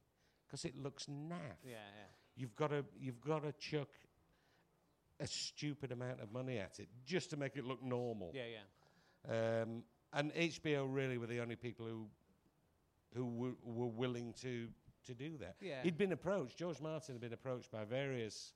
because 0.46 0.64
it 0.64 0.76
looks 0.76 1.06
naff. 1.06 1.58
yeah, 1.64 1.70
yeah. 1.72 2.06
You've 2.36 2.54
got 2.54 2.68
to 2.70 2.84
you've 3.00 3.20
got 3.20 3.42
to 3.42 3.52
chuck 3.52 3.88
a 5.20 5.26
stupid 5.26 5.90
amount 5.92 6.20
of 6.20 6.30
money 6.32 6.58
at 6.58 6.78
it 6.78 6.88
just 7.04 7.30
to 7.30 7.36
make 7.36 7.56
it 7.56 7.64
look 7.64 7.82
normal. 7.82 8.30
Yeah, 8.34 8.42
yeah. 9.28 9.62
Um, 9.62 9.82
and 10.12 10.32
HBO 10.34 10.86
really 10.88 11.18
were 11.18 11.26
the 11.26 11.40
only 11.40 11.56
people 11.56 11.86
who 11.86 12.06
who 13.14 13.24
w- 13.30 13.56
were 13.64 13.86
willing 13.86 14.32
to 14.42 14.68
to 15.06 15.14
do 15.14 15.36
that. 15.38 15.56
Yeah. 15.60 15.82
He'd 15.82 15.96
been 15.98 16.12
approached. 16.12 16.56
George 16.58 16.80
Martin 16.80 17.14
had 17.14 17.20
been 17.20 17.32
approached 17.32 17.70
by 17.70 17.84
various 17.84 18.52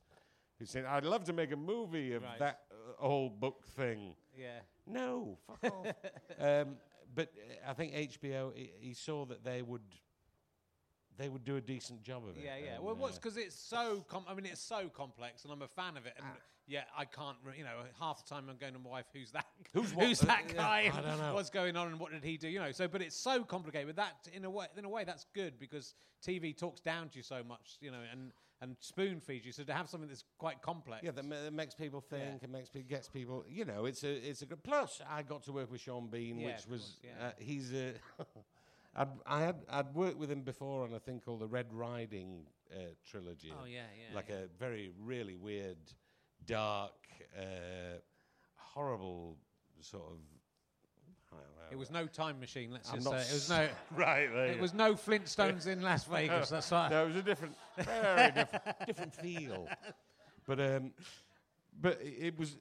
who 0.58 0.64
said, 0.66 0.84
"I'd 0.84 1.04
love 1.04 1.24
to 1.24 1.32
make 1.32 1.52
a 1.52 1.56
movie 1.56 2.12
of 2.14 2.22
Right. 2.22 2.38
that 2.38 2.60
uh, 2.70 3.02
whole 3.06 3.30
book 3.30 3.64
thing." 3.76 4.14
Yeah. 4.36 4.60
No, 4.86 5.38
fuck 5.46 5.64
off. 5.72 5.86
Um, 6.40 6.76
but 7.14 7.32
uh, 7.36 7.70
I 7.70 7.74
think 7.74 7.94
HBO 7.94 8.52
he, 8.54 8.70
he 8.80 8.94
saw 8.94 9.24
that 9.26 9.44
they 9.44 9.62
would 9.62 9.82
they 11.18 11.28
would 11.28 11.44
do 11.44 11.56
a 11.56 11.60
decent 11.60 12.02
job 12.02 12.22
of 12.28 12.36
it. 12.36 12.44
Yeah, 12.44 12.56
yeah. 12.56 12.74
and, 12.76 12.84
Well, 12.84 12.94
what's 12.94 13.16
uh, 13.16 13.20
because 13.22 13.36
it's 13.36 13.56
so 13.56 14.04
com- 14.08 14.24
I 14.28 14.34
mean, 14.34 14.46
it's 14.46 14.60
so 14.60 14.88
complex, 14.88 15.44
and 15.44 15.52
I'm 15.52 15.62
a 15.62 15.68
fan 15.68 15.96
of 15.96 16.06
it. 16.06 16.14
And 16.16 16.26
Ah. 16.26 16.36
yeah, 16.66 16.84
I 16.96 17.04
can't. 17.04 17.36
Re- 17.44 17.54
you 17.58 17.64
know, 17.64 17.76
half 17.98 18.24
the 18.24 18.34
time 18.34 18.48
I'm 18.48 18.56
going 18.56 18.72
to 18.74 18.78
my 18.78 18.90
wife, 18.90 19.06
"Who's 19.12 19.32
that? 19.32 19.46
Who's? 19.74 19.90
Who's 19.92 20.20
that 20.20 20.44
yeah, 20.48 20.54
guy? 20.54 20.92
I 20.94 21.00
don't 21.00 21.18
know. 21.18 21.34
What's 21.34 21.50
going 21.50 21.76
on, 21.76 21.88
and 21.88 21.98
what 22.00 22.12
did 22.12 22.22
he 22.24 22.36
do? 22.36 22.48
You 22.48 22.60
know. 22.60 22.72
So, 22.72 22.86
but 22.88 23.02
it's 23.02 23.16
so 23.16 23.42
complicated. 23.42 23.88
But 23.88 23.96
that, 23.96 24.28
in 24.32 24.44
a 24.44 24.50
way, 24.50 24.66
in 24.76 24.84
a 24.84 24.88
way, 24.88 25.04
that's 25.04 25.26
good 25.34 25.58
because 25.58 25.94
TV 26.26 26.56
talks 26.56 26.80
down 26.80 27.08
to 27.10 27.16
you 27.16 27.22
so 27.22 27.42
much. 27.42 27.78
You 27.80 27.90
know, 27.90 28.00
and 28.12 28.32
and 28.60 28.76
spoon 28.80 29.20
feeds 29.20 29.46
you. 29.46 29.52
So 29.52 29.62
to 29.64 29.72
have 29.72 29.88
something 29.88 30.08
that's 30.08 30.24
quite 30.36 30.60
complex. 30.62 31.04
Yeah, 31.04 31.12
that, 31.12 31.24
ma- 31.24 31.40
that 31.44 31.52
makes 31.52 31.74
people 31.74 32.04
Yeah. 32.10 32.18
think 32.18 32.42
and 32.42 32.52
makes 32.52 32.68
pe- 32.68 32.82
gets 32.82 33.08
people. 33.08 33.44
You 33.48 33.64
know, 33.64 33.84
it's 33.86 34.02
a 34.04 34.12
it's 34.28 34.42
a 34.42 34.46
good. 34.46 34.62
Plus, 34.62 35.00
I 35.08 35.22
got 35.22 35.42
to 35.44 35.52
work 35.52 35.70
with 35.70 35.80
Sean 35.80 36.08
Bean, 36.08 36.38
Yeah, 36.38 36.46
which 36.48 36.66
was 36.68 36.80
course, 36.80 36.98
yeah. 37.04 37.26
uh, 37.28 37.32
he's 37.38 37.72
a. 37.72 37.94
I'd, 38.98 39.08
I 39.26 39.40
had 39.42 39.56
I'd 39.70 39.94
worked 39.94 40.18
with 40.18 40.30
him 40.30 40.42
before 40.42 40.82
on 40.84 40.92
a 40.92 40.98
thing 40.98 41.20
called 41.20 41.40
the 41.40 41.46
Red 41.46 41.72
Riding 41.72 42.42
uh, 42.72 42.78
trilogy. 43.08 43.52
Oh 43.52 43.64
yeah, 43.64 43.82
yeah. 43.96 44.14
like 44.14 44.28
yeah. 44.28 44.36
a 44.36 44.58
very 44.58 44.90
really 45.00 45.36
weird, 45.36 45.78
dark, 46.46 46.92
uh, 47.38 48.00
horrible 48.56 49.36
sort 49.80 50.04
of. 50.04 50.18
I 51.30 51.36
don't 51.36 51.42
know. 51.42 51.72
It 51.72 51.78
was 51.78 51.90
no 51.90 52.06
time 52.06 52.40
machine. 52.40 52.72
Let's 52.72 52.90
I'm 52.90 52.96
just 52.96 53.08
say 53.08 53.16
it 53.16 53.32
was 53.34 53.50
no. 53.50 53.68
right. 53.96 54.28
There 54.32 54.46
It 54.46 54.56
you 54.56 54.62
was 54.62 54.74
no 54.74 54.94
Flintstones 54.94 55.66
in 55.66 55.82
Las 55.82 56.04
Vegas. 56.04 56.48
That's 56.48 56.72
right. 56.72 56.90
no, 56.90 57.04
it 57.04 57.08
was 57.08 57.16
a 57.16 57.22
different, 57.22 57.54
very 57.76 58.32
different, 58.32 58.64
different 58.86 59.14
feel. 59.14 59.68
But 60.46 60.60
um, 60.60 60.92
but 61.80 61.98
it 62.02 62.38
was, 62.38 62.56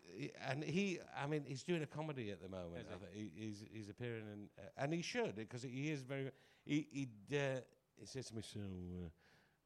and 0.47 0.63
he, 0.63 0.99
I 1.21 1.27
mean, 1.27 1.43
he's 1.45 1.63
doing 1.63 1.81
a 1.81 1.87
comedy 1.87 2.31
at 2.31 2.41
the 2.41 2.49
moment. 2.49 2.85
Is 2.87 2.93
I 2.93 2.97
thi- 2.97 3.31
he, 3.35 3.45
he's 3.45 3.63
he's 3.71 3.89
appearing 3.89 4.25
in, 4.31 4.49
uh, 4.57 4.67
and 4.77 4.93
he 4.93 5.01
should 5.01 5.35
because 5.35 5.63
he 5.63 5.91
is 5.91 6.01
very. 6.03 6.31
He 6.65 6.87
he 6.91 7.37
uh, 7.37 7.61
he 7.99 8.05
says 8.05 8.27
to 8.27 8.35
me, 8.35 8.41
so 8.43 8.59
uh, 8.59 9.09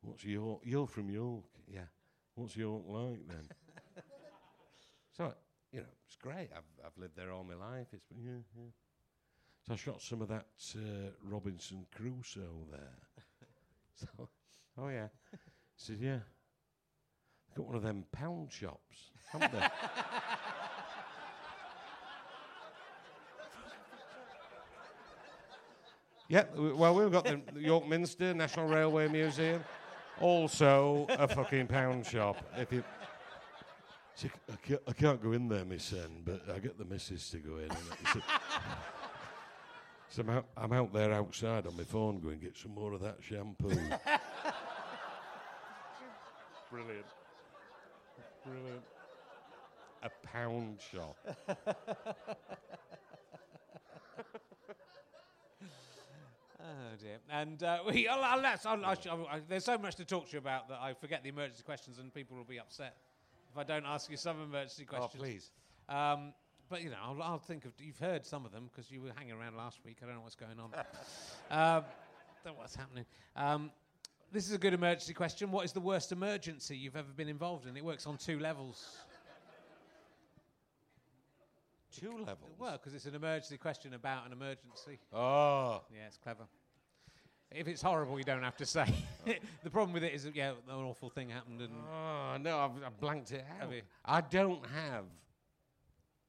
what's 0.02 0.24
York? 0.24 0.62
You're 0.64 0.88
from 0.88 1.10
York, 1.10 1.44
yeah. 1.68 1.82
What's 2.36 2.56
York 2.56 2.84
like 2.88 3.28
then? 3.28 3.48
so 5.18 5.34
you 5.72 5.80
know, 5.80 5.86
it's 6.06 6.16
great. 6.16 6.50
I've 6.56 6.86
I've 6.86 6.98
lived 6.98 7.18
there 7.18 7.32
all 7.32 7.44
my 7.44 7.56
life. 7.56 7.88
It's 7.92 8.06
been 8.06 8.24
yeah, 8.24 8.42
yeah. 8.56 8.70
So 9.68 9.74
I 9.74 9.76
shot 9.76 10.02
some 10.02 10.22
of 10.22 10.28
that 10.30 10.48
uh, 10.76 11.12
Robinson 11.24 11.86
Crusoe 11.96 12.66
there. 12.72 12.98
so, 13.96 14.30
oh 14.78 14.88
yeah. 14.88 15.08
He 15.32 15.38
said, 15.76 15.98
yeah. 16.00 16.20
They've 17.52 17.58
got 17.58 17.68
one 17.68 17.76
of 17.76 17.84
them 17.84 18.06
pound 18.14 18.50
shops, 18.52 19.12
haven't 19.30 19.52
they? 19.52 19.60
yeah, 26.30 26.46
well, 26.56 26.96
we've 26.96 27.12
got 27.12 27.26
the 27.26 27.42
York 27.58 27.86
Minster 27.88 28.34
National 28.34 28.68
Railway 28.68 29.10
Museum, 29.10 29.64
also 30.22 31.06
a 31.10 31.28
fucking 31.28 31.68
pound 31.68 32.06
shop. 32.06 32.38
If 32.56 32.72
you, 32.72 32.86
See, 34.16 34.30
I, 34.52 34.56
can't, 34.56 34.82
I 34.88 34.94
can't 34.94 35.22
go 35.22 35.32
in 35.32 35.48
there, 35.50 35.66
Miss 35.66 35.92
N, 35.94 36.22
but 36.24 36.42
I 36.54 36.60
get 36.60 36.78
the 36.78 36.86
missus 36.86 37.30
to 37.32 37.38
go 37.40 37.58
in. 37.58 37.72
And 37.72 37.80
so 40.10 40.22
I'm 40.22 40.30
out, 40.30 40.46
I'm 40.56 40.72
out 40.74 40.94
there 40.94 41.12
outside 41.12 41.66
on 41.66 41.76
my 41.76 41.84
phone 41.84 42.20
going, 42.20 42.40
get 42.40 42.56
some 42.56 42.76
more 42.76 42.94
of 42.94 43.02
that 43.02 43.18
shampoo. 43.22 43.70
Brilliant. 46.72 47.06
Brilliant. 48.46 48.84
a 50.04 50.10
pound 50.28 50.80
shop. 50.80 51.18
Oh 56.64 56.96
dear. 57.02 57.18
And 57.30 57.64
uh, 57.64 57.80
we, 57.88 58.08
I'll, 58.08 58.24
I'll, 58.24 58.46
I'll, 58.66 58.86
I'll, 59.06 59.42
there's 59.48 59.66
so 59.66 59.78
much 59.78 59.96
to 59.96 60.06
talk 60.06 60.28
to 60.28 60.34
you 60.34 60.40
about 60.40 60.70
that 60.70 60.80
I 60.82 60.94
forget 60.94 61.24
the 61.24 61.30
emergency 61.30 61.64
questions, 61.64 62.00
and 62.00 62.14
people 62.14 62.38
will 62.38 62.44
be 62.44 62.60
upset 62.60 62.98
if 63.52 63.58
I 63.58 63.64
don't 63.64 63.86
ask 63.86 64.10
you 64.10 64.18
some 64.18 64.42
emergency 64.42 64.86
questions. 64.86 65.14
oh, 65.16 65.20
please. 65.20 65.52
Um, 65.90 66.34
but 66.70 66.82
you 66.82 66.90
know, 66.90 66.98
I'll, 67.04 67.22
I'll 67.22 67.40
think 67.40 67.66
of. 67.66 67.74
You've 67.80 68.00
heard 68.00 68.26
some 68.26 68.46
of 68.46 68.52
them 68.52 68.70
because 68.72 68.92
you 68.92 69.02
were 69.02 69.12
hanging 69.16 69.34
around 69.34 69.58
last 69.58 69.80
week. 69.84 69.98
I 70.02 70.06
don't 70.06 70.16
know 70.16 70.22
what's 70.22 70.36
going 70.36 70.60
on. 70.60 70.72
um, 71.52 71.84
don't 72.44 72.54
know 72.54 72.60
what's 72.60 72.76
happening. 72.76 73.06
Um, 73.36 73.72
this 74.32 74.48
is 74.48 74.54
a 74.54 74.58
good 74.58 74.74
emergency 74.74 75.14
question. 75.14 75.52
What 75.52 75.66
is 75.66 75.74
the 75.74 75.82
worst 75.82 76.12
emergency 76.12 76.78
you've 76.78 76.96
ever 76.96 77.12
been 77.16 77.30
involved 77.30 77.68
in? 77.68 77.76
It 77.76 77.84
works 77.84 78.08
on 78.08 78.18
two 78.18 78.40
levels. 78.40 78.98
Two 82.00 82.20
levels. 82.20 82.52
Well, 82.58 82.74
because 82.74 82.94
it's 82.94 83.06
an 83.06 83.16
emergency 83.16 83.58
question 83.58 83.94
about 83.94 84.26
an 84.26 84.32
emergency. 84.32 85.00
Oh. 85.12 85.82
Yeah, 85.94 86.08
it's 86.08 86.18
clever. 86.18 86.44
If 87.52 87.68
it's 87.68 87.82
horrible, 87.82 88.18
you 88.18 88.24
don't 88.24 88.44
have 88.44 88.56
to 88.58 88.66
say. 88.66 88.86
the 89.64 89.70
problem 89.70 89.92
with 89.94 90.06
it 90.06 90.14
is, 90.14 90.24
that, 90.24 90.34
yeah, 90.34 90.52
an 90.70 90.76
awful 90.76 91.10
thing 91.10 91.30
happened, 91.30 91.60
and 91.60 91.74
Oh, 91.94 92.38
no, 92.40 92.60
I've, 92.60 92.84
I've 92.86 93.00
blanked 93.02 93.34
it 93.34 93.46
out. 93.62 93.74
I 94.06 94.22
don't 94.22 94.66
have 94.68 95.04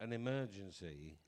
an 0.01 0.13
emergency. 0.13 1.19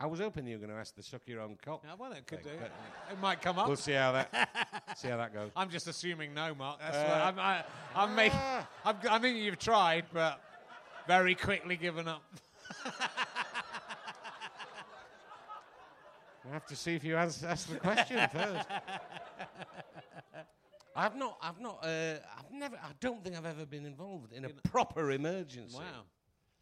I 0.00 0.06
was 0.06 0.20
hoping 0.20 0.46
you 0.46 0.54
were 0.58 0.64
going 0.64 0.70
to 0.72 0.78
ask 0.80 0.94
the 0.94 1.02
suck 1.02 1.22
your 1.26 1.40
own 1.40 1.56
cock. 1.64 1.82
Yeah, 1.84 1.94
well, 1.98 2.12
it 2.12 2.24
could 2.26 2.42
do. 2.42 2.50
thing, 2.50 2.58
It, 2.60 2.70
it 3.12 3.20
might 3.20 3.42
come 3.42 3.58
up. 3.58 3.66
We'll 3.66 3.76
see 3.76 3.92
how 3.92 4.12
that 4.12 4.94
see 4.96 5.08
how 5.08 5.16
that 5.16 5.34
goes. 5.34 5.50
I'm 5.56 5.70
just 5.70 5.88
assuming 5.88 6.34
no, 6.34 6.54
Mark. 6.54 6.78
That's 6.78 6.96
Uh, 6.96 7.24
I'm, 7.24 7.38
I, 7.40 7.64
I'm 7.96 8.14
making. 8.14 8.38
Ah. 8.40 8.68
I'm, 8.84 8.96
I 9.10 9.18
think 9.18 9.38
you've 9.38 9.58
tried, 9.58 10.04
but 10.12 10.40
very 11.08 11.34
quickly 11.34 11.76
given 11.76 12.06
up. 12.06 12.22
I 16.48 16.52
have 16.52 16.66
to 16.66 16.76
see 16.76 16.94
if 16.94 17.04
you 17.04 17.16
ans- 17.16 17.42
ask 17.42 17.68
the 17.68 17.76
question 17.78 18.20
first. 18.32 18.68
I've 20.96 21.16
not. 21.16 21.38
I've 21.42 21.60
not. 21.60 21.78
Uh, 21.82 22.14
I've 22.38 22.50
never. 22.52 22.76
I 22.76 22.90
don't 23.00 23.22
think 23.22 23.36
I've 23.36 23.44
ever 23.46 23.66
been 23.66 23.84
involved 23.84 24.32
in 24.32 24.44
a 24.44 24.48
proper 24.68 25.10
emergency. 25.10 25.76
Wow, 25.76 26.04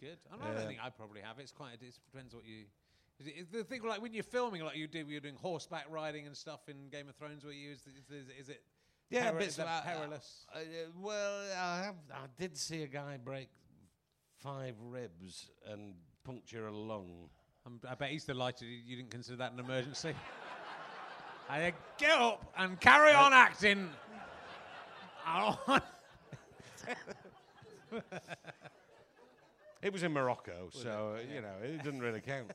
good. 0.00 0.18
I, 0.32 0.36
don't, 0.36 0.46
I 0.46 0.50
Uh, 0.50 0.54
don't 0.58 0.66
think 0.68 0.80
I 0.82 0.90
probably 0.90 1.20
have. 1.20 1.38
It's 1.38 1.52
quite. 1.52 1.74
It 1.74 1.80
depends 2.12 2.34
what 2.34 2.44
you. 2.44 2.64
Is 3.18 3.48
the 3.48 3.64
thing 3.64 3.82
like 3.82 4.02
when 4.02 4.12
you're 4.12 4.22
filming, 4.22 4.62
like 4.62 4.76
you 4.76 4.86
do, 4.86 5.04
you're 5.08 5.20
doing 5.20 5.36
horseback 5.40 5.86
riding 5.90 6.26
and 6.26 6.36
stuff 6.36 6.60
in 6.68 6.88
Game 6.90 7.08
of 7.08 7.16
Thrones. 7.16 7.44
Where 7.44 7.52
you 7.52 7.70
use, 7.70 7.80
is, 7.86 8.10
is, 8.10 8.26
is 8.40 8.48
it? 8.50 8.62
Yeah, 9.08 9.30
peri- 9.30 9.38
bits 9.38 9.50
is 9.52 9.56
that 9.56 9.66
of- 9.66 9.68
uh, 9.68 9.82
perilous. 9.82 10.46
Uh, 10.54 10.58
uh, 10.58 10.62
well, 11.00 11.40
I 11.56 11.84
have. 11.84 11.94
I 12.12 12.26
did 12.38 12.56
see 12.58 12.82
a 12.82 12.86
guy 12.86 13.16
break 13.22 13.48
five 14.42 14.74
ribs 14.82 15.50
and 15.66 15.94
puncture 16.24 16.66
a 16.66 16.72
lung. 16.76 17.30
I'm, 17.64 17.80
I 17.88 17.94
bet 17.94 18.10
he's 18.10 18.24
delighted 18.24 18.68
you- 18.68 18.96
didn't 18.96 19.10
consider 19.10 19.38
that 19.38 19.52
an 19.52 19.60
emergency. 19.60 20.12
I 21.48 21.58
said, 21.60 21.74
get 21.96 22.18
up 22.18 22.52
and 22.58 22.78
carry 22.80 23.12
on 23.12 23.32
acting. 23.32 23.88
I 29.86 29.88
It 29.88 29.92
was 29.92 30.02
in 30.02 30.12
Morocco, 30.12 30.68
so 30.72 31.14
uh, 31.14 31.20
you 31.32 31.40
know 31.40 31.54
it 31.62 31.80
didn't 31.84 32.00
really 32.00 32.20
count. 32.20 32.50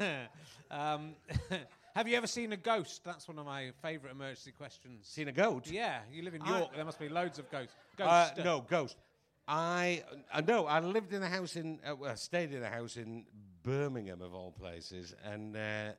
um, 0.72 1.14
have 1.94 2.08
you 2.08 2.16
ever 2.16 2.26
seen 2.26 2.52
a 2.52 2.56
ghost? 2.56 3.04
That's 3.04 3.28
one 3.28 3.38
of 3.38 3.46
my 3.46 3.70
favourite 3.80 4.12
emergency 4.12 4.50
questions. 4.50 5.06
Seen 5.06 5.28
a 5.28 5.32
goat? 5.32 5.70
Yeah, 5.70 6.00
you 6.12 6.22
live 6.22 6.34
in 6.34 6.42
I- 6.42 6.58
York. 6.58 6.74
there 6.74 6.84
must 6.84 6.98
be 6.98 7.08
loads 7.08 7.38
of 7.38 7.48
ghosts. 7.48 7.76
Uh, 7.96 8.30
no, 8.42 8.66
ghost. 8.68 8.96
I 9.46 10.02
uh, 10.32 10.40
no. 10.40 10.66
I 10.66 10.80
lived 10.80 11.12
in 11.12 11.22
a 11.22 11.28
house 11.28 11.54
in. 11.54 11.78
Uh, 11.88 11.94
well, 11.94 12.10
I 12.10 12.16
stayed 12.16 12.52
in 12.52 12.64
a 12.64 12.68
house 12.68 12.96
in 12.96 13.24
Birmingham, 13.62 14.20
of 14.20 14.34
all 14.34 14.50
places, 14.50 15.14
and 15.24 15.56
uh, 15.56 15.92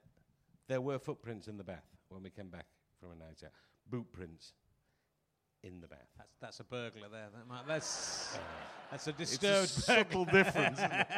there 0.68 0.82
were 0.82 1.00
footprints 1.00 1.48
in 1.48 1.56
the 1.56 1.64
bath 1.64 1.88
when 2.10 2.22
we 2.22 2.30
came 2.30 2.50
back 2.50 2.66
from 3.00 3.12
a 3.12 3.16
night 3.16 3.44
out. 3.46 3.52
Boot 3.90 4.12
prints 4.12 4.52
in 5.64 5.82
the 5.82 5.88
bath. 5.88 6.00
That's, 6.18 6.30
that's 6.42 6.60
a 6.60 6.64
burglar 6.64 7.08
there. 7.12 7.28
That 7.36 7.48
might, 7.48 7.68
that's 7.68 8.38
that's 8.92 9.08
a 9.08 9.12
disturbed 9.14 9.64
It's 9.66 9.74
a 9.74 9.78
disturbed. 9.82 10.12
subtle 10.12 10.26
difference. 10.26 10.78
Isn't 10.80 10.92
it? 10.92 11.08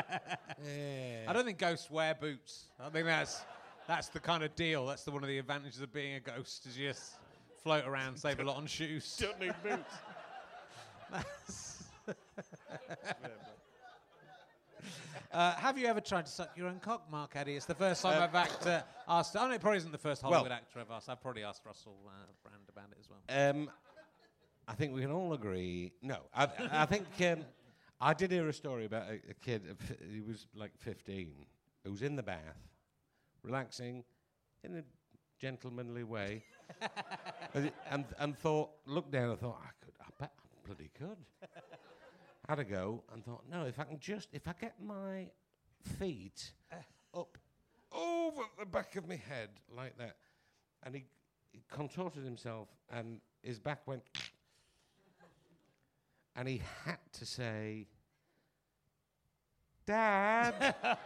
Yeah. 0.63 1.25
I 1.27 1.33
don't 1.33 1.43
think 1.45 1.57
ghosts 1.57 1.89
wear 1.89 2.13
boots. 2.13 2.65
I 2.79 2.89
think 2.89 3.07
that's 3.07 3.41
that's 3.87 4.09
the 4.09 4.19
kind 4.19 4.43
of 4.43 4.55
deal. 4.55 4.85
That's 4.85 5.03
the 5.03 5.09
one 5.11 5.23
of 5.23 5.27
the 5.29 5.39
advantages 5.39 5.81
of 5.81 5.91
being 5.91 6.13
a 6.15 6.19
ghost 6.19 6.67
is 6.67 6.77
you 6.77 6.89
just 6.89 7.13
float 7.63 7.85
around, 7.87 8.15
save 8.17 8.39
a 8.39 8.43
lot 8.43 8.57
on 8.57 8.67
shoes. 8.67 9.17
don't 9.21 9.39
need 9.39 9.53
boots. 9.63 9.93
Uh, 15.33 15.55
have 15.55 15.77
you 15.77 15.87
ever 15.87 16.01
tried 16.01 16.25
to 16.25 16.31
suck 16.31 16.49
your 16.57 16.67
own 16.67 16.77
cock, 16.81 17.09
Mark 17.09 17.31
Addy? 17.37 17.55
It's 17.55 17.65
the 17.65 17.73
first 17.73 18.01
time 18.01 18.21
Uh, 18.21 18.25
I've 18.25 18.35
act, 18.35 18.67
uh, 18.67 18.81
asked. 19.07 19.33
Oh, 19.39 19.47
no, 19.47 19.53
it 19.53 19.61
probably 19.61 19.77
isn't 19.77 19.91
the 19.93 19.97
first 19.97 20.23
Well- 20.23 20.33
Hollywood 20.33 20.51
actor 20.51 20.79
I've 20.81 20.91
asked. 20.91 21.07
I've 21.07 21.21
probably 21.21 21.45
asked 21.45 21.61
Russell 21.65 21.95
uh, 22.05 22.11
Brand 22.43 22.63
about 22.67 22.89
it 22.91 22.97
as 22.99 23.07
well. 23.09 23.19
Um, 23.29 23.69
I 24.71 24.73
think 24.73 24.93
we 24.95 25.01
can 25.01 25.11
all 25.11 25.33
agree. 25.33 25.91
No, 26.01 26.19
I, 26.33 26.47
I 26.71 26.85
think 26.85 27.05
um, 27.29 27.43
I 27.99 28.13
did 28.13 28.31
hear 28.31 28.47
a 28.47 28.53
story 28.53 28.85
about 28.85 29.03
a, 29.09 29.19
a 29.29 29.33
kid. 29.33 29.63
He 30.09 30.21
was 30.21 30.47
like 30.55 30.71
15, 30.77 31.29
who 31.83 31.91
was 31.91 32.01
in 32.01 32.15
the 32.15 32.23
bath, 32.23 32.69
relaxing 33.43 34.05
in 34.63 34.77
a 34.77 34.83
gentlemanly 35.41 36.05
way, 36.05 36.45
and, 37.53 37.69
and 37.89 38.05
and 38.17 38.37
thought, 38.39 38.69
looked 38.85 39.11
down 39.11 39.31
and 39.31 39.39
thought, 39.39 39.59
I 39.61 39.71
could, 39.83 39.93
I 39.99 40.05
bet 40.17 40.31
I 40.39 40.67
bloody 40.67 40.89
could. 40.97 41.17
Had 42.47 42.59
a 42.59 42.63
go 42.63 43.03
and 43.13 43.25
thought, 43.25 43.43
no, 43.51 43.65
if 43.65 43.77
I 43.77 43.83
can 43.83 43.99
just, 43.99 44.29
if 44.31 44.47
I 44.47 44.53
get 44.59 44.75
my 44.81 45.27
feet 45.99 46.53
up 47.13 47.37
over 47.91 48.43
the 48.57 48.65
back 48.65 48.95
of 48.95 49.05
my 49.05 49.17
head 49.17 49.49
like 49.75 49.97
that, 49.97 50.15
and 50.83 50.95
he, 50.95 51.03
he 51.51 51.61
contorted 51.69 52.23
himself 52.23 52.69
and 52.89 53.19
his 53.43 53.59
back 53.59 53.85
went 53.85 54.03
and 56.35 56.47
he 56.47 56.61
had 56.85 56.97
to 57.13 57.25
say 57.25 57.87
dad 59.85 60.75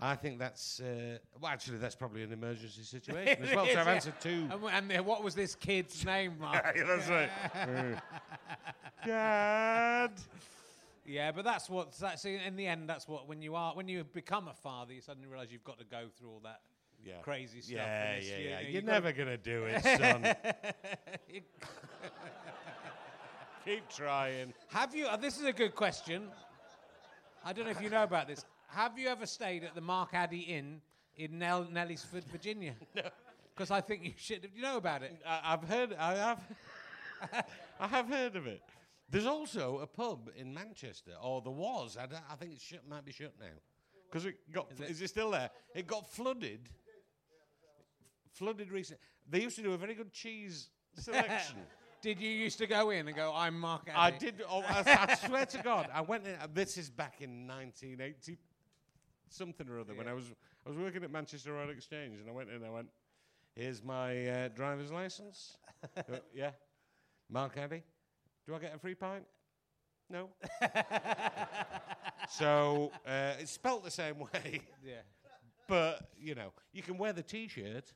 i 0.00 0.14
think 0.16 0.38
that's 0.38 0.80
uh, 0.80 1.16
well 1.40 1.50
actually 1.52 1.78
that's 1.78 1.94
probably 1.94 2.22
an 2.22 2.32
emergency 2.32 2.82
situation 2.96 3.42
as 3.44 3.54
well 3.54 3.66
so 3.66 3.78
i've 3.80 3.86
yeah. 3.86 3.92
answered 3.92 4.14
two 4.20 4.28
And, 4.42 4.50
w- 4.50 4.68
and 4.68 4.92
uh, 4.92 5.02
what 5.02 5.22
was 5.22 5.34
this 5.34 5.54
kid's 5.54 6.04
name, 6.14 6.34
Mark? 6.40 6.74
Yeah, 6.76 6.84
that's 6.84 7.08
right 7.08 7.30
dad 9.06 10.12
yeah, 11.04 11.32
but 11.32 11.44
that's 11.44 11.68
what. 11.68 11.92
That's 11.98 12.24
in 12.24 12.54
the 12.54 12.64
end. 12.64 12.88
That's 12.88 13.08
what 13.08 13.26
when 13.28 13.42
you 13.42 13.56
are 13.56 13.74
when 13.74 13.88
you 13.88 14.04
become 14.04 14.46
a 14.46 14.54
father, 14.54 14.92
you 14.92 15.00
suddenly 15.00 15.26
realise 15.28 15.48
you've 15.50 15.64
got 15.64 15.80
to 15.80 15.84
go 15.84 16.04
through 16.16 16.28
all 16.30 16.40
that 16.44 16.60
yeah 17.04 17.14
crazy 17.22 17.60
stuff. 17.60 17.74
yeah 17.74 18.18
yeah 18.18 18.20
yeah 18.20 18.36
you- 18.60 18.66
you're 18.66 18.70
you've 18.74 18.84
never 18.84 19.10
gonna 19.10 19.36
do 19.36 19.64
it 19.64 19.82
son 19.82 20.22
keep 23.64 23.88
trying 23.88 24.52
Have 24.68 24.94
you? 24.94 25.06
Uh, 25.06 25.16
this 25.16 25.38
is 25.38 25.44
a 25.44 25.52
good 25.52 25.74
question. 25.74 26.28
I 27.44 27.52
don't 27.52 27.64
know 27.64 27.70
if 27.70 27.82
you 27.82 27.90
know 27.90 28.04
about 28.04 28.28
this. 28.28 28.44
Have 28.68 28.98
you 28.98 29.08
ever 29.08 29.26
stayed 29.26 29.64
at 29.64 29.74
the 29.74 29.80
Mark 29.80 30.10
Addy 30.14 30.40
Inn 30.40 30.80
in 31.16 31.38
Nell- 31.38 31.66
Nellysford, 31.66 32.24
Virginia? 32.30 32.74
no. 32.94 33.02
Because 33.54 33.70
I 33.70 33.80
think 33.80 34.04
you 34.04 34.12
should. 34.16 34.48
You 34.54 34.62
know 34.62 34.76
about 34.76 35.02
it? 35.02 35.20
I, 35.26 35.40
I've 35.44 35.64
heard. 35.68 35.94
I 35.98 36.14
have. 36.14 36.40
I 37.80 37.86
have 37.86 38.08
heard 38.08 38.36
of 38.36 38.46
it. 38.46 38.62
There's 39.10 39.26
also 39.26 39.78
a 39.80 39.86
pub 39.86 40.30
in 40.36 40.54
Manchester, 40.54 41.12
or 41.22 41.42
there 41.42 41.52
was. 41.52 41.98
I, 41.98 42.04
I 42.04 42.36
think 42.36 42.52
it 42.52 42.60
shut. 42.60 42.80
Might 42.88 43.04
be 43.04 43.12
shut 43.12 43.32
now. 43.38 43.46
Because 44.10 44.24
it 44.24 44.36
got. 44.50 44.70
Is 44.72 44.80
Is 44.90 45.00
it? 45.02 45.04
it? 45.04 45.08
still 45.08 45.30
there? 45.32 45.50
It 45.74 45.86
got 45.86 46.10
flooded. 46.10 46.60
Flooded 48.32 48.70
recently. 48.72 49.02
They 49.28 49.42
used 49.42 49.56
to 49.56 49.62
do 49.62 49.72
a 49.72 49.76
very 49.76 49.94
good 49.94 50.12
cheese 50.12 50.70
selection. 50.94 51.56
Did 52.02 52.20
you 52.20 52.28
used 52.30 52.58
to 52.58 52.66
go 52.66 52.90
in 52.90 53.06
and 53.06 53.16
go, 53.16 53.32
"I'm 53.34 53.58
Mark 53.58 53.88
Addy"? 53.88 54.16
I 54.16 54.18
did. 54.18 54.42
Oh, 54.50 54.62
I, 54.68 55.08
I 55.08 55.14
swear 55.26 55.46
to 55.46 55.58
God, 55.62 55.88
I 55.94 56.00
went 56.00 56.26
in. 56.26 56.36
This 56.52 56.76
is 56.76 56.90
back 56.90 57.20
in 57.22 57.46
1980 57.46 58.38
something 59.28 59.66
or 59.68 59.78
other 59.80 59.94
when 59.94 60.06
I 60.08 60.12
was 60.12 60.24
I 60.66 60.68
was 60.68 60.76
working 60.76 61.02
at 61.04 61.10
Manchester 61.10 61.52
Royal 61.54 61.70
Exchange, 61.70 62.18
and 62.20 62.28
I 62.28 62.32
went 62.32 62.50
in. 62.50 62.56
and 62.56 62.66
I 62.66 62.70
went, 62.70 62.88
"Here's 63.54 63.82
my 63.84 64.26
uh, 64.28 64.48
driver's 64.48 64.90
license." 64.92 65.56
Uh, 65.96 66.18
yeah, 66.32 66.50
Mark 67.28 67.56
Addy. 67.56 67.82
Do 68.46 68.54
I 68.54 68.60
get 68.60 68.72
a 68.72 68.78
free 68.78 68.94
pint? 68.94 69.24
No. 70.08 70.28
so 72.28 72.92
uh, 73.04 73.32
it's 73.40 73.50
spelt 73.50 73.82
the 73.82 73.90
same 73.90 74.20
way, 74.20 74.60
Yeah. 74.84 75.00
but 75.68 76.08
you 76.16 76.36
know 76.36 76.52
you 76.72 76.82
can 76.82 76.98
wear 76.98 77.12
the 77.12 77.22
T-shirt. 77.22 77.92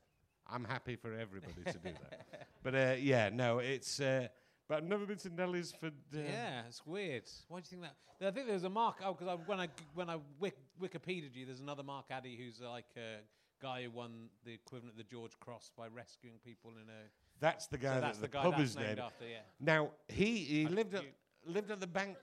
I'm 0.50 0.64
happy 0.64 0.96
for 0.96 1.12
everybody 1.14 1.54
to 1.66 1.72
do 1.78 1.90
that. 2.00 2.46
But 2.62 2.74
uh, 2.74 2.94
yeah, 2.98 3.30
no, 3.32 3.58
it's. 3.58 4.00
Uh, 4.00 4.28
but 4.68 4.78
I've 4.78 4.84
never 4.88 5.06
been 5.06 5.18
to 5.18 5.30
Nellysford. 5.30 5.92
Uh, 6.14 6.18
Yeah, 6.18 6.62
it's 6.68 6.84
weird. 6.86 7.24
Why 7.48 7.60
do 7.60 7.64
you 7.70 7.70
think 7.70 7.82
that? 7.82 8.26
I 8.28 8.30
think 8.30 8.46
there's 8.46 8.64
a 8.64 8.70
Mark. 8.70 8.96
Oh, 9.04 9.14
because 9.14 9.38
when 9.46 9.60
I 9.60 9.68
when 9.94 10.08
I 10.10 10.18
wik- 10.40 10.58
Wikipedia'd 10.80 11.34
you, 11.36 11.46
there's 11.46 11.60
another 11.60 11.82
Mark 11.82 12.06
Addy 12.10 12.36
who's 12.36 12.60
uh, 12.64 12.70
like 12.70 12.86
a 12.96 13.18
guy 13.62 13.84
who 13.84 13.90
won 13.90 14.28
the 14.44 14.52
equivalent 14.54 14.92
of 14.92 14.98
the 14.98 15.04
George 15.04 15.38
Cross 15.40 15.70
by 15.76 15.86
rescuing 15.88 16.36
people 16.44 16.70
in 16.72 16.88
a 16.88 17.02
That's 17.40 17.66
the 17.68 17.78
guy 17.78 17.88
So 17.88 17.94
that 17.94 18.00
that's 18.02 18.18
the, 18.18 18.22
the 18.22 18.28
guy 18.32 18.42
pub 18.42 18.52
that's 18.56 18.62
is 18.70 18.76
named 18.76 18.88
named. 18.88 18.98
after, 19.00 19.24
yeah. 19.26 19.38
Now 19.60 19.90
he 20.08 20.36
he 20.36 20.66
lived 20.66 20.94
at, 20.94 21.02
you- 21.02 21.52
lived 21.52 21.70
at 21.70 21.80
the 21.80 21.86
bank. 21.86 22.16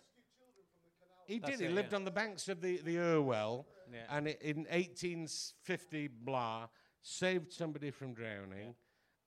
He 1.25 1.39
That's 1.39 1.57
did. 1.57 1.69
He 1.69 1.73
lived 1.73 1.91
yeah. 1.93 1.97
on 1.99 2.03
the 2.05 2.11
banks 2.11 2.49
of 2.49 2.59
the 2.59 2.77
the 2.83 2.97
Irwell, 2.99 3.65
Yeah. 3.91 3.99
and 4.17 4.27
i- 4.27 4.37
in 4.41 4.65
1850 4.69 6.07
blah 6.09 6.67
saved 7.03 7.51
somebody 7.51 7.91
from 7.91 8.13
drowning. 8.13 8.73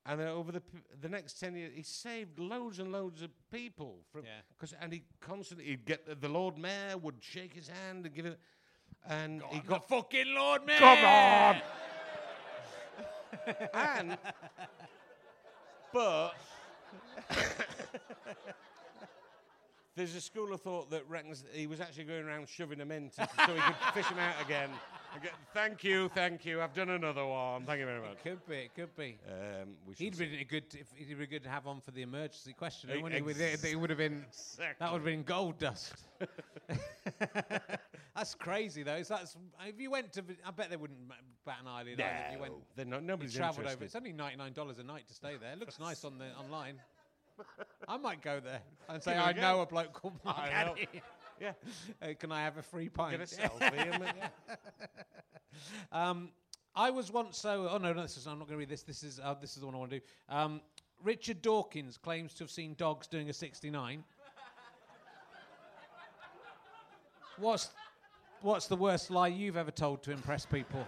And 0.08 0.20
then 0.20 0.28
over 0.28 0.52
the 0.52 0.60
p- 0.60 0.78
the 1.00 1.08
next 1.08 1.38
ten 1.40 1.54
years, 1.56 1.72
he 1.74 1.82
saved 1.82 2.38
loads 2.38 2.78
and 2.78 2.92
loads 2.92 3.22
of 3.22 3.30
people 3.52 3.98
from. 4.10 4.24
Yeah. 4.24 4.30
Cause, 4.58 4.74
and 4.80 4.92
he 4.92 5.02
constantly 5.20 5.66
he'd 5.66 5.84
get 5.84 6.06
the, 6.06 6.14
the 6.14 6.28
Lord 6.28 6.56
Mayor 6.58 6.96
would 6.96 7.16
shake 7.20 7.52
his 7.52 7.68
hand 7.68 8.06
and 8.06 8.14
give 8.14 8.26
it, 8.26 8.38
and 9.08 9.42
he 9.50 9.58
The 9.60 9.66
got 9.66 9.88
fucking 9.88 10.32
Lord 10.34 10.64
Mayor. 10.64 10.78
Come 10.78 11.04
on! 11.04 11.56
and 13.74 14.18
but 15.92 16.34
there's 19.96 20.14
a 20.14 20.20
school 20.20 20.52
of 20.52 20.60
thought 20.60 20.90
that 20.90 21.08
reckons 21.08 21.42
that 21.42 21.52
he 21.54 21.66
was 21.66 21.80
actually 21.80 22.04
going 22.04 22.24
around 22.24 22.48
shoving 22.48 22.78
them 22.78 22.92
in 22.92 23.08
to, 23.10 23.28
so 23.46 23.54
he 23.54 23.60
could 23.60 23.74
fish 23.94 24.06
them 24.08 24.18
out 24.18 24.34
again. 24.44 24.68
Get, 25.22 25.32
thank 25.54 25.82
you, 25.82 26.10
thank 26.14 26.44
you. 26.44 26.60
I've 26.60 26.74
done 26.74 26.90
another 26.90 27.24
one. 27.24 27.64
Thank 27.64 27.80
you 27.80 27.86
very 27.86 28.00
much. 28.00 28.18
It 28.22 28.22
Could 28.22 28.46
be, 28.46 28.56
it 28.56 28.74
could 28.74 28.94
be. 28.94 29.16
Um, 29.26 29.68
we 29.86 29.94
He'd 29.94 30.18
been 30.18 30.34
a 30.34 30.44
good. 30.44 30.64
If 30.74 30.88
he'd 30.94 31.18
be 31.18 31.26
good 31.26 31.42
to 31.44 31.48
have 31.48 31.66
on 31.66 31.80
for 31.80 31.90
the 31.92 32.02
emergency 32.02 32.52
question. 32.52 32.90
Wouldn't 32.90 33.12
he? 33.12 33.18
It, 33.18 33.80
would 33.80 33.88
have 33.88 33.98
been. 33.98 34.26
That 34.58 34.92
would 34.92 34.98
have 34.98 35.04
been 35.04 35.22
gold 35.22 35.58
dust. 35.58 35.94
that's 38.14 38.34
crazy 38.34 38.82
though. 38.82 39.02
That's 39.02 39.36
if 39.64 39.80
you 39.80 39.90
went 39.90 40.12
to. 40.12 40.24
I 40.46 40.50
bet 40.50 40.68
they 40.68 40.76
wouldn't 40.76 40.98
bat 41.46 41.56
an 41.62 41.68
eyelid. 41.68 41.98
either 41.98 42.12
If 42.28 42.34
you 42.34 42.40
went, 42.40 42.52
No, 42.52 42.62
they're 42.76 42.84
not, 42.84 43.00
you 43.00 43.06
nobody's 43.06 43.34
travelled 43.34 43.66
over. 43.68 43.84
It's 43.84 43.96
only 43.96 44.12
ninety 44.12 44.36
nine 44.36 44.52
dollars 44.52 44.78
a 44.78 44.84
night 44.84 45.08
to 45.08 45.14
stay 45.14 45.36
there. 45.40 45.52
It 45.52 45.60
looks 45.60 45.78
nice 45.80 46.04
on 46.04 46.18
the 46.18 46.26
online. 46.38 46.74
I 47.88 47.96
might 47.96 48.22
go 48.22 48.40
there 48.40 48.60
and 48.88 49.02
say 49.02 49.16
I 49.16 49.32
know 49.32 49.60
a 49.60 49.66
bloke 49.66 49.92
called 49.92 50.14
Mark 50.24 50.38
I 50.38 50.64
know. 50.64 50.72
Addy. 50.72 50.88
Yeah, 51.40 51.52
Uh, 52.02 52.14
can 52.18 52.32
I 52.32 52.42
have 52.42 52.56
a 52.56 52.62
free 52.62 52.88
pint? 52.88 53.18
get 53.18 53.20
a 53.20 53.24
selfie. 53.24 53.92
and, 53.94 54.04
yeah. 54.16 54.56
Um, 55.92 56.30
I 56.74 56.90
was 56.90 57.10
once 57.10 57.38
so. 57.38 57.68
Oh 57.70 57.78
no, 57.78 57.92
no, 57.94 58.02
this 58.02 58.16
is. 58.18 58.26
I'm 58.26 58.38
not 58.38 58.46
going 58.48 58.56
to 58.56 58.58
read 58.58 58.68
this. 58.68 58.82
This 58.82 59.02
is. 59.02 59.18
Uh, 59.22 59.34
this 59.40 59.54
is 59.54 59.60
the 59.60 59.66
one 59.66 59.74
I 59.74 59.78
want 59.78 59.90
to 59.90 59.98
do. 60.00 60.04
Um, 60.28 60.60
Richard 61.02 61.40
Dawkins 61.42 61.96
claims 61.96 62.34
to 62.34 62.44
have 62.44 62.50
seen 62.50 62.74
dogs 62.78 63.06
doing 63.06 63.28
a 63.30 63.32
69. 63.32 64.04
What's 67.38 67.70
What's 68.42 68.66
the 68.66 68.76
worst 68.76 69.10
lie 69.10 69.28
you've 69.28 69.56
ever 69.56 69.70
told 69.70 70.02
to 70.04 70.12
impress 70.12 70.44
people? 70.46 70.84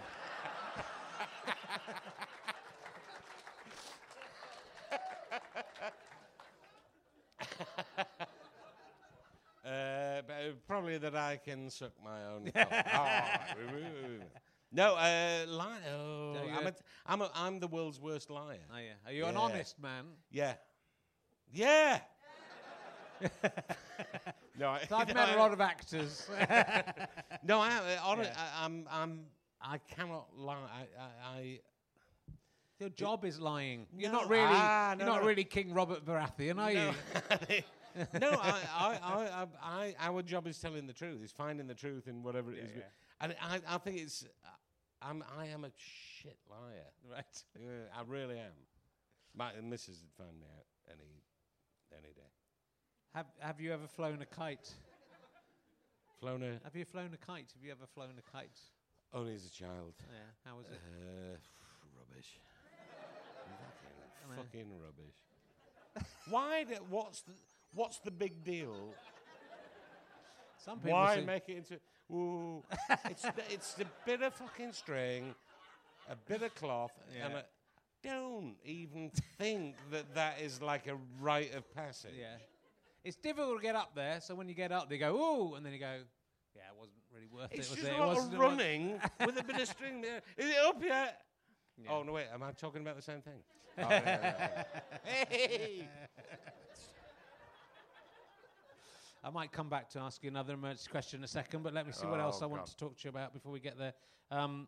Uh, 9.65 10.21
but, 10.25 10.33
uh, 10.33 10.51
probably 10.67 10.97
that 10.97 11.15
I 11.29 11.37
can 11.37 11.69
suck 11.69 11.91
my 12.03 12.25
own. 12.25 12.51
Oh, 12.55 14.25
no, 14.71 14.95
uh, 14.95 15.45
lie. 15.47 15.79
Oh, 15.91 16.33
No, 16.35 16.43
you 16.43 16.51
I'm, 16.51 16.61
a, 16.61 16.63
had- 16.65 16.75
I'm, 17.07 17.21
a, 17.21 17.31
I'm 17.33 17.59
the 17.59 17.67
world's 17.67 17.99
worst 17.99 18.29
liar. 18.29 18.59
Oh 18.71 18.77
yeah. 18.77 18.93
Are 19.05 19.11
you 19.11 19.25
an 19.25 19.33
Yeah. 19.33 19.39
honest 19.39 19.79
man? 19.81 20.05
Yeah. 20.31 20.53
Yeah. 21.51 21.99
no, 24.59 24.69
I, 24.69 24.81
I've 24.91 25.13
met 25.13 25.35
a 25.35 25.37
lot 25.39 25.51
of 25.53 25.61
actors. 25.61 26.29
No, 27.43 27.59
I, 27.59 27.69
uh, 27.69 27.97
hon- 27.97 28.19
Yeah. 28.19 28.33
I, 28.37 28.65
I'm, 28.65 28.87
I'm, 28.91 29.21
I 29.61 29.77
cannot 29.79 30.27
lie. 30.37 30.55
I, 30.55 31.01
I, 31.01 31.37
I 31.39 31.59
Your 32.79 32.89
job 32.89 33.25
is 33.25 33.39
lying. 33.39 33.87
You're 33.97 34.11
No, 34.11 34.19
not 34.21 34.29
really. 34.29 34.43
ah, 34.45 34.89
you're 34.91 35.05
no, 35.07 35.13
not 35.13 35.21
no. 35.21 35.27
really 35.27 35.43
King 35.45 35.73
Robert 35.73 36.05
Baratheon, 36.05 36.59
are 36.59 36.71
you? 36.71 36.91
No, 38.19 38.29
I, 38.31 38.59
I, 38.77 38.99
I, 39.03 39.23
I, 39.23 39.47
I, 39.61 39.95
our 39.99 40.21
job 40.21 40.47
is 40.47 40.59
telling 40.59 40.87
the 40.87 40.93
truth. 40.93 41.23
Is 41.23 41.31
finding 41.31 41.67
the 41.67 41.73
truth 41.75 42.07
in 42.07 42.23
whatever 42.23 42.51
it 42.51 42.59
is. 42.59 42.69
yeah. 42.75 42.83
And 43.21 43.35
I, 43.41 43.59
I 43.67 43.77
think 43.77 43.97
it's, 43.97 44.25
uh, 44.45 44.49
I'm, 45.01 45.23
I 45.37 45.47
am 45.47 45.65
a 45.65 45.71
shit 45.77 46.37
liar. 46.49 46.91
Right. 47.11 47.43
Yeah, 47.59 47.97
I 47.97 48.03
really 48.07 48.37
am. 48.37 48.53
My 49.35 49.51
missus 49.61 50.01
would 50.01 50.25
find 50.25 50.39
me 50.39 50.45
out 50.57 50.65
any, 50.89 51.23
any 51.91 52.13
day. 52.13 52.31
Have 53.15 53.27
Have 53.39 53.59
you 53.59 53.73
ever 53.73 53.87
flown 53.87 54.21
a 54.21 54.25
kite? 54.25 54.71
Flown 56.19 56.43
a, 56.43 56.59
Have 56.63 56.75
you 56.75 56.85
flown 56.85 57.11
a 57.13 57.17
kite? 57.17 57.51
Have 57.55 57.63
you 57.63 57.71
ever 57.71 57.87
flown 57.93 58.13
a 58.17 58.37
kite? 58.37 58.59
only 59.13 59.33
as 59.33 59.45
a 59.45 59.51
child. 59.51 59.93
Yeah. 59.99 60.17
How 60.45 60.57
was 60.57 60.67
it? 60.67 60.77
Uh, 60.77 61.37
rubbish. 61.97 62.39
fucking, 64.35 64.43
fucking 64.43 64.69
rubbish. 64.79 65.15
Why? 66.29 66.63
Do, 66.63 66.75
what's 66.89 67.21
the 67.21 67.31
What's 67.73 67.99
the 67.99 68.11
big 68.11 68.43
deal? 68.43 68.93
Some 70.57 70.79
people 70.79 70.91
Why 70.93 71.15
say- 71.15 71.25
make 71.25 71.49
it 71.49 71.57
into? 71.57 71.79
Ooh, 72.11 72.63
it's 73.05 73.21
the, 73.21 73.33
it's 73.49 73.73
the 73.75 73.85
bit 74.05 74.21
of 74.23 74.33
fucking 74.33 74.73
string, 74.73 75.35
a 76.09 76.15
bit 76.15 76.41
of 76.41 76.53
cloth, 76.55 76.91
and 77.23 77.33
Yeah. 77.33 77.39
a, 77.39 77.43
don't 78.01 78.55
even 78.65 79.11
think 79.37 79.75
that 79.91 80.15
that 80.15 80.41
is 80.41 80.59
like 80.61 80.87
a 80.87 80.97
rite 81.21 81.53
of 81.53 81.71
passage. 81.75 82.15
Yeah. 82.19 82.37
It's 83.03 83.15
difficult 83.15 83.57
to 83.57 83.61
get 83.61 83.75
up 83.75 83.93
there, 83.95 84.19
so 84.21 84.33
when 84.35 84.47
you 84.49 84.55
get 84.55 84.71
up, 84.71 84.89
they 84.89 84.97
go, 84.97 85.15
ooh, 85.15 85.53
and 85.55 85.63
then 85.65 85.71
you 85.71 85.79
go, 85.79 85.99
yeah, 86.55 86.63
it 86.63 86.77
wasn't 86.77 86.97
really 87.13 87.27
worth 87.27 87.49
It's 87.51 87.67
it. 87.67 87.71
Was 87.71 87.79
just 87.79 87.87
it? 87.87 87.91
a 87.91 87.95
It 87.95 87.99
lot 87.99 88.07
wasn't- 88.15 88.27
of 88.27 88.33
it 88.33 88.37
wa- 88.39 88.45
running 88.49 89.01
with 89.25 89.39
a 89.39 89.43
bit 89.43 89.61
of 89.61 89.67
string 89.67 90.01
there. 90.01 90.21
Is 90.35 90.49
it 90.49 90.57
up 90.65 90.81
yet? 90.83 91.21
Yeah. 91.77 91.91
Oh 91.91 92.01
no, 92.03 92.13
wait. 92.13 92.25
Am 92.33 92.41
I 92.43 92.51
talking 92.53 92.81
about 92.81 92.95
the 92.95 93.01
same 93.03 93.21
thing? 93.21 93.39
Oh, 93.77 93.83
yeah, 93.87 94.01
yeah, 94.03 94.37
yeah. 94.41 94.63
Hey! 95.29 95.87
I 99.23 99.29
might 99.29 99.51
come 99.51 99.67
back 99.69 99.89
to 99.91 99.99
ask 99.99 100.23
you 100.23 100.29
another 100.29 100.53
emergency 100.53 100.89
question 100.89 101.19
in 101.19 101.23
a 101.23 101.27
second, 101.27 101.61
but 101.63 101.73
let 101.73 101.85
me 101.85 101.91
see 101.91 102.05
what 102.07 102.19
else 102.19 102.39
Oh, 102.41 102.45
I 102.45 102.47
want 102.47 102.65
to 102.67 102.77
talk 102.77 102.97
to 102.97 103.03
you 103.03 103.09
about 103.09 103.33
before 103.33 103.51
we 103.51 103.59
get 103.59 103.77
there. 103.77 103.93
Um, 104.31 104.67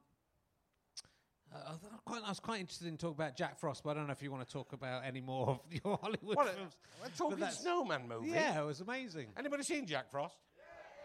uh, 1.54 1.58
I, 1.74 1.98
quite, 2.06 2.22
I 2.26 2.30
was 2.30 2.40
quite 2.40 2.60
interested 2.60 2.88
in 2.88 2.98
talking 2.98 3.16
about 3.16 3.36
Jack 3.36 3.60
Frost, 3.60 3.84
but 3.84 3.92
I 3.92 3.94
don't 3.96 4.08
know 4.08 4.14
if 4.14 4.22
you 4.22 4.32
want 4.32 4.48
to 4.48 4.52
talk 4.52 4.74
about 4.74 5.04
any 5.06 5.22
more 5.22 5.50
of 5.50 5.60
your 5.84 5.98
Hollywood 6.02 6.36
What 6.36 6.54
films. 6.56 6.76
a 7.06 7.10
talking 7.18 7.46
snowman 7.52 8.08
movie. 8.08 8.30
Yeah, 8.30 8.62
it 8.62 8.66
was 8.66 8.82
amazing. 8.82 9.28
Anybody 9.38 9.64
seen 9.64 9.86
Jack 9.86 10.10
Frost? 10.12 10.36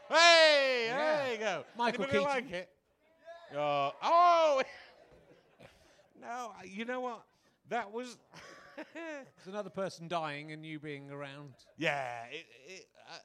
Hey, 0.08 0.86
Yeah. 0.88 0.96
there 1.24 1.32
you 1.32 1.38
go. 1.38 1.64
Michael 1.76 2.04
Anybody 2.04 2.18
Keaton. 2.24 2.24
like 2.48 2.52
it? 2.52 2.68
Uh, 3.56 3.90
oh, 4.02 4.62
no. 6.20 6.52
You 6.64 6.84
know 6.84 7.00
what? 7.00 7.22
That 7.68 7.92
was. 7.92 8.16
There's 8.94 9.46
another 9.46 9.70
person 9.70 10.06
dying 10.06 10.52
and 10.52 10.64
you 10.64 10.78
being 10.78 11.10
around. 11.10 11.54
yeah. 11.76 12.24
It. 12.30 12.46
it 12.68 12.86
I. 13.08 13.16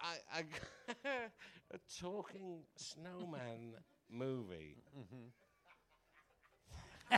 I. 0.00 0.16
I 0.34 0.44
a 1.72 1.78
talking 2.00 2.60
snowman 2.76 3.74
movie. 4.10 4.76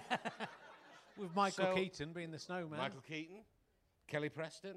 With 1.19 1.35
Michael 1.35 1.65
So- 1.67 1.75
Keaton 1.75 2.13
being 2.13 2.31
the 2.31 2.39
snowman. 2.39 2.79
Michael 2.79 3.01
Keaton, 3.01 3.39
Kelly 4.07 4.29
Preston. 4.29 4.77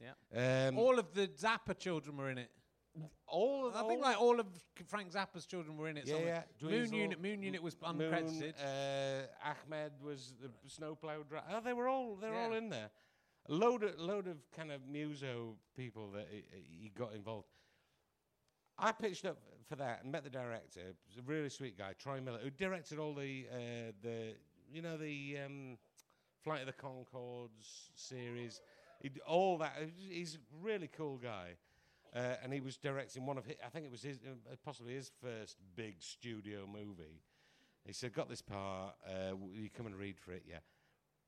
Yeah. 0.00 0.68
Um, 0.68 0.78
All 0.78 0.98
of 0.98 1.12
the 1.12 1.26
Zappa 1.28 1.76
children 1.78 2.16
were 2.16 2.30
in 2.30 2.38
it. 2.38 2.50
all 3.26 3.66
of 3.66 3.76
I 3.76 3.82
think 3.86 4.00
like 4.00 4.18
all 4.20 4.40
of 4.40 4.46
Frank 4.86 5.12
Zappa's 5.12 5.44
children 5.44 5.76
were 5.76 5.88
in 5.88 5.96
it. 5.98 6.06
Yeah, 6.06 6.16
yeah. 6.24 6.42
Moon 6.62 6.92
Unit. 6.92 7.20
Moon 7.20 7.42
Unit 7.42 7.62
was 7.62 7.76
Moon, 7.82 8.10
uncredited. 8.10 8.54
uh, 8.64 9.26
Ahmet 9.44 9.92
was 10.02 10.34
the 10.40 10.48
snowplow 10.68 11.24
driver. 11.28 11.44
Oh, 11.52 11.60
they 11.60 11.72
were 11.72 11.88
all 11.88 12.16
they're 12.16 12.34
all 12.34 12.54
in 12.54 12.70
there. 12.70 12.90
Load 13.50 13.82
of 13.82 13.98
load 13.98 14.26
of 14.26 14.36
kind 14.54 14.70
of 14.70 14.86
muso 14.86 15.54
people 15.74 16.10
that 16.12 16.28
he, 16.30 16.44
he 16.82 16.88
got 16.90 17.14
involved. 17.14 17.46
I 18.78 18.92
pitched 18.92 19.24
up 19.24 19.38
for 19.68 19.76
that 19.76 20.02
and 20.02 20.12
met 20.12 20.22
the 20.22 20.30
director. 20.30 20.80
Was 21.08 21.16
a 21.18 21.22
really 21.22 21.48
sweet 21.48 21.76
guy, 21.78 21.94
Troy 21.98 22.20
Miller, 22.20 22.40
who 22.42 22.50
directed 22.50 22.98
all 22.98 23.14
the 23.14 23.46
uh, 23.50 23.92
the 24.02 24.34
you 24.70 24.82
know 24.82 24.98
the 24.98 25.38
um, 25.46 25.78
Flight 26.44 26.60
of 26.60 26.66
the 26.66 26.74
Conchords 26.74 27.88
series. 27.94 28.60
He 29.00 29.08
d- 29.08 29.20
all 29.26 29.56
that. 29.58 29.72
He's- 29.78 30.10
He's 30.10 30.34
a 30.34 30.38
really 30.62 30.88
cool 30.88 31.16
guy. 31.16 31.56
Uh, 32.14 32.36
and 32.42 32.52
he 32.54 32.60
was 32.60 32.78
directing 32.78 33.26
one 33.26 33.36
of 33.36 33.44
his, 33.44 33.56
I 33.64 33.68
think 33.68 33.84
it 33.84 33.90
was 33.90 34.00
his, 34.02 34.16
uh, 34.26 34.56
possibly 34.64 34.94
his 34.94 35.10
first 35.22 35.58
big 35.76 35.96
studio 36.00 36.66
movie. 36.66 37.20
He 37.84 37.92
said, 37.92 38.14
"Got 38.14 38.28
this 38.30 38.40
part. 38.42 38.94
Uh, 39.06 39.36
will 39.36 39.54
you 39.54 39.68
come 39.68 39.84
and 39.86 39.94
read 39.94 40.18
for 40.18 40.32
it?" 40.32 40.42
Yeah, 40.48 40.58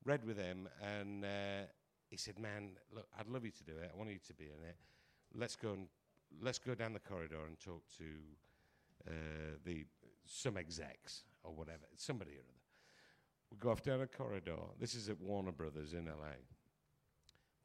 read 0.05 0.25
with 0.25 0.37
him, 0.37 0.67
and 0.81 1.23
uh, 1.23 1.27
he 2.11 2.17
said, 2.17 2.37
"Man, 2.37 2.77
look, 2.93 3.07
I'd 3.17 3.27
love 3.27 3.43
you 3.43 3.51
to 3.51 3.63
do 3.63 3.71
it. 3.81 3.89
I 3.91 3.97
want 3.97 4.11
you 4.11 4.19
to 4.27 4.33
be 4.35 4.45
in 4.45 4.69
it. 4.69 4.75
Let's 5.33 5.55
go 5.55 5.71
and 5.71 5.87
let's 6.39 6.59
go 6.59 6.75
down 6.75 6.93
the 6.93 6.99
corridor 6.99 7.39
and 7.47 7.59
talk 7.59 7.81
to 7.97 8.03
uh, 9.07 9.13
the 9.65 9.85
some 10.25 10.57
execs 10.57 11.23
or 11.43 11.51
whatever, 11.53 11.87
somebody 11.95 12.31
or 12.31 12.41
other." 12.41 12.59
We 13.49 13.57
go 13.57 13.71
off 13.71 13.81
down 13.81 14.01
a 14.01 14.07
corridor. 14.07 14.59
This 14.79 14.93
is 14.93 15.09
at 15.09 15.19
Warner 15.19 15.51
Brothers 15.51 15.93
in 15.93 16.05
LA 16.05 16.37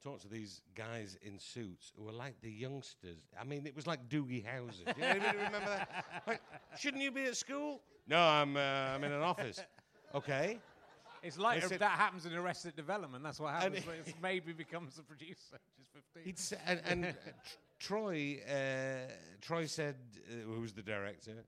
talk 0.03 0.19
to 0.21 0.27
these 0.27 0.61
guys 0.75 1.17
in 1.21 1.39
suits 1.39 1.91
who 1.97 2.03
were 2.05 2.11
like 2.11 2.39
the 2.41 2.51
youngsters. 2.51 3.17
I 3.39 3.43
mean, 3.43 3.65
it 3.65 3.75
was 3.75 3.87
like 3.87 4.07
Doogie 4.09 4.45
Howser. 4.45 4.85
Do 4.85 5.01
you 5.01 5.05
anybody 5.05 5.37
remember 5.37 5.65
that? 5.65 6.05
Like, 6.27 6.41
shouldn't 6.77 7.03
you 7.03 7.11
be 7.11 7.25
at 7.25 7.37
school? 7.37 7.81
No, 8.07 8.19
I'm, 8.19 8.55
uh, 8.55 8.59
I'm 8.59 9.03
in 9.03 9.11
an 9.11 9.21
office. 9.21 9.59
Okay. 10.15 10.57
It's 11.27 11.37
like 11.37 11.61
if 11.61 11.79
that 11.79 11.91
happens 11.91 12.25
in 12.25 12.33
Arrested 12.33 12.75
Development. 12.75 13.21
That's 13.23 13.39
what 13.39 13.53
happens. 13.53 13.83
it's 14.05 14.13
maybe 14.21 14.53
becomes 14.53 14.97
a 14.97 15.03
producer. 15.03 15.57
She's 15.75 15.87
15. 16.15 16.23
It's, 16.25 16.53
and 16.65 16.81
and 16.85 17.15
Troy, 17.79 18.39
uh, 18.49 19.11
Troy 19.41 19.65
said, 19.65 19.95
uh, 20.29 20.45
who's 20.45 20.73
the 20.73 20.81
director? 20.81 21.43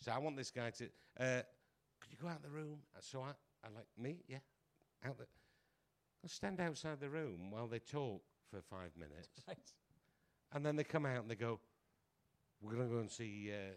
So 0.00 0.12
I 0.12 0.18
want 0.18 0.36
this 0.36 0.50
guy 0.50 0.70
to. 0.70 0.84
Uh, 1.18 1.42
could 2.00 2.12
you 2.12 2.18
go 2.22 2.28
out 2.28 2.42
the 2.42 2.48
room? 2.48 2.78
So 3.00 3.20
I, 3.22 3.30
I 3.66 3.70
like 3.74 3.88
me, 3.98 4.18
yeah, 4.28 4.38
out 5.04 5.18
the. 5.18 5.24
I'll 6.22 6.30
stand 6.30 6.60
outside 6.60 7.00
the 7.00 7.10
room 7.10 7.50
while 7.50 7.66
they 7.66 7.80
talk 7.80 8.22
for 8.50 8.60
five 8.62 8.90
minutes, 8.96 9.28
Right. 9.48 9.58
and 10.52 10.64
then 10.64 10.76
they 10.76 10.84
come 10.84 11.06
out 11.06 11.22
and 11.22 11.30
they 11.30 11.34
go, 11.34 11.58
"We're 12.60 12.74
going 12.74 12.88
to 12.88 12.94
go 12.94 13.00
and 13.00 13.10
see 13.10 13.50
uh, 13.52 13.74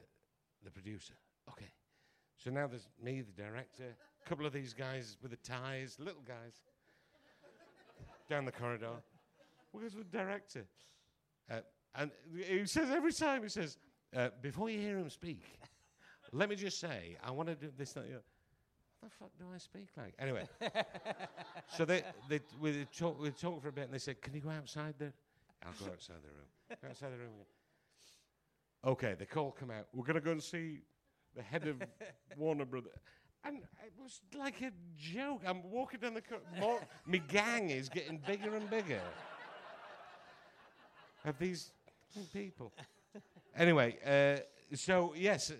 the 0.63 0.71
producer." 0.71 1.13
Okay. 1.49 1.71
So 2.37 2.49
now 2.49 2.67
there's 2.67 2.87
me, 3.03 3.21
the 3.21 3.33
director, 3.33 3.95
a 4.23 4.29
couple 4.29 4.45
of 4.45 4.53
these 4.53 4.73
guys 4.73 5.17
with 5.21 5.31
the 5.31 5.37
ties, 5.37 5.97
little 5.99 6.23
guys, 6.27 6.61
down 8.29 8.45
the 8.45 8.51
corridor. 8.51 8.89
Where's 9.71 9.93
the 9.93 10.03
director? 10.03 10.65
Uh, 11.49 11.59
and 11.95 12.11
he 12.35 12.65
says 12.65 12.89
every 12.89 13.13
time, 13.13 13.43
he 13.43 13.49
says, 13.49 13.77
uh, 14.15 14.29
before 14.41 14.69
you 14.69 14.79
hear 14.79 14.97
him 14.97 15.09
speak, 15.09 15.43
let 16.31 16.49
me 16.49 16.55
just 16.55 16.79
say, 16.79 17.17
I 17.23 17.31
want 17.31 17.49
to 17.49 17.55
do 17.55 17.69
this. 17.77 17.93
That, 17.93 18.01
other." 18.01 18.21
What 18.99 19.09
the 19.11 19.17
fuck 19.17 19.31
do 19.39 19.45
I 19.53 19.57
speak 19.57 19.87
like? 19.97 20.13
Anyway, 20.19 20.47
so 21.75 21.85
they, 21.85 22.03
they 22.29 22.39
we 22.59 22.85
talk 22.95 23.19
we 23.19 23.31
talked 23.31 23.63
for 23.63 23.69
a 23.69 23.71
bit, 23.71 23.85
and 23.85 23.93
they 23.93 23.99
said, 23.99 24.21
"Can 24.21 24.33
you 24.33 24.41
go 24.41 24.49
outside 24.49 24.93
the?" 24.97 25.11
I'll 25.63 25.73
go 25.85 25.91
outside 25.91 26.17
the 26.23 26.29
room. 26.29 26.77
Go 26.81 26.87
outside 26.87 27.11
the 27.11 27.17
room 27.17 27.31
again. 27.33 28.91
Okay, 28.91 29.15
the 29.17 29.25
call 29.25 29.51
come 29.51 29.71
out. 29.71 29.87
We're 29.93 30.05
gonna 30.05 30.21
go 30.21 30.31
and 30.31 30.41
see 30.41 30.81
the 31.35 31.41
head 31.41 31.67
of 31.67 31.81
Warner 32.37 32.65
Brothers. 32.65 32.91
And 33.43 33.57
it 33.57 33.93
was 34.01 34.21
like 34.37 34.61
a 34.61 34.71
joke. 34.97 35.41
I'm 35.47 35.63
walking 35.71 35.99
down 35.99 36.13
the 36.13 36.21
corridor. 36.21 36.85
My 37.05 37.17
gang 37.17 37.69
is 37.69 37.89
getting 37.89 38.19
bigger 38.25 38.55
and 38.55 38.69
bigger. 38.69 39.01
Of 41.25 41.37
these 41.39 41.71
people. 42.33 42.71
Anyway, 43.55 43.97
uh, 44.05 44.41
so 44.75 45.13
yes, 45.15 45.51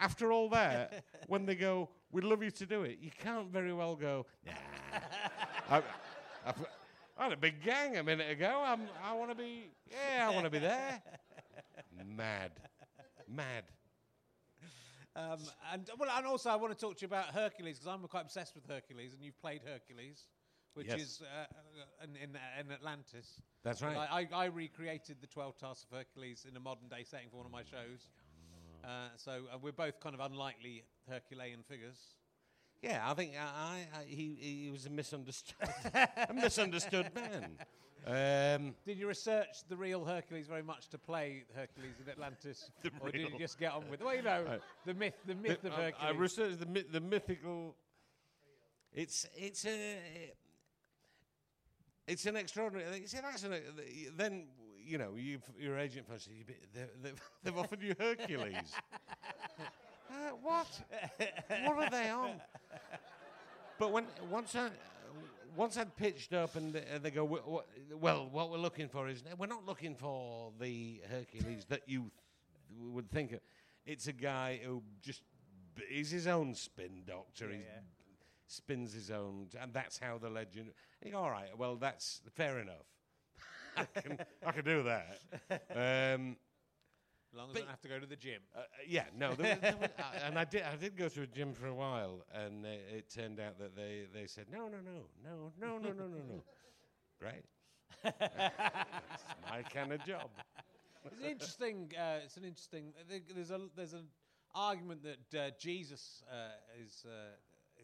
after 0.00 0.32
all 0.32 0.48
that, 0.50 1.04
when 1.28 1.44
they 1.46 1.54
go, 1.54 1.88
we'd 2.10 2.24
love 2.24 2.42
you 2.42 2.50
to 2.50 2.66
do 2.66 2.82
it, 2.82 2.98
you 3.00 3.10
can't 3.22 3.50
very 3.52 3.72
well 3.72 3.94
go, 3.96 4.26
nah. 4.46 4.52
I, 5.70 5.78
I, 6.46 6.54
I 7.18 7.24
had 7.24 7.32
a 7.32 7.36
big 7.36 7.62
gang 7.62 7.96
a 7.96 8.02
minute 8.02 8.30
ago. 8.30 8.62
I'm, 8.64 8.82
I 9.04 9.12
want 9.12 9.30
to 9.30 9.36
be, 9.36 9.70
yeah, 9.90 10.28
I 10.28 10.32
want 10.32 10.44
to 10.44 10.50
be 10.50 10.58
there. 10.58 11.00
Mad. 12.16 12.52
Mad. 13.28 13.64
Um, 15.16 15.38
and 15.72 15.88
well, 15.98 16.10
and 16.16 16.26
also 16.26 16.50
I 16.50 16.56
want 16.56 16.72
to 16.76 16.78
talk 16.78 16.96
to 16.96 17.02
you 17.02 17.06
about 17.06 17.26
Hercules 17.26 17.78
because 17.78 17.92
I'm 17.92 18.06
quite 18.08 18.22
obsessed 18.22 18.54
with 18.54 18.66
Hercules, 18.66 19.12
and 19.14 19.22
you've 19.22 19.40
played 19.40 19.60
Hercules, 19.64 20.26
which 20.74 20.88
Yes. 20.88 21.00
is 21.00 21.22
uh, 21.22 22.04
in, 22.04 22.16
in, 22.16 22.30
in 22.60 22.72
Atlantis. 22.72 23.40
That's 23.62 23.80
right. 23.80 23.96
I, 23.96 24.26
I, 24.32 24.44
I 24.44 24.44
recreated 24.46 25.18
the 25.20 25.28
Twelve 25.28 25.56
Tasks 25.56 25.86
of 25.90 25.96
Hercules 25.96 26.46
in 26.48 26.56
a 26.56 26.60
modern 26.60 26.88
day 26.88 27.04
setting 27.04 27.28
for 27.30 27.36
one 27.36 27.46
of 27.46 27.52
my 27.52 27.62
shows. 27.62 28.08
Uh, 28.82 29.08
so 29.16 29.44
uh, 29.52 29.56
we're 29.62 29.72
both 29.72 30.00
kind 30.00 30.14
of 30.14 30.20
unlikely 30.20 30.84
Herculean 31.08 31.62
figures. 31.62 31.96
Yeah, 32.82 33.00
I 33.08 33.14
think 33.14 33.32
I, 33.40 33.86
I, 33.98 34.04
he, 34.04 34.36
he 34.38 34.70
was 34.70 34.84
a 34.84 34.90
misunderstood, 34.90 35.56
a 36.28 36.34
misunderstood 36.34 37.10
man. 37.14 37.56
Um, 38.06 38.74
Did 38.86 38.98
you 38.98 39.08
research 39.08 39.64
the 39.68 39.76
real 39.76 40.04
Hercules 40.04 40.46
very 40.46 40.62
much 40.62 40.88
to 40.88 40.98
play 40.98 41.44
Hercules 41.54 41.94
in 42.04 42.10
Atlantis, 42.10 42.70
or 43.00 43.10
did 43.10 43.22
you 43.22 43.38
just 43.38 43.58
get 43.58 43.72
on 43.72 43.84
with? 43.90 44.02
Well, 44.02 44.14
you 44.14 44.22
know, 44.22 44.44
Right. 44.46 44.60
the 44.84 44.94
myth, 44.94 45.14
the 45.26 45.34
myth 45.34 45.64
of 45.64 45.72
Hercules. 45.72 45.94
I 46.00 46.10
researched 46.10 46.60
the, 46.60 46.66
myth, 46.66 46.86
the 46.92 47.00
mythical. 47.00 47.74
It's 48.92 49.26
it's 49.34 49.64
a 49.64 49.96
it's 52.06 52.26
an 52.26 52.36
extraordinary. 52.36 53.00
You 53.00 53.06
see, 53.06 53.18
that's 53.22 53.42
an, 53.44 53.54
then 54.16 54.44
you 54.78 54.98
know 54.98 55.14
you 55.16 55.40
your 55.58 55.78
agent 55.78 56.06
says 56.08 56.28
they- 56.74 56.84
they've, 57.02 57.22
they've 57.42 57.56
offered 57.58 57.82
you 57.82 57.94
Hercules. 57.98 58.72
uh, 60.10 60.14
what? 60.42 60.66
what 61.64 61.78
are 61.78 61.90
they 61.90 62.10
on? 62.10 62.40
But 63.78 63.90
when 63.92 64.06
once 64.30 64.54
I 64.54 64.68
once 65.56 65.76
I'd 65.76 65.96
pitched 65.96 66.32
up 66.32 66.56
and 66.56 66.72
they, 66.72 66.84
they 67.02 67.10
go, 67.10 67.26
"Wh- 67.26 67.48
wh- 67.62 68.02
well, 68.02 68.28
what 68.30 68.50
we're 68.50 68.58
looking 68.58 68.88
for 68.88 69.08
is 69.08 69.22
we're 69.38 69.46
not 69.46 69.64
looking 69.66 69.94
for 69.94 70.52
the 70.60 71.00
Hercules 71.10 71.64
that 71.68 71.82
you 71.86 72.10
th- 72.68 72.92
would 72.92 73.10
think 73.10 73.32
of. 73.32 73.40
It's 73.86 74.06
a 74.06 74.12
guy 74.12 74.60
who 74.64 74.82
just 75.02 75.22
b- 75.74 75.82
he's 75.88 76.10
his 76.10 76.26
own 76.26 76.54
spin 76.54 77.02
doctor. 77.06 77.48
he 77.50 77.58
yeah. 77.58 77.80
spins 78.46 78.92
his 78.94 79.10
own, 79.10 79.48
and 79.60 79.72
that's 79.72 79.98
how 79.98 80.18
the 80.18 80.30
legend. 80.30 80.72
You 81.04 81.12
go, 81.12 81.18
all 81.18 81.30
right, 81.30 81.56
well, 81.58 81.76
that's 81.76 82.22
fair 82.34 82.58
enough. 82.60 82.86
I 83.76 84.00
can 84.00 84.18
I 84.46 84.52
can 84.52 84.64
do 84.64 84.82
that. 84.84 85.18
Um, 86.14 86.36
as 87.34 87.38
long 87.38 87.48
as 87.48 87.54
but- 87.54 87.58
I 87.58 87.64
don't 87.64 87.70
have 87.70 87.80
to 87.82 87.88
go 87.88 87.98
to 87.98 88.06
the 88.06 88.16
gym. 88.16 88.40
uh, 88.56 88.62
yeah, 88.86 89.04
no, 89.16 89.34
there, 89.34 89.54
was- 89.54 89.60
there 89.60 89.76
was- 89.76 89.90
uh, 89.98 90.26
and 90.26 90.38
I 90.38 90.44
did. 90.44 90.62
I 90.62 90.76
did 90.76 90.96
go 90.96 91.08
to 91.08 91.22
a 91.22 91.26
gym 91.26 91.52
for 91.52 91.66
a 91.66 91.74
while, 91.74 92.24
and 92.32 92.64
uh, 92.64 92.68
it 92.68 93.10
turned 93.10 93.40
out 93.40 93.58
that 93.58 93.74
they, 93.74 94.04
they 94.14 94.26
said 94.26 94.46
no, 94.50 94.68
no, 94.68 94.78
no, 94.78 95.08
no, 95.22 95.52
no, 95.60 95.78
no, 95.78 95.88
no, 95.92 96.06
no, 96.06 96.16
no. 96.16 96.42
Great, 97.20 97.44
that's 98.02 99.24
my 99.50 99.62
kind 99.62 99.92
of 99.92 100.04
job. 100.04 100.30
It's 101.04 101.20
an 101.20 101.30
interesting. 101.30 101.92
Uh, 101.98 102.18
it's 102.24 102.36
an 102.36 102.44
interesting. 102.44 102.92
There's 103.34 103.50
a 103.50 103.60
there's 103.76 103.94
an 103.94 104.06
argument 104.54 105.02
that 105.02 105.38
uh, 105.38 105.50
Jesus 105.58 106.22
uh, 106.30 106.82
is 106.82 107.04
uh, 107.06 107.34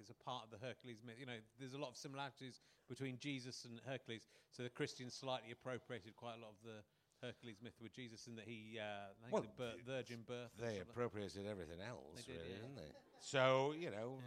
is 0.01 0.11
a 0.11 0.25
part 0.25 0.45
of 0.45 0.51
the 0.51 0.65
Hercules 0.65 0.99
myth. 1.05 1.17
You 1.19 1.27
know, 1.27 1.41
there's 1.59 1.75
a 1.75 1.79
lot 1.79 1.91
of 1.91 1.97
similarities 1.97 2.61
between 2.89 3.19
Jesus 3.19 3.65
and 3.65 3.81
Hercules. 3.87 4.29
So 4.51 4.63
the 4.63 4.71
Christians 4.71 5.15
slightly 5.15 5.51
appropriated 5.53 6.17
quite 6.17 6.37
a 6.37 6.41
lot 6.41 6.51
of 6.51 6.63
the 6.65 6.83
Hercules 7.23 7.59
myth 7.63 7.75
with 7.83 7.93
Jesus 7.93 8.27
in 8.27 8.37
that 8.37 8.47
he, 8.47 8.79
uh, 8.81 8.83
I 8.83 9.31
think 9.31 9.33
Well, 9.33 9.45
the 9.57 9.83
virgin 9.85 10.23
birth. 10.27 10.51
They 10.59 10.79
like- 10.79 10.83
appropriated 10.83 11.47
everything 11.47 11.81
else, 11.81 12.25
did, 12.25 12.37
really, 12.37 12.49
yeah. 12.51 12.57
didn't 12.57 12.77
they? 12.77 12.93
So 13.21 13.73
you 13.79 13.91
know, 13.91 14.19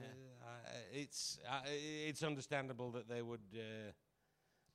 uh, 0.44 0.46
uh, 0.48 0.70
it's 0.92 1.40
uh, 1.50 1.62
it's 1.66 2.22
understandable 2.24 2.92
that 2.92 3.08
they 3.10 3.22
would 3.22 3.42
uh, 3.56 3.92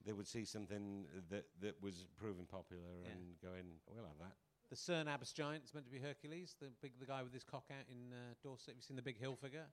they 0.04 0.12
would 0.12 0.26
see 0.26 0.44
something 0.44 1.06
that 1.30 1.46
that 1.60 1.80
was 1.82 2.06
proving 2.16 2.44
popular 2.46 2.82
Yeah. 3.04 3.10
and 3.12 3.40
going, 3.40 3.66
we'll 3.86 4.04
have 4.04 4.18
that. 4.20 4.34
The 4.70 4.76
Cerne 4.76 5.08
Abbas 5.08 5.32
giant 5.32 5.64
is 5.64 5.72
meant 5.72 5.86
to 5.86 5.92
be 5.92 5.98
Hercules, 5.98 6.56
the 6.60 6.70
big 6.82 6.98
the 6.98 7.06
guy 7.06 7.22
with 7.22 7.32
his 7.32 7.44
cock 7.44 7.64
out 7.70 7.86
in 7.88 8.12
uh, 8.12 8.34
Dorset. 8.42 8.68
Have 8.68 8.76
you 8.76 8.82
seen 8.82 8.96
the 8.96 9.02
big 9.02 9.18
hill 9.18 9.36
figure? 9.36 9.66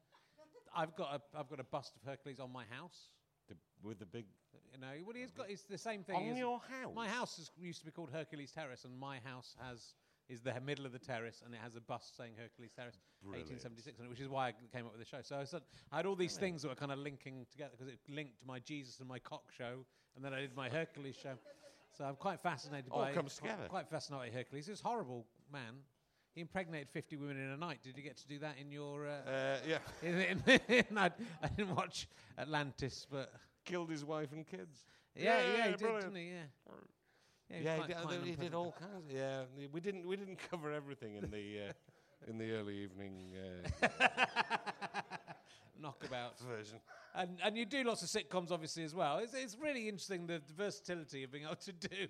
I've 0.76 0.96
got 0.96 1.16
a 1.16 1.38
I've 1.40 1.50
got 1.50 1.60
a 1.60 1.64
bust 1.64 1.96
of 1.96 2.04
Hercules 2.08 2.40
on 2.40 2.52
my 2.52 2.66
house. 2.70 3.10
The, 3.48 3.56
with 3.84 4.00
the 4.00 4.06
big 4.08 4.26
You 4.76 4.82
know, 4.82 4.88
well, 5.06 5.16
he's 5.16 5.32
got 5.32 5.50
it's 5.50 5.64
the 5.64 5.78
same 5.78 6.04
thing. 6.04 6.16
on 6.16 6.36
your 6.36 6.60
house. 6.60 6.94
My 6.94 7.08
house 7.08 7.40
is, 7.40 7.52
used 7.58 7.80
to 7.80 7.86
be 7.86 7.92
called 7.92 8.10
Hercules 8.12 8.52
Terrace, 8.52 8.84
and 8.84 8.98
my 9.00 9.20
house 9.24 9.56
has 9.62 9.94
is 10.28 10.42
the 10.42 10.54
middle 10.60 10.86
of 10.86 10.92
the 10.92 11.00
terrace, 11.00 11.44
and 11.46 11.54
it 11.54 11.60
has 11.64 11.76
a 11.76 11.82
bust 11.82 12.18
saying 12.18 12.32
Hercules 12.36 12.72
Terrace, 12.76 12.98
Brilliant. 13.22 13.48
1876, 13.52 14.00
on 14.00 14.06
it, 14.08 14.10
which 14.10 14.20
is 14.20 14.28
why 14.28 14.48
I 14.48 14.54
came 14.76 14.86
up 14.88 14.92
with 14.98 15.00
the 15.00 15.06
show. 15.08 15.22
So 15.22 15.38
I, 15.38 15.44
said, 15.44 15.62
I 15.92 15.98
had 15.98 16.08
all 16.08 16.16
these 16.16 16.36
things 16.36 16.64
that 16.64 16.70
were 16.70 16.76
kind 16.76 16.92
of 16.92 16.98
linking 16.98 17.46
together 17.52 17.74
because 17.78 17.94
it 17.94 18.00
linked 18.10 18.40
to 18.40 18.46
my 18.48 18.58
Jesus 18.60 19.00
and 19.00 19.08
my 19.08 19.20
cock 19.20 19.44
show, 19.56 19.86
and 20.16 20.26
then 20.26 20.34
I 20.34 20.40
did 20.42 20.56
my 20.56 20.68
Hercules 20.68 21.16
show. 21.22 21.34
So 21.96 22.06
I'm 22.06 22.16
quite 22.16 22.40
fascinated 22.40 22.92
All 22.92 23.04
by 23.04 23.14
comes 23.14 23.38
quite- 23.40 23.52
together. 23.52 23.70
Quite 23.70 23.88
fascinated 23.88 24.34
by 24.34 24.38
Hercules. 24.40 24.68
It's 24.68 24.82
horrible, 24.82 25.26
man. 25.54 25.76
He 26.34 26.42
impregnated 26.42 26.90
50 26.90 27.16
women 27.18 27.38
in 27.38 27.52
a 27.52 27.58
night. 27.58 27.80
Did 27.84 27.96
you 27.96 28.04
get 28.04 28.18
to 28.18 28.28
do 28.28 28.40
that 28.40 28.56
in 28.60 28.72
your? 28.72 29.08
Uh, 29.08 29.30
Uh, 29.30 29.58
yeah, 29.68 29.78
in, 30.02 30.20
in, 30.20 30.60
in, 30.68 30.98
I, 30.98 31.12
I 31.42 31.48
didn't 31.56 31.76
watch 31.76 32.10
Atlantis, 32.38 33.06
but 33.10 33.32
killed 33.66 33.90
his 33.90 34.06
wife 34.06 34.32
and 34.32 34.46
kids. 34.48 34.86
yeah, 35.16 35.40
yeah, 35.40 35.64
he 35.66 35.70
did, 35.72 35.80
brilliant. 35.80 36.02
didn't 36.14 36.18
he? 36.18 36.30
Yeah. 36.32 36.38
Yeah, 37.50 37.58
Yeah, 37.62 37.76
quite- 37.78 37.88
he, 37.88 37.94
did, 37.94 38.02
quite 38.04 38.18
an 38.18 38.26
he 38.26 38.36
did 38.36 38.54
all 38.54 38.72
kinds. 38.80 39.10
Of, 39.10 39.16
yeah, 39.16 39.42
we 39.72 39.80
didn't 39.80 40.08
we 40.08 40.16
didn't 40.16 40.40
cover 40.52 40.72
everything 40.72 41.16
in 41.16 41.30
the 41.30 41.70
uh, 41.70 41.74
in 42.28 42.38
the 42.38 42.52
early 42.54 42.78
evening 42.78 43.34
uh, 43.84 43.88
knockabout. 45.80 46.40
version. 46.40 46.80
And 47.14 47.38
and 47.44 47.58
you 47.58 47.66
do 47.66 47.84
lots 47.84 48.02
of 48.04 48.10
sitcoms, 48.10 48.52
obviously, 48.52 48.84
as 48.84 48.94
well. 48.96 49.20
It's, 49.20 49.34
it's 49.34 49.58
really 49.62 49.88
interesting 49.88 50.28
the 50.28 50.42
versatility 50.58 51.24
of 51.24 51.32
being 51.32 51.44
able 51.50 51.56
to 51.58 51.72
do 51.74 52.08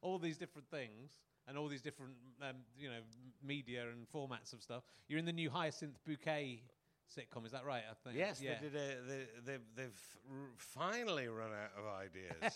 all 0.00 0.18
these 0.18 0.36
different 0.36 0.68
things 0.70 1.18
and 1.48 1.56
all 1.58 1.66
these 1.68 1.80
different, 1.82 2.12
um, 2.42 2.56
you 2.78 2.88
know, 2.88 3.00
media 3.42 3.84
and 3.90 4.06
formats 4.14 4.52
of 4.52 4.62
stuff. 4.62 4.82
You're 5.08 5.18
in 5.18 5.24
the 5.24 5.32
new 5.32 5.50
Hyacinth 5.50 5.98
Bouquet 6.06 6.62
sitcom, 7.08 7.44
is 7.46 7.52
that 7.52 7.64
right? 7.64 7.82
I 7.90 7.94
think. 8.04 8.16
Yes, 8.16 8.40
yeah. 8.42 8.54
they 8.60 8.68
did. 8.68 8.76
A, 8.76 9.08
they, 9.08 9.24
they've 9.44 9.60
they've 9.76 10.00
r- 10.30 10.48
finally 10.56 11.28
run 11.28 11.50
out 11.52 11.72
of 11.78 11.84
ideas, 11.86 12.54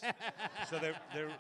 so 0.71 0.79
they're 0.79 0.99
they're 1.15 1.31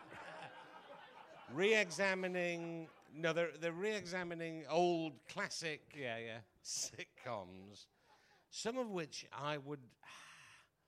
re-examining. 1.54 2.88
No, 3.14 3.32
they're 3.32 3.50
they're 3.60 3.72
re-examining 3.72 4.64
old 4.68 5.14
classic 5.32 5.80
Yeah, 5.98 6.18
yeah. 6.18 6.38
sitcoms, 6.64 7.86
some 8.50 8.78
of 8.78 8.90
which 8.90 9.26
I 9.32 9.58
would. 9.58 9.80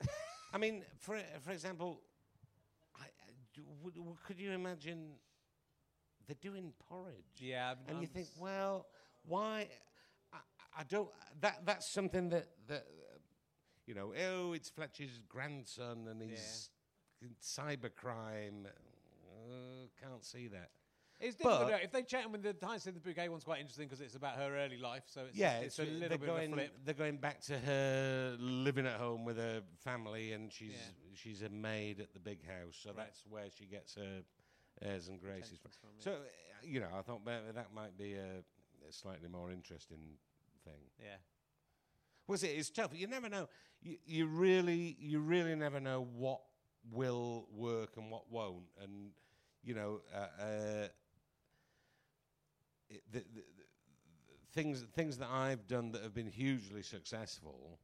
I 0.52 0.58
mean, 0.58 0.82
for 0.98 1.18
for 1.40 1.52
example, 1.52 2.00
I, 2.96 3.04
I- 3.04 3.32
do- 3.54 3.62
would, 3.82 3.96
would- 3.96 4.22
could 4.26 4.38
you 4.38 4.52
imagine 4.52 5.12
they're 6.26 6.36
doing 6.40 6.72
porridge? 6.88 7.38
Yeah, 7.40 7.68
I'm- 7.68 7.78
and 7.88 8.00
you 8.00 8.06
think, 8.06 8.28
well, 8.38 8.86
why? 9.26 9.68
I, 10.76 10.80
I 10.80 10.84
don't. 10.84 11.08
That 11.40 11.60
that's 11.64 11.90
something 11.90 12.28
that 12.30 12.46
that. 12.68 12.86
uh, 12.86 13.18
you 13.86 13.94
know, 13.94 14.12
oh, 14.28 14.52
it's 14.52 14.68
Fletcher's 14.70 15.18
grandson 15.28 16.06
and 16.08 16.22
he's 16.22 16.70
in 17.22 17.30
cybercrime. 17.42 18.66
Uh, 18.66 19.88
can't 20.00 20.24
see 20.24 20.46
that. 20.48 20.70
It's 21.18 21.36
difficult. 21.36 21.70
But- 21.70 21.82
if 21.82 21.90
they 21.92 22.02
chat 22.02 22.30
with 22.30 22.42
the 22.42 22.54
Hyacinth 22.64 22.94
the 22.94 23.00
Bouquet 23.00 23.28
one's 23.28 23.44
quite 23.44 23.60
interesting 23.60 23.88
because 23.88 24.00
it's 24.00 24.14
about 24.14 24.36
her 24.36 24.56
early 24.56 24.78
life, 24.78 25.02
so 25.06 25.22
it's 25.28 25.36
yeah, 25.36 25.58
it's, 25.58 25.78
a 25.78 25.84
little 25.84 26.16
bit 26.18 26.24
going, 26.26 26.52
of 26.52 26.58
a 26.58 26.62
flip. 26.62 26.76
They're 26.84 26.94
going 26.94 27.18
back 27.18 27.40
to 27.42 27.58
her 27.58 28.36
living 28.38 28.86
at 28.86 28.94
home 28.94 29.24
with 29.24 29.36
her 29.36 29.60
family, 29.84 30.32
and 30.32 30.52
she's 30.52 30.70
Yeah. 30.70 31.14
she's 31.14 31.42
a 31.42 31.48
maid 31.50 32.00
at 32.00 32.14
the 32.14 32.20
big 32.20 32.46
house, 32.46 32.78
so 32.80 32.92
that's 32.96 33.24
where 33.28 33.50
she 33.50 33.66
gets 33.66 33.96
her 33.96 34.22
airs 34.82 35.08
and 35.08 35.20
graces 35.20 35.58
from. 35.58 35.70
Intentions 35.72 35.78
from, 35.80 35.90
So, 35.98 36.12
uh, 36.12 36.24
you 36.62 36.80
know, 36.80 36.88
I 36.96 37.02
thought 37.02 37.24
that, 37.26 37.54
that 37.54 37.74
might 37.74 37.98
be 37.98 38.14
a, 38.14 38.42
a 38.88 38.92
slightly 38.92 39.28
more 39.28 39.50
interesting 39.50 39.98
thing. 40.64 40.80
Yeah. 40.98 41.16
Was 42.26 42.42
it? 42.42 42.48
It's 42.48 42.70
tough. 42.70 42.90
You 42.94 43.06
never 43.06 43.28
know. 43.28 43.48
You, 43.82 43.96
you 44.06 44.26
really, 44.26 44.96
you 45.00 45.20
really 45.20 45.54
never 45.54 45.80
know 45.80 46.06
what 46.16 46.40
will 46.90 47.46
work 47.52 47.96
and 47.96 48.10
what 48.10 48.30
won't. 48.30 48.68
And 48.82 49.10
you 49.62 49.74
know, 49.74 50.00
uh, 50.14 50.42
uh, 50.42 50.88
it, 52.88 53.02
the, 53.12 53.18
the, 53.18 53.24
the 53.34 53.42
things 54.52 54.84
things 54.94 55.18
that 55.18 55.28
I've 55.30 55.66
done 55.66 55.92
that 55.92 56.02
have 56.02 56.14
been 56.14 56.30
hugely 56.30 56.82
successful. 56.82 57.78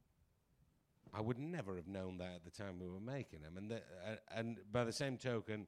I 1.13 1.21
would 1.21 1.39
never 1.39 1.77
have 1.77 1.87
known 1.87 2.17
that 2.17 2.35
at 2.35 2.43
the 2.43 2.51
time 2.51 2.79
we 2.79 2.87
were 2.87 2.99
making 2.99 3.41
them, 3.41 3.55
and 3.57 3.71
the, 3.71 3.77
uh, 3.77 4.15
and 4.35 4.59
by 4.71 4.83
the 4.83 4.91
same 4.91 5.17
token, 5.17 5.65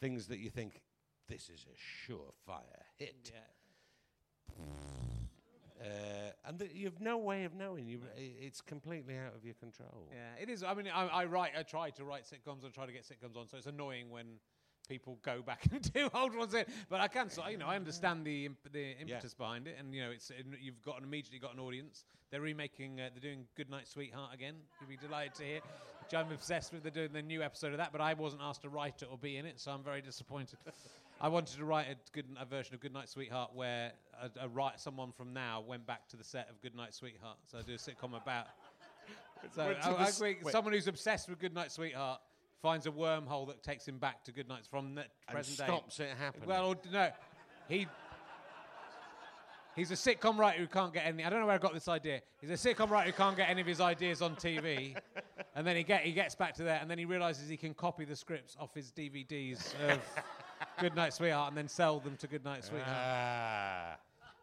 things 0.00 0.26
that 0.28 0.38
you 0.38 0.50
think 0.50 0.82
this 1.28 1.48
is 1.48 1.66
a 1.66 2.12
surefire 2.12 2.82
hit. 2.98 3.32
Yeah. 3.32 3.40
You've 6.72 7.00
no 7.00 7.18
way 7.18 7.44
of 7.44 7.54
knowing. 7.54 7.86
You, 7.86 8.00
it's 8.16 8.60
completely 8.60 9.16
out 9.16 9.34
of 9.34 9.44
your 9.44 9.54
control. 9.54 10.08
Yeah, 10.10 10.42
it 10.42 10.48
is. 10.48 10.62
I 10.62 10.74
mean, 10.74 10.88
I, 10.92 11.06
I 11.06 11.24
write, 11.24 11.52
I 11.58 11.62
try 11.62 11.90
to 11.90 12.04
write 12.04 12.24
sitcoms 12.24 12.64
and 12.64 12.72
try 12.72 12.86
to 12.86 12.92
get 12.92 13.04
sitcoms 13.04 13.36
on, 13.36 13.48
so 13.48 13.56
it's 13.56 13.66
annoying 13.66 14.10
when 14.10 14.26
people 14.88 15.18
go 15.22 15.42
back 15.42 15.66
and 15.72 15.92
do 15.92 16.08
old 16.14 16.34
ones. 16.34 16.54
In. 16.54 16.64
But 16.88 17.00
I 17.00 17.08
can, 17.08 17.30
so, 17.30 17.46
you 17.48 17.58
know, 17.58 17.66
I 17.66 17.76
understand 17.76 18.24
the 18.24 18.46
imp- 18.46 18.72
the 18.72 18.92
impetus 19.00 19.34
behind 19.34 19.66
it, 19.66 19.76
and 19.78 19.94
you 19.94 20.02
know, 20.02 20.10
it's 20.10 20.30
you've 20.60 20.82
got 20.82 20.98
an 20.98 21.04
immediately 21.04 21.38
got 21.38 21.54
an 21.54 21.60
audience. 21.60 22.04
They're 22.30 22.40
remaking, 22.40 23.00
uh, 23.00 23.10
they're 23.12 23.30
doing 23.30 23.44
Good 23.56 23.70
Night 23.70 23.88
Sweetheart 23.88 24.34
again. 24.34 24.54
You'd 24.80 24.88
be 24.88 24.96
delighted 24.96 25.34
to 25.34 25.44
hear. 25.44 25.60
Which 26.00 26.14
I'm 26.14 26.32
obsessed 26.32 26.72
with. 26.72 26.82
They're 26.82 26.90
doing 26.90 27.12
the 27.12 27.22
new 27.22 27.42
episode 27.42 27.72
of 27.72 27.78
that, 27.78 27.92
but 27.92 28.00
I 28.00 28.14
wasn't 28.14 28.42
asked 28.42 28.62
to 28.62 28.68
write 28.68 29.02
it 29.02 29.08
or 29.10 29.16
be 29.16 29.36
in 29.36 29.46
it, 29.46 29.60
so 29.60 29.70
I'm 29.70 29.84
very 29.84 30.02
disappointed. 30.02 30.58
I 31.22 31.28
wanted 31.28 31.56
to 31.56 31.64
write 31.64 31.86
a 31.88 31.94
good 32.12 32.26
a 32.38 32.44
version 32.44 32.74
of 32.74 32.80
Good 32.80 32.92
Night 32.92 33.08
Sweetheart 33.08 33.50
where 33.54 33.92
a, 34.20 34.44
a 34.44 34.48
write 34.48 34.80
someone 34.80 35.12
from 35.12 35.32
now 35.32 35.62
went 35.64 35.86
back 35.86 36.08
to 36.08 36.16
the 36.16 36.24
set 36.24 36.48
of 36.50 36.60
Good 36.60 36.74
Night 36.74 36.92
Sweetheart. 36.94 37.38
So 37.46 37.58
I 37.58 37.62
do 37.62 37.74
a 37.74 37.76
sitcom 37.76 38.20
about. 38.20 38.46
So 39.56 39.66
Went 39.66 39.84
I, 39.84 39.90
the 39.92 39.98
I 39.98 40.02
s- 40.04 40.20
agree. 40.20 40.36
Someone 40.50 40.72
who's 40.72 40.86
obsessed 40.86 41.28
with 41.28 41.40
Good 41.40 41.52
Night 41.52 41.72
Sweetheart 41.72 42.20
finds 42.62 42.86
a 42.86 42.92
wormhole 42.92 43.48
that 43.48 43.60
takes 43.64 43.88
him 43.88 43.98
back 43.98 44.22
to 44.22 44.30
Good 44.30 44.48
Night 44.48 44.60
from 44.70 44.94
the 44.94 45.02
present 45.28 45.58
day. 45.58 45.64
stops 45.64 45.98
it 45.98 46.10
happening. 46.16 46.48
Well, 46.48 46.76
no, 46.92 47.10
he. 47.68 47.88
He's 49.74 49.90
a 49.90 49.94
sitcom 49.94 50.38
writer 50.38 50.60
who 50.60 50.68
can't 50.68 50.94
get 50.94 51.06
any. 51.06 51.24
I 51.24 51.30
don't 51.30 51.40
know 51.40 51.46
where 51.46 51.56
I 51.56 51.58
got 51.58 51.74
this 51.74 51.88
idea. 51.88 52.20
He's 52.40 52.50
a 52.50 52.52
sitcom 52.74 52.88
writer 52.88 53.10
who 53.10 53.16
can't 53.16 53.36
get 53.36 53.50
any 53.50 53.60
of 53.62 53.66
his 53.66 53.80
ideas 53.80 54.22
on 54.22 54.36
TV, 54.36 54.94
and 55.56 55.66
then 55.66 55.74
he 55.74 55.82
get 55.82 56.02
he 56.02 56.12
gets 56.12 56.36
back 56.36 56.54
to 56.54 56.62
there, 56.62 56.78
and 56.80 56.88
then 56.88 56.98
he 56.98 57.04
realizes 57.04 57.48
he 57.48 57.56
can 57.56 57.74
copy 57.74 58.04
the 58.04 58.14
scripts 58.14 58.56
off 58.60 58.72
his 58.74 58.92
DVDs 58.92 59.74
of 59.90 59.98
Good 60.82 60.96
Night 60.96 61.14
Sweetheart 61.14 61.48
and 61.48 61.56
then 61.56 61.68
sell 61.68 62.00
them 62.00 62.16
to 62.18 62.26
Good 62.26 62.44
Night 62.44 62.64
Sweetheart. 62.64 62.88
ah, 62.94 63.96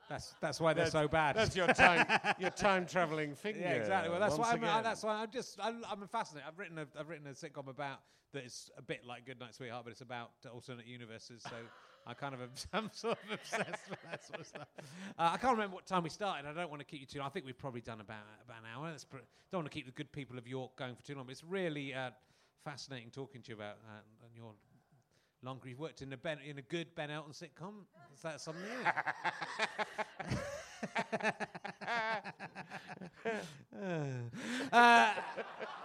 that's 0.10 0.34
that's 0.42 0.60
why 0.60 0.74
they're 0.74 0.88
so 0.88 1.08
bad. 1.08 1.36
that's 1.36 1.56
your 1.56 1.68
time, 1.68 2.06
your 2.40 2.50
time 2.50 2.86
traveling 2.88 3.36
finger. 3.36 3.60
Yeah, 3.64 3.74
exactly. 3.74 4.10
Well, 4.10 4.20
that's 4.20 4.38
once 4.38 4.48
why 4.50 4.54
I'm, 4.58 4.64
uh, 4.64 4.68
again. 4.68 4.84
that's 4.84 5.04
why 5.04 5.16
I'm 5.22 5.32
just 5.32 5.58
I'm, 5.62 5.84
I'm 5.90 6.08
fascinated. 6.08 6.48
I've 6.52 6.58
written 6.58 6.78
a 6.80 6.88
I've 7.00 7.10
written 7.10 7.28
a 7.28 7.32
sitcom 7.32 7.68
about 7.68 8.00
that 8.34 8.44
is 8.44 8.70
a 8.78 8.82
bit 8.82 9.06
like 9.06 9.26
Goodnight 9.26 9.54
Sweetheart, 9.56 9.84
but 9.86 9.92
it's 9.92 10.02
about 10.02 10.32
alternate 10.52 10.88
universes. 10.88 11.44
So 11.44 11.56
I 12.08 12.14
kind 12.14 12.34
of 12.34 12.42
obs- 12.42 12.68
I'm 12.74 12.90
sort 12.94 13.18
of 13.28 13.32
obsessed 13.34 13.90
with 13.90 14.00
that 14.10 14.26
sort 14.26 14.40
of 14.40 14.48
stuff. 14.48 14.68
Uh, 15.18 15.30
I 15.34 15.38
can't 15.38 15.54
remember 15.54 15.76
what 15.76 15.86
time 15.86 16.04
we 16.04 16.10
started. 16.10 16.48
I 16.48 16.54
don't 16.54 16.70
want 16.70 16.80
to 16.80 16.86
keep 16.86 17.02
you 17.02 17.06
too. 17.06 17.20
long. 17.20 17.28
I 17.28 17.32
think 17.32 17.46
we've 17.46 17.58
probably 17.58 17.82
done 17.82 18.02
about 18.02 18.24
about 18.44 18.60
an 18.60 18.68
hour. 18.74 18.90
That's 18.90 19.06
pr- 19.06 19.18
don't 19.52 19.60
want 19.62 19.72
to 19.72 19.76
keep 19.76 19.86
the 19.86 19.92
good 19.92 20.12
people 20.12 20.38
of 20.38 20.48
York 20.48 20.76
going 20.76 20.96
for 20.96 21.04
too 21.04 21.16
long. 21.16 21.26
But 21.26 21.32
it's 21.34 21.44
really 21.44 21.94
uh, 21.94 22.12
fascinating 22.64 23.10
talking 23.12 23.42
to 23.44 23.50
you 23.50 23.56
about 23.56 23.76
uh, 23.88 24.02
and 24.26 24.36
your. 24.36 24.54
Longer 25.42 25.70
you've 25.70 25.80
worked 25.80 26.02
in 26.02 26.12
a 26.12 26.18
ben, 26.18 26.40
in 26.46 26.58
a 26.58 26.62
good 26.62 26.94
Ben 26.96 27.10
Elton 27.10 27.32
sitcom. 27.32 27.86
Is 28.14 28.22
that 28.24 28.42
something? 28.42 28.64
Uh, 34.72 35.14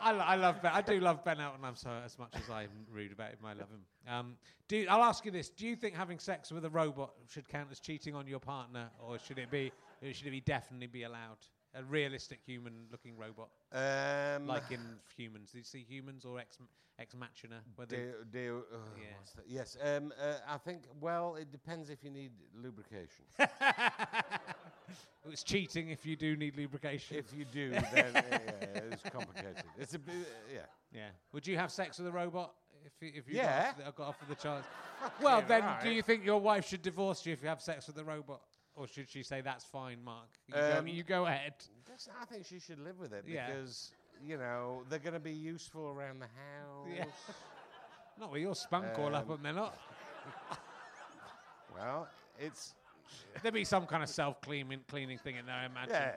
I, 0.03 0.13
lo- 0.13 0.25
I 0.27 0.35
love 0.37 0.61
Ben. 0.61 0.73
I 0.75 0.83
do 0.83 0.99
love 1.01 1.25
Ben 1.25 1.41
Elton. 1.41 1.61
I'm 1.65 1.77
so 1.77 1.91
as 2.05 2.19
much 2.19 2.35
as 2.35 2.51
I'm 2.51 2.69
rude 2.91 3.13
about 3.13 3.31
him. 3.31 3.39
I 3.45 3.53
love 3.53 3.69
him. 3.71 3.85
Um, 4.13 4.37
do 4.69 4.85
I'll 4.89 5.05
ask 5.05 5.25
you 5.25 5.31
this: 5.31 5.49
Do 5.51 5.67
you 5.67 5.77
think 5.77 5.95
having 5.95 6.19
sex 6.19 6.51
with 6.51 6.65
a 6.65 6.71
robot 6.71 7.13
should 7.29 7.49
count 7.49 7.69
as 7.71 7.81
cheating 7.81 8.15
on 8.15 8.27
your 8.27 8.41
partner, 8.41 8.91
or 8.99 9.19
should 9.19 9.39
it 9.39 9.51
be? 9.51 9.73
Should 10.13 10.27
it 10.27 10.31
be 10.33 10.41
definitely 10.41 10.89
be 10.89 11.05
allowed? 11.05 11.39
A 11.77 11.83
realistic 11.83 12.39
human-looking 12.47 13.17
robot, 13.17 13.49
Um, 13.73 14.47
like 14.47 14.71
in 14.71 14.81
Humans. 15.17 15.51
Do 15.53 15.59
you 15.59 15.65
see 15.65 15.85
Humans 15.89 16.25
or 16.25 16.39
Ex 16.39 16.59
Ex 17.01 17.17
Machina? 17.17 17.61
Where 17.75 17.87
do, 17.89 18.13
do, 18.31 18.65
uh, 18.73 18.77
Yeah. 18.97 19.43
Yes. 19.49 19.77
Um, 19.83 20.13
uh, 20.21 20.35
I 20.47 20.59
think. 20.59 20.83
Well, 21.01 21.35
it 21.35 21.51
depends 21.51 21.91
if 21.91 22.05
you 22.05 22.11
need 22.11 22.31
lubrication. 22.55 23.25
it's 25.29 25.43
cheating 25.43 25.89
if 25.89 26.05
you 26.07 26.15
do 26.17 26.37
need 26.37 26.57
lubrication. 26.57 27.17
if 27.17 27.33
you 27.37 27.45
do, 27.45 27.71
then 27.71 27.83
yeah, 28.15 28.81
it's 28.93 29.03
complicated. 29.11 29.65
It's 29.79 29.95
a 29.95 29.99
bit. 29.99 30.15
Uh, 30.15 30.53
yeah. 30.55 30.61
Yeah. 30.93 31.09
Would 31.33 31.47
you 31.47 31.57
have 31.57 31.73
sex 31.73 31.99
with 31.99 32.07
a 32.07 32.13
robot 32.13 32.55
if 32.85 32.93
you, 33.01 33.13
if 33.19 33.29
you 33.29 33.35
Yeah. 33.37 33.47
got, 33.47 33.69
offered, 33.73 33.85
the- 33.87 33.93
got 33.93 34.09
offered 34.09 34.29
the 34.29 34.35
chance? 34.37 34.67
well, 35.21 35.41
yeah, 35.41 35.47
then, 35.49 35.65
do 35.83 35.91
you 35.91 36.03
think 36.03 36.25
your 36.25 36.41
wife 36.41 36.69
should 36.69 36.83
divorce 36.83 37.27
you 37.27 37.33
if 37.33 37.43
you 37.43 37.49
have 37.49 37.61
sex 37.61 37.87
with 37.89 37.99
a 37.99 38.05
robot, 38.05 38.43
or 38.77 38.87
should 38.89 39.09
she 39.09 39.23
say 39.23 39.41
that's 39.41 39.65
fine, 39.65 40.03
Mark? 40.05 40.29
You, 40.49 40.55
go, 40.55 40.77
Um, 40.79 40.89
you 40.89 41.03
go 41.03 41.27
ahead. 41.27 41.55
I 42.21 42.25
think 42.25 42.45
she 42.47 42.59
should 42.59 42.81
live 42.81 42.99
with 42.99 43.13
it 43.13 43.25
Yeah. 43.27 43.47
because 43.47 43.93
you 44.25 44.37
know 44.37 44.83
they're 44.89 44.99
going 44.99 45.15
to 45.15 45.21
be 45.21 45.33
useful 45.33 45.89
around 45.89 46.21
the 46.21 46.27
house. 46.27 46.89
Yeah. 46.97 47.05
Not 48.19 48.31
with 48.33 48.43
your 48.43 48.55
spunk 48.55 48.99
all 48.99 49.15
up, 49.15 49.27
Um, 49.29 49.37
and 49.37 49.45
they're 49.45 49.53
not. 49.53 49.77
Well, 51.75 52.09
it's 52.39 52.75
There'd 53.43 53.53
be 53.55 53.65
some 53.65 53.87
kind 53.87 54.03
of 54.03 54.09
self-cleaning 54.09 54.81
cleaning 54.89 55.19
thing 55.19 55.37
in 55.37 55.47
there, 55.47 55.55
I 55.57 55.67
imagine. 55.67 55.93
yeah. 55.95 56.15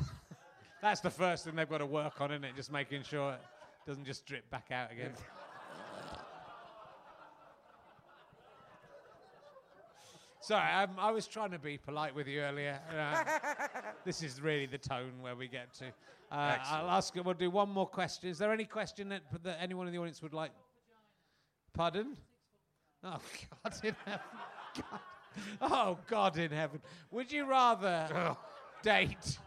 That's 0.82 1.00
the 1.00 1.10
first 1.10 1.44
thing 1.44 1.54
they've 1.54 1.68
got 1.68 1.78
to 1.78 1.86
work 1.86 2.20
on, 2.20 2.30
isn't 2.32 2.44
it? 2.44 2.56
Just 2.56 2.72
making 2.72 3.02
sure 3.02 3.32
it 3.34 3.40
doesn't 3.86 4.04
just 4.04 4.24
drip 4.26 4.48
back 4.50 4.70
out 4.72 4.90
again. 4.90 5.12
Sorry, 10.42 10.72
um, 10.72 10.90
I 10.98 11.12
was 11.12 11.28
trying 11.28 11.52
to 11.52 11.58
be 11.60 11.78
polite 11.78 12.12
with 12.12 12.26
you 12.26 12.40
earlier. 12.40 12.80
Uh, 12.90 13.22
this 14.04 14.24
is 14.24 14.40
really 14.40 14.66
the 14.66 14.76
tone 14.76 15.12
where 15.20 15.36
we 15.36 15.46
get 15.46 15.72
to. 15.74 15.84
Uh, 16.32 16.58
I'll 16.64 16.90
ask. 16.90 17.14
We'll 17.14 17.32
do 17.34 17.48
one 17.48 17.70
more 17.70 17.86
question. 17.86 18.28
Is 18.28 18.38
there 18.38 18.52
any 18.52 18.64
question 18.64 19.08
that, 19.10 19.22
that 19.44 19.58
anyone 19.60 19.86
in 19.86 19.92
the 19.92 20.00
audience 20.00 20.20
would 20.20 20.34
like? 20.34 20.50
Pardon? 21.74 22.16
Oh 23.04 23.20
God 23.64 23.74
in 23.84 23.96
heaven! 24.04 24.20
God. 24.74 25.00
Oh 25.60 25.98
God 26.08 26.36
in 26.36 26.50
heaven! 26.50 26.80
Would 27.12 27.30
you 27.30 27.46
rather 27.46 28.36
date 28.82 29.38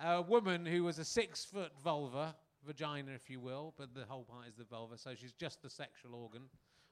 a 0.00 0.22
woman 0.22 0.64
who 0.64 0.84
was 0.84 1.00
a 1.00 1.04
six-foot 1.04 1.72
vulva, 1.82 2.36
vagina, 2.64 3.10
if 3.16 3.28
you 3.28 3.40
will, 3.40 3.74
but 3.76 3.94
the 3.96 4.04
whole 4.08 4.22
part 4.22 4.46
is 4.46 4.54
the 4.54 4.64
vulva, 4.64 4.96
so 4.96 5.10
she's 5.20 5.32
just 5.32 5.60
the 5.60 5.68
sexual 5.68 6.14
organ, 6.14 6.42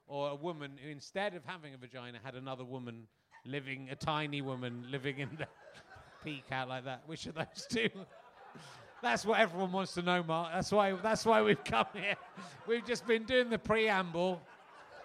or 0.09 0.31
a 0.31 0.35
woman 0.35 0.73
who, 0.83 0.91
instead 0.91 1.35
of 1.35 1.45
having 1.45 1.73
a 1.73 1.79
vagina, 1.79 2.19
had 2.23 2.35
another 2.35 2.65
woman 2.65 3.07
living, 3.49 3.89
a 3.91 3.97
tiny 3.97 4.43
woman 4.43 4.87
living 4.91 5.19
in 5.19 5.31
the 5.39 5.47
peak 6.25 6.45
out 6.53 6.69
like 6.69 6.85
that? 6.85 7.03
Which 7.07 7.27
of 7.27 7.35
those 7.35 7.67
two? 7.69 7.91
That's 9.03 9.25
what 9.25 9.39
everyone 9.39 9.73
wants 9.73 9.95
to 9.95 10.03
know, 10.03 10.23
Mark. 10.23 10.53
That's 10.53 10.73
why. 10.73 10.93
That's 10.93 11.25
why 11.25 11.43
we've 11.43 11.63
come 11.63 11.87
here. 11.95 12.17
We've 12.67 12.85
just 12.85 13.07
been 13.07 13.25
doing 13.25 13.49
the 13.49 13.59
preamble. 13.59 14.41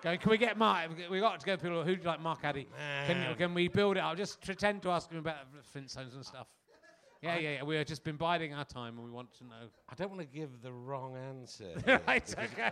Going, 0.01 0.19
can 0.19 0.31
we 0.31 0.37
get 0.37 0.57
Mark? 0.57 0.89
We 1.09 1.19
got 1.19 1.39
to 1.39 1.45
go 1.45 1.55
people. 1.55 1.83
Who 1.83 1.95
like, 2.03 2.19
Mark 2.19 2.39
Addy? 2.43 2.67
Can, 3.07 3.35
can 3.35 3.53
we 3.53 3.67
build 3.67 3.97
it 3.97 4.01
up? 4.01 4.17
Just 4.17 4.41
pretend 4.41 4.81
to 4.81 4.89
ask 4.89 5.09
him 5.09 5.19
about 5.19 5.37
Flintstones 5.73 6.15
and 6.15 6.25
stuff. 6.25 6.47
Yeah, 7.21 7.37
yeah, 7.37 7.49
yeah. 7.51 7.63
We've 7.63 7.85
just 7.85 8.03
been 8.03 8.17
biding 8.17 8.53
our 8.53 8.65
time, 8.65 8.97
and 8.97 9.05
we 9.05 9.11
want 9.11 9.33
to 9.37 9.45
know. 9.45 9.69
I 9.87 9.95
don't 9.95 10.09
want 10.09 10.19
to 10.19 10.27
give 10.27 10.61
the 10.61 10.73
wrong 10.73 11.15
answer. 11.15 11.71
right? 12.07 12.35
Okay. 12.37 12.71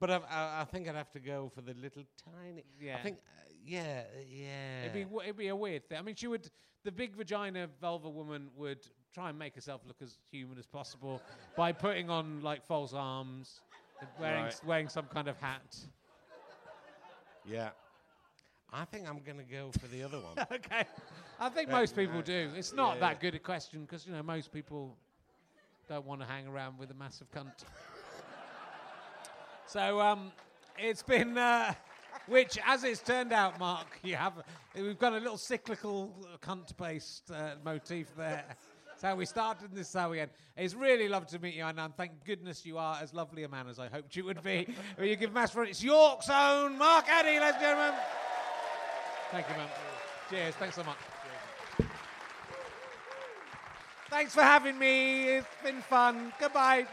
But 0.00 0.10
I've, 0.10 0.22
I, 0.28 0.62
I 0.62 0.64
think 0.64 0.88
I'd 0.88 0.96
have 0.96 1.12
to 1.12 1.20
go 1.20 1.50
for 1.54 1.60
the 1.60 1.74
little 1.74 2.02
tiny. 2.24 2.64
Yeah. 2.80 2.96
I 2.96 3.02
think. 3.02 3.18
Uh, 3.18 3.50
yeah. 3.64 4.02
Yeah. 4.30 4.80
It'd 4.82 4.92
be 4.92 5.06
it'd 5.22 5.36
be 5.36 5.48
a 5.48 5.56
weird 5.56 5.88
thing. 5.88 5.98
I 5.98 6.02
mean, 6.02 6.14
she 6.14 6.26
would. 6.26 6.48
The 6.84 6.92
big 6.92 7.16
vagina 7.16 7.68
vulva 7.80 8.10
woman 8.10 8.48
would 8.56 8.86
try 9.14 9.30
and 9.30 9.38
make 9.38 9.54
herself 9.54 9.80
look 9.86 9.96
as 10.02 10.18
human 10.30 10.58
as 10.58 10.66
possible 10.66 11.22
by 11.56 11.72
putting 11.72 12.10
on 12.10 12.42
like 12.42 12.64
false 12.66 12.92
arms, 12.92 13.60
and 14.00 14.08
wearing 14.20 14.44
Right. 14.44 14.60
wearing 14.66 14.88
some 14.88 15.06
kind 15.06 15.28
of 15.28 15.38
hat. 15.38 15.76
yeah. 17.46 17.70
I 18.72 18.84
think 18.86 19.08
I'm 19.08 19.20
going 19.20 19.38
to 19.38 19.44
go 19.44 19.70
for 19.78 19.86
the 19.86 20.02
other 20.02 20.18
one. 20.18 20.44
okay. 20.52 20.82
I 21.38 21.48
think 21.48 21.70
most 21.70 21.94
people 21.94 22.22
do. 22.22 22.50
It's 22.56 22.72
not 22.72 22.98
that 23.00 23.20
good 23.20 23.36
a 23.36 23.38
question 23.38 23.82
because 23.82 24.04
you 24.04 24.12
know 24.12 24.22
most 24.22 24.52
people 24.52 24.96
don't 25.88 26.04
want 26.04 26.20
to 26.22 26.26
hang 26.26 26.48
around 26.48 26.78
with 26.78 26.90
a 26.90 26.94
massive 26.94 27.30
cunt. 27.30 27.52
so 29.66 30.00
um, 30.00 30.32
it's 30.76 31.04
been, 31.04 31.38
uh, 31.38 31.72
which 32.26 32.58
as 32.66 32.84
it's 32.84 33.00
turned 33.00 33.32
out, 33.32 33.58
Mark, 33.58 33.86
you 34.02 34.16
have, 34.16 34.42
we've 34.74 34.98
got 34.98 35.12
a 35.12 35.18
little 35.18 35.38
cyclical 35.38 36.14
cunt-based 36.40 37.30
uh, 37.30 37.50
motif 37.64 38.14
there. 38.16 38.44
That's 38.94 39.02
how 39.02 39.16
we 39.16 39.26
started, 39.26 39.70
and 39.70 39.78
this 39.78 39.88
is 39.88 39.94
how 39.94 40.10
we 40.10 40.20
end. 40.20 40.30
It's 40.56 40.74
really 40.74 41.08
lovely 41.08 41.28
to 41.36 41.38
meet 41.40 41.54
you, 41.54 41.64
and 41.64 41.96
thank 41.96 42.24
goodness 42.24 42.64
you 42.64 42.78
are 42.78 42.98
as 43.02 43.12
lovely 43.12 43.42
a 43.42 43.48
man 43.48 43.66
as 43.68 43.78
I 43.78 43.88
hoped 43.88 44.14
you 44.14 44.24
would 44.24 44.42
be. 44.42 44.68
Will 44.98 45.06
you 45.06 45.16
give 45.16 45.32
mass 45.32 45.50
for 45.50 45.64
It's 45.64 45.82
York's 45.82 46.30
own 46.30 46.78
Mark 46.78 47.08
Addy, 47.08 47.40
ladies 47.40 47.54
and 47.54 47.60
gentlemen. 47.60 47.94
Thank 49.32 49.48
you, 49.48 49.56
man. 49.56 49.68
Cheers. 50.30 50.54
Thanks 50.54 50.76
so 50.76 50.84
much. 50.84 50.96
Thanks 54.10 54.32
for 54.32 54.42
having 54.42 54.78
me. 54.78 55.24
It's 55.24 55.46
been 55.64 55.82
fun. 55.82 56.32
Goodbye. 56.38 56.86